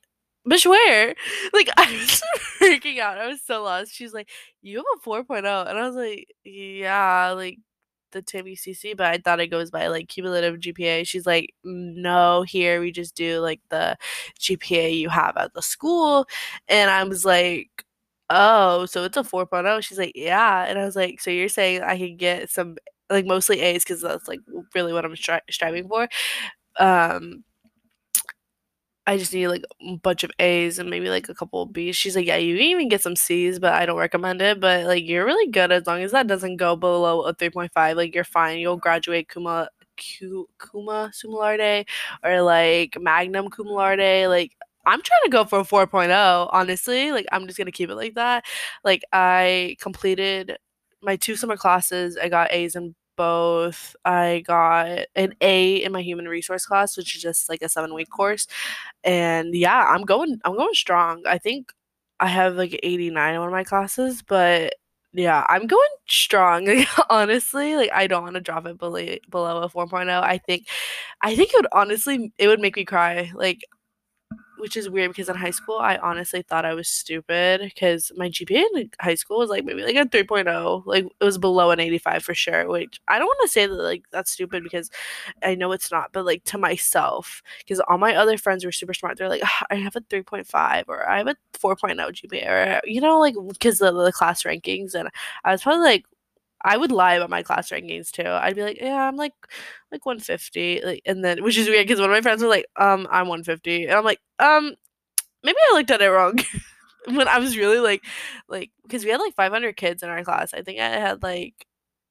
bitch, 0.49 0.65
where? 0.65 1.15
Like, 1.53 1.69
I 1.77 1.91
was 1.91 2.21
freaking 2.59 2.99
out. 2.99 3.17
I 3.17 3.27
was 3.27 3.41
so 3.41 3.63
lost. 3.63 3.93
She's 3.93 4.13
like, 4.13 4.29
you 4.61 4.77
have 4.77 4.85
a 4.97 5.09
4.0. 5.09 5.69
And 5.69 5.77
I 5.77 5.87
was 5.87 5.95
like, 5.95 6.27
yeah, 6.43 7.31
like 7.31 7.59
the 8.11 8.21
TAMUCC, 8.21 8.97
but 8.97 9.07
I 9.07 9.17
thought 9.17 9.39
it 9.39 9.47
goes 9.47 9.71
by 9.71 9.87
like 9.87 10.07
cumulative 10.07 10.59
GPA. 10.59 11.07
She's 11.07 11.25
like, 11.25 11.53
no, 11.63 12.43
here 12.43 12.81
we 12.81 12.91
just 12.91 13.15
do 13.15 13.39
like 13.39 13.61
the 13.69 13.97
GPA 14.39 14.97
you 14.97 15.09
have 15.09 15.37
at 15.37 15.53
the 15.53 15.61
school. 15.61 16.27
And 16.67 16.89
I 16.89 17.03
was 17.03 17.25
like, 17.25 17.69
oh, 18.29 18.85
so 18.85 19.03
it's 19.03 19.17
a 19.17 19.23
4.0. 19.23 19.83
She's 19.83 19.97
like, 19.97 20.13
yeah. 20.15 20.65
And 20.65 20.79
I 20.79 20.85
was 20.85 20.95
like, 20.95 21.21
so 21.21 21.31
you're 21.31 21.49
saying 21.49 21.81
I 21.83 21.97
can 21.97 22.17
get 22.17 22.49
some, 22.49 22.77
like 23.09 23.25
mostly 23.25 23.59
A's 23.61 23.83
because 23.83 24.01
that's 24.01 24.27
like 24.27 24.39
really 24.75 24.93
what 24.93 25.05
I'm 25.05 25.13
stri- 25.15 25.41
striving 25.49 25.87
for. 25.87 26.07
Um, 26.79 27.43
I 29.09 29.17
just 29.17 29.33
need 29.33 29.47
like 29.47 29.63
a 29.81 29.95
bunch 29.97 30.23
of 30.23 30.29
A's 30.37 30.77
and 30.77 30.87
maybe 30.87 31.09
like 31.09 31.29
a 31.29 31.33
couple 31.33 31.63
of 31.63 31.73
B's. 31.73 31.95
She's 31.95 32.15
like, 32.15 32.27
yeah, 32.27 32.35
you 32.37 32.55
can 32.55 32.63
even 32.65 32.89
get 32.89 33.01
some 33.01 33.15
C's, 33.15 33.57
but 33.57 33.73
I 33.73 33.87
don't 33.87 33.97
recommend 33.97 34.39
it. 34.39 34.59
But 34.59 34.85
like, 34.85 35.03
you're 35.03 35.25
really 35.25 35.51
good 35.51 35.71
as 35.71 35.87
long 35.87 36.03
as 36.03 36.11
that 36.11 36.27
doesn't 36.27 36.57
go 36.57 36.75
below 36.75 37.23
a 37.23 37.33
3.5. 37.33 37.95
Like, 37.95 38.13
you're 38.13 38.23
fine. 38.23 38.59
You'll 38.59 38.77
graduate 38.77 39.27
Kuma, 39.27 39.69
Q, 39.97 40.47
Kuma 40.59 41.11
cum 41.19 41.31
laude 41.31 41.85
or 42.23 42.41
like 42.43 42.97
Magnum 43.01 43.49
cum 43.49 43.65
laude. 43.65 44.29
Like, 44.29 44.55
I'm 44.85 45.01
trying 45.01 45.23
to 45.25 45.31
go 45.31 45.43
for 45.43 45.61
a 45.61 45.63
4.0, 45.63 46.49
honestly. 46.51 47.11
Like, 47.11 47.25
I'm 47.31 47.47
just 47.47 47.57
gonna 47.57 47.71
keep 47.71 47.89
it 47.89 47.95
like 47.95 48.13
that. 48.13 48.45
Like, 48.83 49.01
I 49.11 49.75
completed 49.79 50.57
my 51.01 51.15
two 51.15 51.35
summer 51.35 51.57
classes. 51.57 52.15
I 52.21 52.29
got 52.29 52.51
A's 52.53 52.75
in 52.75 52.93
both. 53.19 53.95
I 54.05 54.43
got 54.47 55.01
an 55.15 55.35
A 55.41 55.77
in 55.83 55.93
my 55.93 56.01
human 56.03 56.27
resource 56.29 56.65
class, 56.67 56.97
which 56.97 57.15
is 57.17 57.21
just 57.23 57.49
like 57.49 57.61
a 57.63 57.69
seven 57.69 57.93
week 57.95 58.09
course. 58.11 58.47
And 59.03 59.53
yeah, 59.55 59.85
I'm 59.89 60.03
going 60.03 60.39
I'm 60.45 60.55
going 60.57 60.73
strong. 60.73 61.23
I 61.27 61.37
think 61.37 61.71
I 62.19 62.27
have 62.27 62.55
like 62.55 62.79
89 62.83 63.33
in 63.35 63.39
one 63.39 63.49
of 63.49 63.53
my 63.53 63.63
classes, 63.63 64.21
but 64.23 64.73
Yeah, 65.13 65.45
I'm 65.49 65.67
going 65.67 65.89
strong, 66.07 66.67
honestly, 67.09 67.75
like, 67.75 67.91
I 67.93 68.07
don't 68.07 68.23
wanna 68.23 68.41
drop 68.41 68.65
it 68.67 68.77
below 68.77 69.15
below 69.29 69.61
a 69.63 69.69
4.0. 69.69 70.09
I 70.23 70.37
think 70.39 70.67
I 71.21 71.35
think 71.35 71.51
it 71.53 71.57
would 71.57 71.67
honestly 71.73 72.33
it 72.37 72.47
would 72.47 72.59
make 72.61 72.75
me 72.77 72.85
cry, 72.85 73.31
like 73.35 73.61
which 74.59 74.77
is 74.77 74.89
weird 74.89 75.11
because 75.11 75.29
in 75.29 75.35
high 75.35 75.51
school, 75.51 75.77
I 75.79 75.97
honestly 75.97 76.41
thought 76.41 76.65
I 76.65 76.73
was 76.73 76.87
stupid 76.87 77.61
because 77.63 78.11
my 78.15 78.29
GPA 78.29 78.63
in 78.75 78.91
high 78.99 79.15
school 79.15 79.39
was 79.39 79.49
like 79.49 79.65
maybe 79.65 79.83
like 79.83 79.95
a 79.95 80.05
3.0. 80.05 80.83
Like 80.85 81.05
it 81.05 81.23
was 81.23 81.37
below 81.37 81.71
an 81.71 81.79
85 81.79 82.23
for 82.23 82.33
sure, 82.35 82.67
which 82.67 82.99
I 83.07 83.17
don't 83.19 83.27
want 83.27 83.39
to 83.43 83.47
say 83.47 83.65
that 83.67 83.73
like 83.73 84.03
that's 84.11 84.31
stupid 84.31 84.63
because 84.63 84.89
I 85.43 85.55
know 85.55 85.71
it's 85.71 85.91
not, 85.91 86.11
but 86.13 86.25
like 86.25 86.43
to 86.45 86.57
myself, 86.57 87.41
because 87.59 87.79
all 87.81 87.97
my 87.97 88.15
other 88.15 88.37
friends 88.37 88.65
were 88.65 88.71
super 88.71 88.93
smart. 88.93 89.17
They're 89.17 89.29
like, 89.29 89.41
"Ah, 89.43 89.65
I 89.69 89.75
have 89.75 89.95
a 89.95 90.01
3.5 90.01 90.85
or 90.87 91.07
I 91.09 91.17
have 91.17 91.27
a 91.27 91.35
4.0 91.53 92.11
GPA 92.13 92.47
or, 92.49 92.81
you 92.85 93.01
know, 93.01 93.19
like 93.19 93.35
because 93.47 93.81
of 93.81 93.95
the 93.95 94.11
class 94.11 94.43
rankings. 94.43 94.93
And 94.95 95.09
I 95.43 95.51
was 95.51 95.63
probably 95.63 95.83
like, 95.83 96.05
I 96.63 96.77
would 96.77 96.91
lie 96.91 97.15
about 97.15 97.29
my 97.29 97.43
class 97.43 97.69
rankings 97.69 98.11
too. 98.11 98.27
I'd 98.27 98.55
be 98.55 98.63
like, 98.63 98.79
"Yeah, 98.81 99.07
I'm 99.07 99.15
like 99.17 99.33
like 99.91 100.05
150." 100.05 100.81
Like, 100.83 101.01
and 101.05 101.23
then 101.23 101.43
which 101.43 101.57
is 101.57 101.67
weird 101.69 101.87
because 101.87 101.99
one 102.01 102.09
of 102.09 102.15
my 102.15 102.21
friends 102.21 102.41
were 102.43 102.49
like, 102.49 102.65
"Um, 102.77 103.07
I'm 103.11 103.27
150." 103.27 103.85
And 103.85 103.93
I'm 103.93 104.03
like, 104.05 104.19
"Um, 104.39 104.75
maybe 105.43 105.57
I 105.71 105.75
looked 105.75 105.91
at 105.91 106.01
it 106.01 106.09
wrong." 106.09 106.39
When 107.07 107.27
I 107.29 107.39
was 107.39 107.57
really 107.57 107.79
like 107.79 108.03
like 108.49 108.71
because 108.83 109.05
we 109.05 109.11
had 109.11 109.21
like 109.21 109.33
500 109.35 109.77
kids 109.77 110.03
in 110.03 110.09
our 110.09 110.23
class. 110.23 110.53
I 110.53 110.61
think 110.63 110.79
I 110.79 110.89
had 110.89 111.23
like 111.23 111.55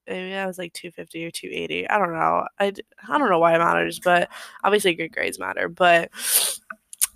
maybe 0.07 0.33
I 0.35 0.45
was 0.47 0.57
like 0.57 0.73
250 0.73 1.25
or 1.25 1.31
280. 1.31 1.87
I 1.89 1.97
don't 1.99 2.13
know. 2.13 2.47
I 2.59 2.73
I 3.07 3.17
don't 3.17 3.29
know 3.29 3.39
why 3.39 3.55
it 3.55 3.59
matters, 3.59 3.99
but 3.99 4.29
obviously 4.63 4.95
good 4.95 5.13
grades 5.13 5.39
matter. 5.39 5.69
But 5.69 6.11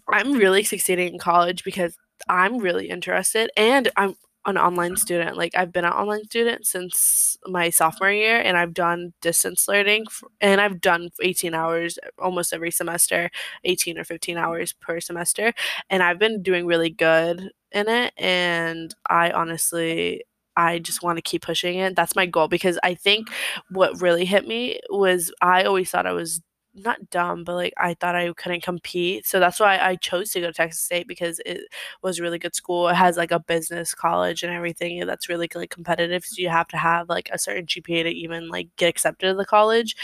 I'm 0.08 0.34
really 0.34 0.63
succeeding 0.63 1.13
in 1.13 1.19
college 1.19 1.63
because 1.63 1.98
I'm 2.28 2.58
really 2.60 2.89
interested 2.89 3.50
and 3.58 3.89
I'm 3.96 4.15
an 4.45 4.58
online 4.58 4.95
student. 4.97 5.38
Like 5.38 5.53
I've 5.56 5.71
been 5.71 5.86
an 5.86 5.93
online 5.93 6.25
student 6.25 6.65
since 6.65 7.38
my 7.45 7.69
sophomore 7.69 8.12
year 8.12 8.39
and 8.39 8.58
I've 8.58 8.73
done 8.73 9.13
distance 9.21 9.67
learning 9.67 10.06
and 10.41 10.60
I've 10.62 10.82
done 10.82 11.10
18 11.21 11.53
hours 11.53 11.97
almost 12.19 12.53
every 12.53 12.71
semester, 12.71 13.29
18 13.63 13.97
or 13.97 14.03
15 14.03 14.38
hours 14.38 14.73
per 14.73 14.99
semester, 14.99 15.53
and 15.89 16.03
I've 16.03 16.19
been 16.19 16.41
doing 16.43 16.65
really 16.65 16.89
good 16.89 17.51
in 17.71 17.89
it 17.89 18.13
and 18.17 18.93
I 19.10 19.32
honestly 19.32 20.23
I 20.56 20.77
just 20.79 21.01
want 21.01 21.17
to 21.17 21.21
keep 21.23 21.41
pushing 21.41 21.79
it. 21.79 21.95
That's 21.95 22.15
my 22.15 22.27
goal 22.27 22.47
because 22.47 22.77
I 22.84 22.93
think 22.93 23.29
what 23.71 24.01
really 24.01 24.25
hit 24.25 24.47
me 24.47 24.79
was 24.89 25.32
I 25.41 25.63
always 25.63 25.89
thought 25.89 26.06
I 26.06 26.12
was 26.12 26.41
not 26.76 27.10
dumb, 27.12 27.44
but 27.44 27.56
like 27.56 27.74
I 27.78 27.94
thought 27.94 28.16
I 28.16 28.32
couldn't 28.34 28.64
compete. 28.64 29.26
So 29.28 29.40
that's 29.40 29.60
why 29.60 29.78
I 29.80 29.96
chose 29.96 30.32
to 30.32 30.42
go 30.42 30.48
to 30.48 30.54
Texas 30.54 30.82
State 30.82 31.08
because 31.08 31.40
it 31.46 31.62
was 32.02 32.20
really 32.20 32.40
good 32.40 32.56
school. 32.56 32.88
It 32.90 32.96
has 32.96 33.16
like 33.18 33.32
a 33.32 33.40
business 33.40 33.94
college 33.94 34.44
and 34.44 34.52
everything 34.54 35.06
that's 35.06 35.30
really 35.30 35.48
like 35.54 35.70
competitive. 35.70 36.26
So 36.26 36.42
you 36.42 36.50
have 36.50 36.68
to 36.70 36.78
have 36.78 37.10
like 37.10 37.30
a 37.32 37.38
certain 37.40 37.66
GPA 37.68 38.04
to 38.04 38.10
even 38.10 38.50
like 38.50 38.70
get 38.78 38.90
accepted 38.90 39.28
to 39.30 39.34
the 39.36 39.46
college 39.46 39.96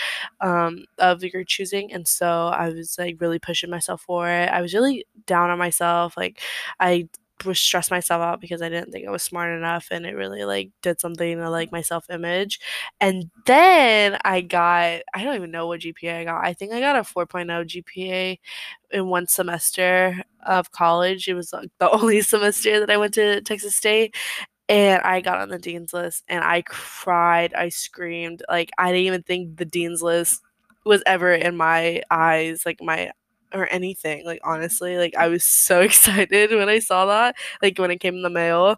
um, 0.42 0.86
of 0.98 1.24
your 1.24 1.44
choosing. 1.44 1.92
And 1.94 2.08
so 2.08 2.48
I 2.48 2.70
was 2.70 2.98
like 3.00 3.18
really 3.20 3.40
pushing 3.40 3.70
myself 3.70 4.02
for 4.02 4.30
it. 4.30 4.50
I 4.50 4.62
was 4.62 4.74
really 4.74 5.06
down 5.26 5.50
on 5.50 5.58
myself. 5.58 6.16
Like 6.18 6.40
I 6.80 7.08
was 7.46 7.60
stressed 7.60 7.92
myself 7.92 8.22
out 8.22 8.42
because 8.42 8.62
I 8.62 8.70
didn't 8.70 8.92
think 8.92 9.08
I 9.08 9.12
was 9.12 9.24
smart 9.24 9.52
enough 9.58 9.88
and 9.92 10.06
it 10.06 10.16
really 10.16 10.44
like 10.44 10.72
did 10.82 11.00
something 11.00 11.38
to 11.38 11.50
like 11.50 11.72
my 11.72 11.82
self 11.82 12.10
image 12.10 12.60
and 13.00 13.30
then 13.46 14.18
I 14.26 14.42
got 14.42 15.02
I 15.14 15.24
don't 15.24 15.36
even 15.36 15.52
know 15.52 15.68
what 15.68 15.82
GPA 15.82 16.20
I 16.20 16.24
got. 16.26 16.44
I 16.44 16.54
think 16.54 16.74
I 16.74 16.80
got 16.80 16.96
a 16.96 17.00
4.0 17.02 17.48
GPA 17.66 18.40
in 18.92 19.08
one 19.08 19.28
semester 19.28 20.24
of 20.46 20.72
college. 20.72 21.28
It 21.28 21.34
was 21.34 21.54
like 21.54 21.70
the 21.80 21.90
only 21.92 22.22
semester 22.22 22.80
that 22.80 22.90
I 22.90 22.98
went 22.98 23.14
to 23.16 23.42
Texas 23.42 23.76
State 23.76 24.16
and 24.68 25.02
I 25.02 25.22
got 25.22 25.40
on 25.40 25.50
the 25.50 25.60
dean's 25.60 25.94
list 25.94 26.24
and 26.28 26.44
I 26.44 26.62
cried, 26.62 27.54
I 27.54 27.70
screamed. 27.70 28.44
Like 28.50 28.70
I 28.78 28.92
didn't 28.92 29.08
even 29.08 29.24
think 29.24 29.58
the 29.58 29.66
dean's 29.66 30.02
list 30.04 30.42
was 30.86 31.04
ever 31.06 31.34
in 31.34 31.58
my 31.58 32.04
eyes, 32.12 32.66
like 32.66 32.80
my 32.82 33.12
or 33.54 33.68
anything. 33.72 34.26
Like 34.26 34.42
honestly, 34.44 34.98
like 34.98 35.16
I 35.16 35.28
was 35.28 35.44
so 35.44 35.82
excited 35.84 36.52
when 36.52 36.70
I 36.70 36.80
saw 36.80 37.06
that, 37.08 37.36
like 37.62 37.78
when 37.78 37.92
it 37.92 38.00
came 38.00 38.16
in 38.16 38.24
the 38.24 38.30
mail. 38.30 38.78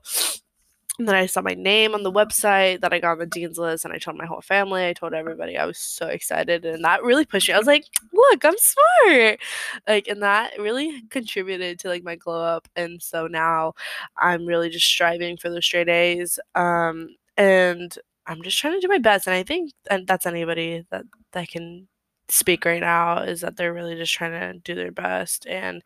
And 0.99 1.07
then 1.07 1.15
I 1.15 1.25
saw 1.25 1.41
my 1.41 1.55
name 1.55 1.95
on 1.95 2.03
the 2.03 2.11
website 2.11 2.81
that 2.81 2.93
I 2.93 2.99
got 2.99 3.13
on 3.13 3.19
the 3.19 3.25
dean's 3.25 3.57
list, 3.57 3.85
and 3.85 3.93
I 3.93 3.97
told 3.97 4.17
my 4.17 4.25
whole 4.25 4.41
family. 4.41 4.85
I 4.87 4.93
told 4.93 5.13
everybody. 5.13 5.57
I 5.57 5.65
was 5.65 5.79
so 5.79 6.07
excited, 6.07 6.63
and 6.65 6.83
that 6.83 7.01
really 7.03 7.25
pushed 7.25 7.47
me. 7.47 7.55
I 7.55 7.57
was 7.57 7.65
like, 7.65 7.85
"Look, 8.13 8.45
I'm 8.45 8.55
smart!" 8.57 9.39
Like, 9.87 10.07
and 10.07 10.21
that 10.21 10.59
really 10.59 11.01
contributed 11.09 11.79
to 11.79 11.87
like 11.87 12.03
my 12.03 12.15
glow 12.15 12.41
up. 12.43 12.67
And 12.75 13.01
so 13.01 13.25
now, 13.27 13.73
I'm 14.17 14.45
really 14.45 14.69
just 14.69 14.85
striving 14.85 15.37
for 15.37 15.49
those 15.49 15.65
straight 15.65 15.89
A's. 15.89 16.39
Um, 16.55 17.15
and 17.37 17.97
I'm 18.27 18.43
just 18.43 18.59
trying 18.59 18.73
to 18.73 18.79
do 18.81 18.87
my 18.87 18.99
best. 18.99 19.27
And 19.27 19.35
I 19.35 19.43
think 19.43 19.71
and 19.89 20.05
that's 20.07 20.25
anybody 20.25 20.85
that 20.91 21.05
that 21.33 21.47
can 21.49 21.87
speak 22.31 22.65
right 22.65 22.81
now 22.81 23.19
is 23.23 23.41
that 23.41 23.57
they're 23.57 23.73
really 23.73 23.95
just 23.95 24.13
trying 24.13 24.31
to 24.31 24.59
do 24.59 24.75
their 24.75 24.91
best 24.91 25.45
and 25.47 25.83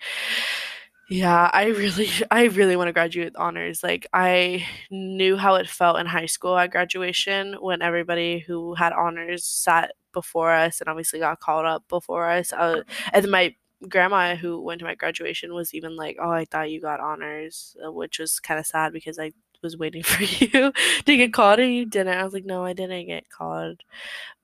yeah, 1.10 1.50
I 1.54 1.68
really 1.68 2.10
I 2.32 2.46
really 2.46 2.76
wanna 2.76 2.94
graduate 2.94 3.28
with 3.28 3.38
honors, 3.38 3.84
like, 3.84 4.08
I 4.14 4.66
knew 4.92 5.38
how 5.38 5.56
it 5.56 5.70
felt 5.70 6.00
in 6.00 6.06
high 6.08 6.26
school 6.26 6.58
at 6.58 6.72
graduation 6.72 7.56
when 7.62 7.82
everybody 7.82 8.40
who 8.40 8.74
had 8.76 8.94
honors 8.94 9.46
sat 9.46 9.92
before 10.14 10.52
us 10.52 10.80
and 10.82 10.90
obviously 10.90 11.20
got 11.20 11.40
called 11.40 11.66
up 11.66 11.84
before 11.90 12.30
us, 12.30 12.52
uh, 12.54 12.82
and 13.14 13.30
my 13.30 13.56
grandma 13.90 14.36
who 14.36 14.60
went 14.62 14.80
to 14.80 14.86
my 14.86 14.96
graduation 14.96 15.54
was 15.54 15.74
even 15.74 15.96
like, 15.96 16.18
"Oh, 16.20 16.32
I 16.32 16.46
thought 16.46 16.72
you 16.72 16.82
got 16.82 17.00
honors," 17.00 17.76
uh, 17.86 17.92
which 17.92 18.18
was 18.20 18.40
kinda 18.40 18.64
sad 18.64 18.94
because 18.94 19.20
I 19.20 19.32
was 19.62 19.78
waiting 19.78 20.04
for 20.04 20.24
you 20.24 20.72
to 21.06 21.18
get 21.18 21.34
called 21.34 21.60
and 21.60 21.74
you 21.74 21.86
didn't. 21.86 22.18
I 22.18 22.24
was 22.24 22.34
like, 22.34 22.46
"No, 22.46 22.64
I 22.66 22.74
didn't 22.74 23.08
get 23.08 23.30
called." 23.30 23.82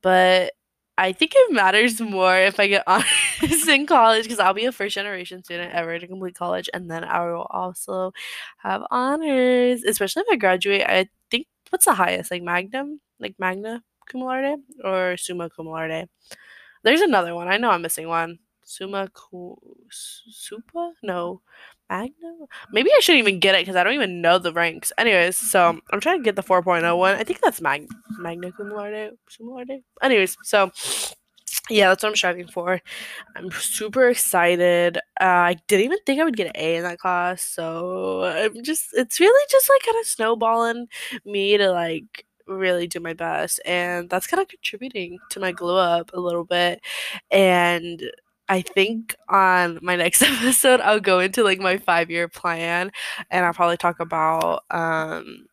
But 0.01 0.53
I 1.01 1.13
think 1.13 1.33
it 1.35 1.51
matters 1.53 1.99
more 1.99 2.37
if 2.37 2.59
I 2.59 2.67
get 2.67 2.83
honors 2.87 3.67
in 3.67 3.87
college 3.87 4.23
because 4.23 4.39
I'll 4.39 4.53
be 4.53 4.65
a 4.65 4.71
first 4.71 4.95
generation 4.95 5.43
student 5.43 5.73
ever 5.73 5.97
to 5.97 6.07
complete 6.07 6.35
college, 6.35 6.69
and 6.73 6.89
then 6.91 7.03
I 7.03 7.25
will 7.25 7.47
also 7.49 8.11
have 8.59 8.83
honors, 8.91 9.83
especially 9.83 10.21
if 10.21 10.27
I 10.31 10.35
graduate. 10.37 10.83
I 10.87 11.07
think 11.31 11.47
what's 11.71 11.85
the 11.85 11.95
highest, 11.95 12.31
like 12.31 12.43
Magnum, 12.43 13.01
like 13.19 13.35
Magna 13.39 13.83
cum 14.07 14.21
laude 14.21 14.59
or 14.83 15.17
Summa 15.17 15.49
cum 15.49 15.67
laude? 15.67 16.07
There's 16.83 17.01
another 17.01 17.35
one. 17.35 17.47
I 17.47 17.57
know 17.57 17.71
I'm 17.71 17.81
missing 17.83 18.07
one. 18.07 18.39
Summa 18.77 19.09
cu 19.13 19.57
Supa? 19.91 20.91
No. 21.03 21.41
Magna? 21.89 22.45
Maybe 22.71 22.89
I 22.95 22.99
shouldn't 23.01 23.27
even 23.27 23.39
get 23.39 23.55
it 23.55 23.61
because 23.61 23.75
I 23.75 23.83
don't 23.83 23.93
even 23.93 24.21
know 24.21 24.37
the 24.39 24.53
ranks. 24.53 24.93
Anyways, 24.97 25.37
so 25.37 25.79
I'm 25.91 25.99
trying 25.99 26.19
to 26.19 26.23
get 26.23 26.35
the 26.35 26.43
4.0 26.43 26.97
one. 26.97 27.15
I 27.15 27.23
think 27.23 27.41
that's 27.41 27.61
Mag- 27.61 27.89
Magna 28.17 28.51
cum 28.51 28.69
laude. 28.69 29.17
Cum 29.37 29.47
laude? 29.49 29.83
Anyways, 30.01 30.37
so 30.43 30.71
yeah, 31.69 31.89
that's 31.89 32.03
what 32.03 32.09
I'm 32.09 32.15
striving 32.15 32.47
for. 32.47 32.81
I'm 33.35 33.51
super 33.51 34.07
excited. 34.09 34.97
Uh, 35.19 35.51
I 35.51 35.57
didn't 35.67 35.85
even 35.85 35.99
think 36.05 36.19
I 36.19 36.23
would 36.23 36.37
get 36.37 36.47
an 36.47 36.53
A 36.55 36.77
in 36.77 36.83
that 36.83 36.99
class, 36.99 37.41
so 37.41 38.23
I'm 38.23 38.63
just 38.63 38.89
it's 38.93 39.19
really 39.19 39.45
just 39.49 39.69
like 39.69 39.81
kind 39.85 39.97
of 39.99 40.07
snowballing 40.07 40.87
me 41.25 41.57
to 41.57 41.71
like 41.71 42.25
really 42.47 42.87
do 42.87 42.99
my 42.99 43.13
best, 43.13 43.59
and 43.65 44.09
that's 44.09 44.27
kind 44.27 44.41
of 44.41 44.47
contributing 44.47 45.19
to 45.31 45.39
my 45.39 45.51
glow 45.51 45.77
up 45.77 46.11
a 46.13 46.19
little 46.19 46.43
bit. 46.45 46.81
And 47.29 48.01
I 48.51 48.61
think 48.61 49.15
on 49.29 49.79
my 49.81 49.95
next 49.95 50.21
episode, 50.23 50.81
I'll 50.81 50.99
go 50.99 51.19
into 51.19 51.43
like 51.43 51.59
my 51.59 51.77
five 51.77 52.11
year 52.11 52.27
plan, 52.27 52.91
and 53.29 53.45
I'll 53.45 53.53
probably 53.53 53.77
talk 53.77 54.01
about 54.01 54.63
um 54.71 55.45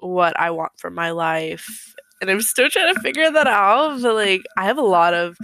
what 0.00 0.38
I 0.38 0.50
want 0.50 0.72
for 0.78 0.90
my 0.90 1.10
life. 1.10 1.94
And 2.20 2.30
I'm 2.30 2.42
still 2.42 2.68
trying 2.70 2.94
to 2.94 3.00
figure 3.00 3.30
that 3.30 3.46
out. 3.46 4.02
But 4.02 4.14
like 4.14 4.42
I 4.56 4.64
have 4.66 4.78
a 4.78 4.82
lot 4.82 5.14
of 5.14 5.36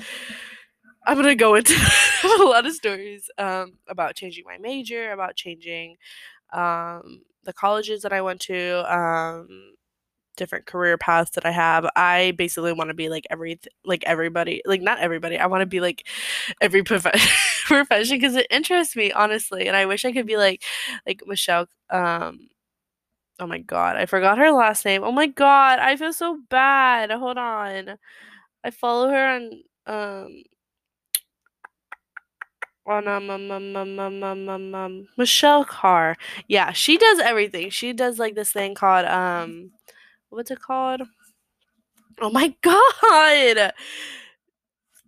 I'm 1.07 1.17
gonna 1.17 1.35
go 1.37 1.55
into 1.55 1.75
a 2.25 2.45
lot 2.45 2.67
of 2.67 2.73
stories 2.75 3.31
um 3.39 3.79
about 3.89 4.17
changing 4.17 4.45
my 4.47 4.59
major, 4.59 5.13
about 5.13 5.37
changing 5.37 5.97
um 6.53 7.23
the 7.45 7.53
colleges 7.55 8.03
that 8.03 8.13
I 8.13 8.23
went 8.23 8.41
to, 8.43 8.95
um 8.95 9.76
different 10.37 10.67
career 10.67 10.99
paths 10.99 11.33
that 11.33 11.47
I 11.47 11.51
have. 11.51 11.87
I 11.97 12.33
basically 12.37 12.73
want 12.73 12.91
to 12.91 12.95
be 12.95 13.09
like 13.09 13.27
every 13.31 13.61
like 13.85 14.05
everybody, 14.07 14.63
like 14.67 14.83
not 14.83 14.99
everybody. 15.01 15.39
I 15.39 15.47
want 15.47 15.63
to 15.63 15.67
be 15.67 15.81
like 15.81 16.07
every 16.61 16.83
profession 16.85 17.31
profession 17.67 18.17
because 18.19 18.37
it 18.37 18.47
interests 18.51 18.97
me 18.97 19.13
honestly, 19.13 19.67
and 19.69 19.77
I 19.77 19.87
wish 19.87 20.05
I 20.05 20.13
could 20.13 20.27
be 20.27 20.37
like 20.37 20.63
like 21.07 21.23
Michelle 21.27 21.67
um 21.91 22.49
Oh 23.39 23.47
my 23.47 23.59
god, 23.59 23.97
I 23.97 24.07
forgot 24.07 24.39
her 24.39 24.51
last 24.51 24.85
name. 24.85 25.05
Oh 25.05 25.13
my 25.13 25.27
god, 25.27 25.79
I 25.79 25.97
feel 25.97 26.13
so 26.13 26.39
bad. 26.49 27.11
Hold 27.11 27.37
on. 27.39 27.99
I 28.65 28.71
follow 28.71 29.11
her 29.11 29.29
on 29.29 29.63
um 29.87 30.43
on 32.87 33.09
um, 33.09 33.31
um, 33.31 33.51
um, 33.51 33.77
um, 33.77 33.99
um, 33.99 34.23
um, 34.23 34.49
um, 34.49 34.75
um, 34.75 35.09
Michelle 35.17 35.65
Khare. 35.65 36.15
Yeah, 36.49 36.73
she 36.73 36.97
does 36.99 37.19
everything. 37.19 37.71
She 37.71 37.93
does 37.93 38.19
like 38.19 38.35
this 38.35 38.53
thing 38.53 38.75
called 38.75 39.07
um 39.07 39.73
what's 40.31 40.51
it 40.51 40.61
called? 40.61 41.03
Oh 42.21 42.31
my 42.31 42.55
god. 42.63 43.73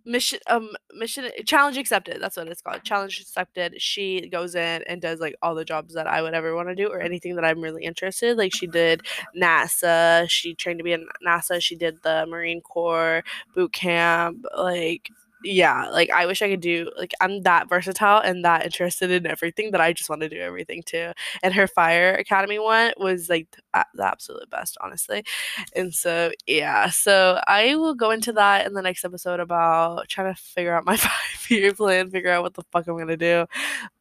mission 0.05 0.39
um 0.47 0.69
mission 0.93 1.29
challenge 1.45 1.77
accepted 1.77 2.21
that's 2.21 2.37
what 2.37 2.47
it's 2.47 2.61
called 2.61 2.81
challenge 2.83 3.19
accepted 3.19 3.79
she 3.81 4.27
goes 4.29 4.55
in 4.55 4.81
and 4.87 5.01
does 5.01 5.19
like 5.19 5.35
all 5.41 5.53
the 5.53 5.65
jobs 5.65 5.93
that 5.93 6.07
i 6.07 6.21
would 6.21 6.33
ever 6.33 6.55
want 6.55 6.69
to 6.69 6.75
do 6.75 6.87
or 6.87 7.01
anything 7.01 7.35
that 7.35 7.43
i'm 7.43 7.61
really 7.61 7.83
interested 7.83 8.37
like 8.37 8.53
she 8.55 8.65
did 8.65 9.01
nasa 9.39 10.27
she 10.29 10.55
trained 10.55 10.79
to 10.79 10.83
be 10.83 10.93
in 10.93 11.05
nasa 11.25 11.61
she 11.61 11.75
did 11.75 12.01
the 12.03 12.25
marine 12.27 12.61
corps 12.61 13.23
boot 13.53 13.73
camp 13.73 14.43
like 14.57 15.09
yeah, 15.43 15.87
like 15.89 16.09
I 16.11 16.25
wish 16.25 16.41
I 16.41 16.49
could 16.49 16.61
do 16.61 16.91
like 16.97 17.13
I'm 17.21 17.41
that 17.43 17.69
versatile 17.69 18.19
and 18.19 18.43
that 18.45 18.65
interested 18.65 19.11
in 19.11 19.25
everything 19.25 19.71
that 19.71 19.81
I 19.81 19.93
just 19.93 20.09
want 20.09 20.21
to 20.21 20.29
do 20.29 20.39
everything 20.39 20.83
too. 20.85 21.11
And 21.43 21.53
her 21.53 21.67
fire 21.67 22.13
academy 22.15 22.59
one 22.59 22.93
was 22.97 23.29
like 23.29 23.47
the, 23.51 23.85
the 23.93 24.05
absolute 24.05 24.49
best, 24.49 24.77
honestly. 24.81 25.23
And 25.75 25.93
so 25.93 26.31
yeah, 26.47 26.89
so 26.89 27.39
I 27.47 27.75
will 27.75 27.95
go 27.95 28.11
into 28.11 28.33
that 28.33 28.67
in 28.67 28.73
the 28.73 28.81
next 28.81 29.05
episode 29.05 29.39
about 29.39 30.09
trying 30.09 30.33
to 30.33 30.41
figure 30.41 30.75
out 30.75 30.85
my 30.85 30.97
five 30.97 31.49
year 31.49 31.73
plan, 31.73 32.09
figure 32.11 32.31
out 32.31 32.43
what 32.43 32.53
the 32.55 32.63
fuck 32.71 32.87
I'm 32.87 32.97
gonna 32.97 33.17
do. 33.17 33.45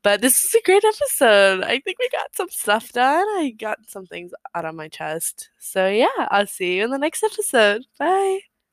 But 0.02 0.20
this 0.20 0.44
is 0.44 0.54
a 0.54 0.62
great 0.62 0.84
episode. 0.84 1.62
I 1.62 1.80
think 1.80 1.98
we 1.98 2.08
got 2.10 2.34
some 2.34 2.48
stuff 2.50 2.92
done. 2.92 3.26
I 3.38 3.54
got 3.58 3.78
some 3.88 4.06
things 4.06 4.32
out 4.54 4.64
of 4.64 4.74
my 4.74 4.88
chest. 4.88 5.50
So 5.58 5.88
yeah, 5.88 6.08
I'll 6.30 6.46
see 6.46 6.76
you 6.76 6.84
in 6.84 6.90
the 6.90 6.98
next 6.98 7.22
episode. 7.22 7.84
Bye. 7.98 8.47